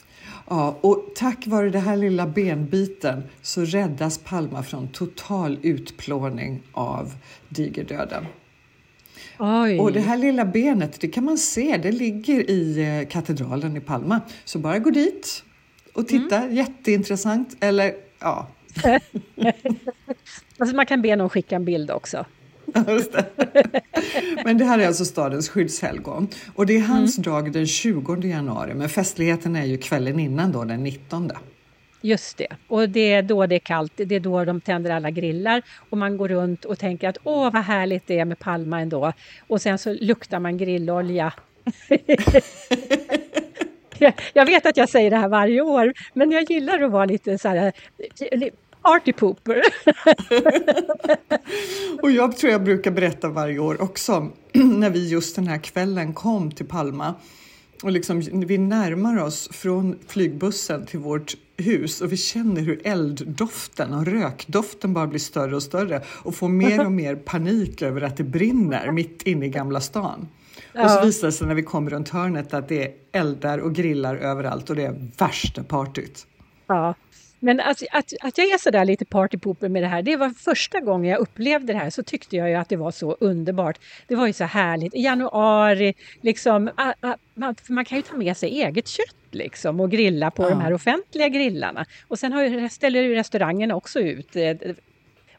Ja, 0.48 0.78
och 0.80 1.06
tack 1.16 1.46
vare 1.46 1.70
den 1.70 1.82
här 1.82 1.96
lilla 1.96 2.26
benbiten 2.26 3.22
så 3.42 3.64
räddas 3.64 4.18
Palma 4.18 4.62
från 4.62 4.88
total 4.88 5.58
utplåning 5.62 6.62
av 6.72 7.14
digerdöden. 7.48 8.26
Oj. 9.38 9.78
Och 9.80 9.92
det 9.92 10.00
här 10.00 10.16
lilla 10.16 10.44
benet, 10.44 11.00
det 11.00 11.08
kan 11.08 11.24
man 11.24 11.38
se, 11.38 11.76
det 11.82 11.92
ligger 11.92 12.50
i 12.50 12.98
eh, 13.00 13.08
katedralen 13.08 13.76
i 13.76 13.80
Palma. 13.80 14.20
Så 14.44 14.58
bara 14.58 14.78
gå 14.78 14.90
dit 14.90 15.44
och 15.92 16.08
titta, 16.08 16.36
mm. 16.36 16.56
jätteintressant. 16.56 17.56
Eller 17.60 17.94
ja, 18.18 18.48
alltså 20.58 20.76
man 20.76 20.86
kan 20.86 21.02
be 21.02 21.16
någon 21.16 21.30
skicka 21.30 21.56
en 21.56 21.64
bild 21.64 21.90
också. 21.90 22.26
Det. 22.64 23.24
Men 24.44 24.58
det 24.58 24.64
här 24.64 24.78
är 24.78 24.86
alltså 24.86 25.04
stadens 25.04 25.48
skyddshelgon 25.48 26.28
och 26.54 26.66
det 26.66 26.76
är 26.76 26.80
hans 26.80 27.18
mm. 27.18 27.24
dag 27.24 27.52
den 27.52 27.66
20 27.66 28.16
januari 28.16 28.74
men 28.74 28.88
festligheten 28.88 29.56
är 29.56 29.64
ju 29.64 29.78
kvällen 29.78 30.20
innan 30.20 30.52
då 30.52 30.64
den 30.64 30.82
19. 30.82 31.30
Just 32.04 32.36
det, 32.36 32.46
och 32.68 32.88
det 32.88 33.12
är 33.12 33.22
då 33.22 33.46
det 33.46 33.54
är 33.54 33.58
kallt, 33.58 33.92
det 33.96 34.14
är 34.14 34.20
då 34.20 34.44
de 34.44 34.60
tänder 34.60 34.90
alla 34.90 35.10
grillar 35.10 35.62
och 35.90 35.98
man 35.98 36.16
går 36.16 36.28
runt 36.28 36.64
och 36.64 36.78
tänker 36.78 37.08
att 37.08 37.18
åh 37.24 37.52
vad 37.52 37.62
härligt 37.62 38.06
det 38.06 38.18
är 38.18 38.24
med 38.24 38.38
Palma 38.38 38.80
ändå 38.80 39.12
och 39.48 39.62
sen 39.62 39.78
så 39.78 39.92
luktar 40.00 40.38
man 40.38 40.58
grillolja. 40.58 41.32
jag 44.32 44.46
vet 44.46 44.66
att 44.66 44.76
jag 44.76 44.88
säger 44.88 45.11
det 45.11 45.16
här 45.16 45.28
varje 45.28 45.61
år, 45.61 45.92
men 46.14 46.30
jag 46.30 46.50
gillar 46.50 46.82
att 46.82 46.90
vara 46.90 47.05
lite 47.05 47.38
så 47.38 47.48
här 47.48 47.72
Arty 48.82 49.12
pooper. 49.12 49.62
och 52.03 52.11
jag 52.11 52.36
tror 52.36 52.53
jag 52.53 52.64
brukar 52.64 52.90
berätta 52.90 53.28
varje 53.28 53.59
år 53.59 53.82
också 53.82 54.28
när 54.53 54.90
vi 54.90 55.09
just 55.09 55.36
den 55.36 55.46
här 55.46 55.59
kvällen 55.59 56.14
kom 56.14 56.50
till 56.50 56.66
Palma 56.66 57.14
och 57.82 57.92
liksom, 57.92 58.20
vi 58.20 58.59
närmar 58.59 59.22
oss 59.22 59.48
från 59.53 59.98
flygbussen 60.07 60.86
till 60.86 60.98
vårt 60.98 61.36
hus 61.57 62.00
och 62.00 62.12
vi 62.12 62.16
känner 62.16 62.61
hur 62.61 62.80
elddoften 62.84 63.94
och 63.94 64.07
rökdoften 64.07 64.94
bara 64.94 65.07
blir 65.07 65.20
större 65.20 65.57
och 65.57 65.62
större 65.62 66.03
och 66.07 66.34
får 66.34 66.48
mer 66.48 66.84
och 66.84 66.92
mer 66.92 67.16
panik 67.16 67.82
över 67.82 68.00
att 68.00 68.16
det 68.16 68.24
brinner 68.24 68.90
mitt 68.90 69.22
inne 69.22 69.46
i 69.46 69.48
Gamla 69.48 69.80
stan. 69.80 70.28
Ja. 70.72 70.84
Och 70.84 70.90
så 70.90 71.06
visar 71.06 71.26
det 71.28 71.32
sig 71.32 71.46
när 71.46 71.54
vi 71.54 71.62
kommer 71.62 71.90
runt 71.90 72.08
hörnet 72.08 72.54
att 72.54 72.68
det 72.68 72.84
är 72.84 72.92
eldar 73.12 73.58
och 73.58 73.74
grillar 73.74 74.16
överallt 74.16 74.70
och 74.70 74.76
det 74.76 74.84
är 74.84 75.10
värsta 75.18 75.62
partyt. 75.62 76.26
Ja, 76.66 76.94
men 77.44 77.60
att, 77.60 77.82
att, 77.92 78.12
att 78.20 78.38
jag 78.38 78.46
är 78.46 78.58
sådär 78.58 78.84
lite 78.84 79.04
partypooper 79.04 79.68
med 79.68 79.82
det 79.82 79.86
här, 79.86 80.02
det 80.02 80.16
var 80.16 80.30
första 80.30 80.80
gången 80.80 81.10
jag 81.10 81.20
upplevde 81.20 81.72
det 81.72 81.78
här 81.78 81.90
så 81.90 82.02
tyckte 82.02 82.36
jag 82.36 82.48
ju 82.48 82.54
att 82.54 82.68
det 82.68 82.76
var 82.76 82.90
så 82.90 83.16
underbart. 83.20 83.78
Det 84.06 84.14
var 84.14 84.26
ju 84.26 84.32
så 84.32 84.44
härligt. 84.44 84.94
I 84.94 85.00
januari, 85.00 85.94
liksom, 86.20 86.70
a, 86.76 86.94
a, 87.00 87.16
man, 87.34 87.54
man, 87.68 87.84
kan 87.84 87.98
ju 87.98 88.02
ta 88.02 88.16
med 88.16 88.36
sig 88.36 88.62
eget 88.62 88.88
kött 88.88 89.16
liksom 89.30 89.80
och 89.80 89.90
grilla 89.90 90.30
på 90.30 90.42
ja. 90.42 90.48
de 90.48 90.60
här 90.60 90.72
offentliga 90.72 91.28
grillarna. 91.28 91.86
Och 92.08 92.18
sen 92.18 92.32
har, 92.32 92.68
ställer 92.68 93.02
ju 93.02 93.14
restaurangen 93.14 93.72
också 93.72 94.00
ut 94.00 94.36
eh, 94.36 94.50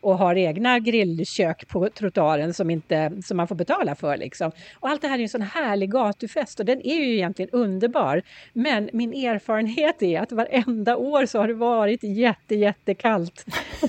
och 0.04 0.18
har 0.18 0.36
egna 0.36 0.80
grillkök 0.80 1.68
på 1.68 1.90
trottoaren 1.90 2.54
som, 2.54 2.70
inte, 2.70 3.12
som 3.24 3.38
man 3.38 3.48
får 3.48 3.56
betala 3.56 3.96
för. 3.96 4.18
Liksom. 4.18 4.52
Och 4.80 4.90
allt 4.90 5.02
det 5.02 5.08
här 5.08 5.18
är 5.20 5.24
en 5.24 5.30
sån 5.30 5.42
härlig 5.42 5.92
gatufest 5.92 6.60
och 6.60 6.66
den 6.66 6.82
är 6.88 6.96
ju 6.96 7.14
egentligen 7.14 7.50
underbar. 7.52 8.22
Men 8.54 8.90
min 8.94 9.14
erfarenhet 9.14 10.02
är 10.02 10.22
att 10.22 10.32
varenda 10.32 10.98
år 10.98 11.26
så 11.26 11.40
har 11.40 11.48
det 11.48 11.54
varit 11.54 12.04
jätte, 12.04 12.56
jättekallt 12.56 13.46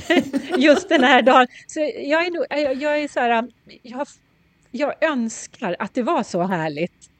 just 0.58 0.88
den 0.88 1.04
här 1.04 1.22
dagen. 1.22 1.46
Så 1.66 1.80
jag 1.80 2.26
är, 2.26 2.30
nog, 2.30 2.44
jag, 2.50 2.74
jag 2.74 2.98
är 2.98 3.08
så 3.08 3.20
här, 3.20 3.48
jag, 3.82 4.06
jag 4.70 5.04
önskar 5.04 5.76
att 5.78 5.94
det 5.94 6.02
var 6.02 6.22
så 6.22 6.42
härligt 6.42 7.10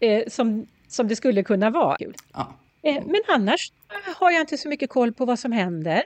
eh, 0.00 0.22
som, 0.28 0.66
som 0.88 1.08
det 1.08 1.16
skulle 1.16 1.42
kunna 1.42 1.70
vara. 1.70 1.96
Ja. 2.32 2.54
Eh, 2.82 3.04
men 3.06 3.20
annars 3.28 3.72
har 4.16 4.30
jag 4.30 4.40
inte 4.40 4.58
så 4.58 4.68
mycket 4.68 4.90
koll 4.90 5.12
på 5.12 5.24
vad 5.24 5.38
som 5.38 5.52
händer. 5.52 6.02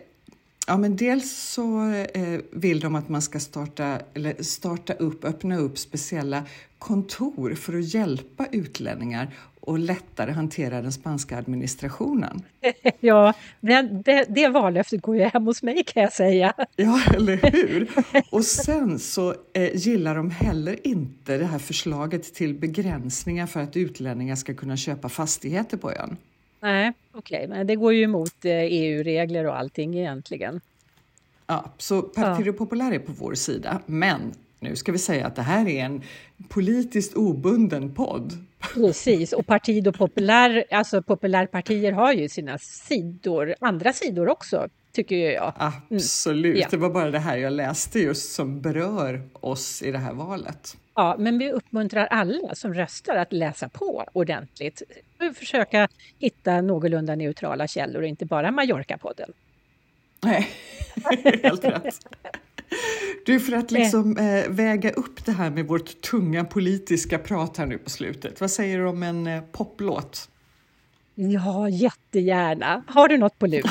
ja 0.66 0.76
men 0.76 0.96
dels 0.96 1.32
så 1.32 1.90
eh, 2.14 2.40
vill 2.52 2.80
de 2.80 2.94
att 2.94 3.08
man 3.08 3.22
ska 3.22 3.40
starta, 3.40 3.98
eller 4.14 4.42
starta 4.42 4.92
upp, 4.92 5.24
öppna 5.24 5.56
upp 5.58 5.78
speciella 5.78 6.42
kontor 6.78 7.54
för 7.54 7.78
att 7.78 7.94
hjälpa 7.94 8.46
utlänningar 8.52 9.34
och 9.66 9.78
lättare 9.78 10.30
hantera 10.30 10.82
den 10.82 10.92
spanska 10.92 11.38
administrationen. 11.38 12.42
Ja, 13.00 13.34
det, 13.60 13.82
det, 13.82 14.26
det 14.28 14.48
vallöftet 14.48 15.02
går 15.02 15.16
ju 15.16 15.22
hem 15.22 15.46
hos 15.46 15.62
mig 15.62 15.84
kan 15.84 16.02
jag 16.02 16.12
säga. 16.12 16.52
Ja, 16.76 17.00
eller 17.14 17.36
hur? 17.36 17.90
Och 18.30 18.44
sen 18.44 18.98
så 18.98 19.34
eh, 19.52 19.76
gillar 19.76 20.14
de 20.14 20.30
heller 20.30 20.86
inte 20.86 21.38
det 21.38 21.44
här 21.44 21.58
förslaget 21.58 22.34
till 22.34 22.54
begränsningar 22.54 23.46
för 23.46 23.60
att 23.60 23.76
utlänningar 23.76 24.36
ska 24.36 24.54
kunna 24.54 24.76
köpa 24.76 25.08
fastigheter 25.08 25.76
på 25.76 25.92
ön. 25.92 26.16
Nej, 26.60 26.92
okej, 27.12 27.46
men 27.48 27.66
det 27.66 27.76
går 27.76 27.92
ju 27.94 28.02
emot 28.02 28.44
eh, 28.44 28.52
EU-regler 28.52 29.46
och 29.46 29.58
allting 29.58 29.98
egentligen. 29.98 30.60
Ja, 31.46 31.64
så 31.78 32.02
Partido 32.02 32.52
Popular 32.52 32.92
är 32.92 32.98
på 32.98 33.12
vår 33.12 33.34
sida, 33.34 33.80
men 33.86 34.32
nu 34.60 34.76
ska 34.76 34.92
vi 34.92 34.98
säga 34.98 35.26
att 35.26 35.36
det 35.36 35.42
här 35.42 35.68
är 35.68 35.84
en 35.84 36.02
politiskt 36.48 37.14
obunden 37.14 37.94
podd. 37.94 38.32
Precis, 38.74 39.32
och 39.32 39.46
Partido 39.46 39.92
Popular, 39.92 40.64
alltså 40.70 41.02
populärpartier 41.02 41.92
har 41.92 42.12
ju 42.12 42.28
sina 42.28 42.58
sidor, 42.58 43.54
andra 43.60 43.92
sidor 43.92 44.28
också, 44.28 44.68
tycker 44.92 45.16
jag. 45.16 45.52
Absolut, 45.56 46.44
Mm. 46.54 46.60
Ja. 46.60 46.68
det 46.70 46.76
var 46.76 46.90
bara 46.90 47.10
det 47.10 47.18
här 47.18 47.36
jag 47.36 47.52
läste 47.52 47.98
just 47.98 48.32
som 48.32 48.60
berör 48.60 49.22
oss 49.40 49.82
i 49.82 49.90
det 49.90 49.98
här 49.98 50.12
valet. 50.12 50.76
Ja, 50.94 51.16
men 51.18 51.38
vi 51.38 51.52
uppmuntrar 51.52 52.06
alla 52.06 52.54
som 52.54 52.74
röstar 52.74 53.16
att 53.16 53.32
läsa 53.32 53.68
på 53.68 54.04
ordentligt. 54.12 54.82
Försöka 55.34 55.88
hitta 56.18 56.60
någorlunda 56.60 57.14
neutrala 57.14 57.66
källor 57.66 58.02
och 58.02 58.08
inte 58.08 58.26
bara 58.26 58.50
Mallorca-podden. 58.50 59.32
Nej, 60.24 60.48
helt 61.42 61.64
rätt. 61.64 62.00
Du, 63.26 63.40
för 63.40 63.52
att 63.52 63.70
liksom 63.70 64.16
eh, 64.16 64.48
väga 64.48 64.90
upp 64.90 65.24
det 65.24 65.32
här 65.32 65.50
med 65.50 65.66
vårt 65.66 66.00
tunga 66.00 66.44
politiska 66.44 67.18
prat 67.18 67.56
här 67.56 67.66
nu 67.66 67.78
på 67.78 67.90
slutet. 67.90 68.40
Vad 68.40 68.50
säger 68.50 68.78
du 68.78 68.86
om 68.86 69.02
en 69.02 69.26
eh, 69.26 69.42
poplåt? 69.52 70.28
Ja, 71.14 71.68
jättegärna. 71.68 72.84
Har 72.86 73.08
du 73.08 73.18
något 73.18 73.38
på 73.38 73.46
lut? 73.46 73.66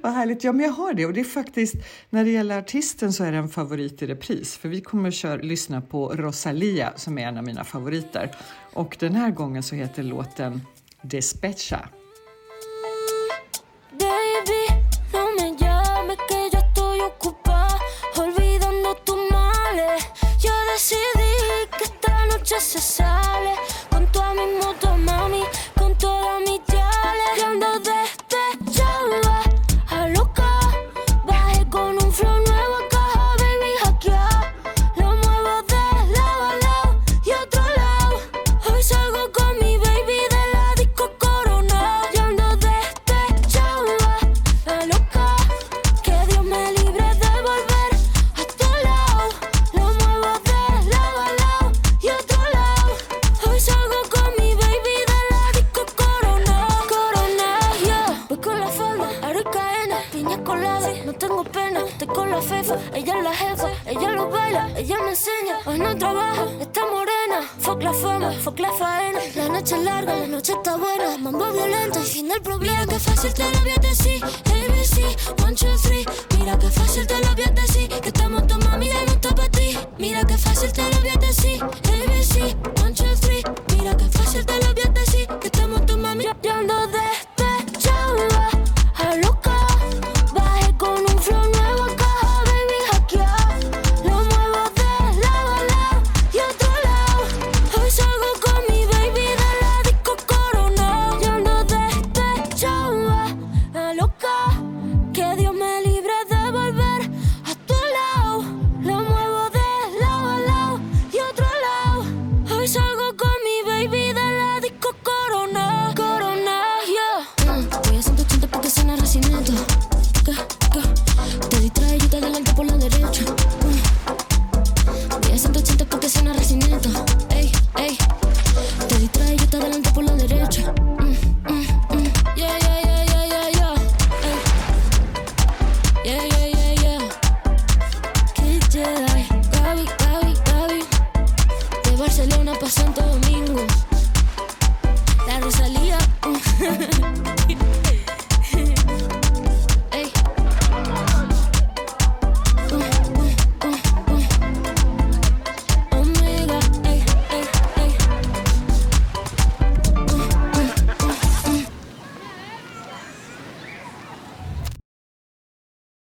Vad 0.00 0.12
härligt. 0.12 0.44
Ja, 0.44 0.52
men 0.52 0.66
jag 0.66 0.72
har 0.72 0.94
det. 0.94 1.06
Och 1.06 1.12
det 1.12 1.20
är 1.20 1.24
faktiskt, 1.24 1.74
när 2.10 2.24
det 2.24 2.30
gäller 2.30 2.58
artisten 2.58 3.12
så 3.12 3.24
är 3.24 3.32
det 3.32 3.38
en 3.38 3.48
favorit 3.48 4.02
i 4.02 4.06
repris. 4.06 4.56
För 4.56 4.68
vi 4.68 4.80
kommer 4.80 5.08
att 5.08 5.14
köra, 5.14 5.42
lyssna 5.42 5.80
på 5.80 6.08
Rosalia 6.08 6.92
som 6.96 7.18
är 7.18 7.26
en 7.26 7.36
av 7.36 7.44
mina 7.44 7.64
favoriter. 7.64 8.30
Och 8.72 8.96
den 9.00 9.14
här 9.14 9.30
gången 9.30 9.62
så 9.62 9.74
heter 9.74 10.02
låten 10.02 10.60
Despecha. 11.02 11.88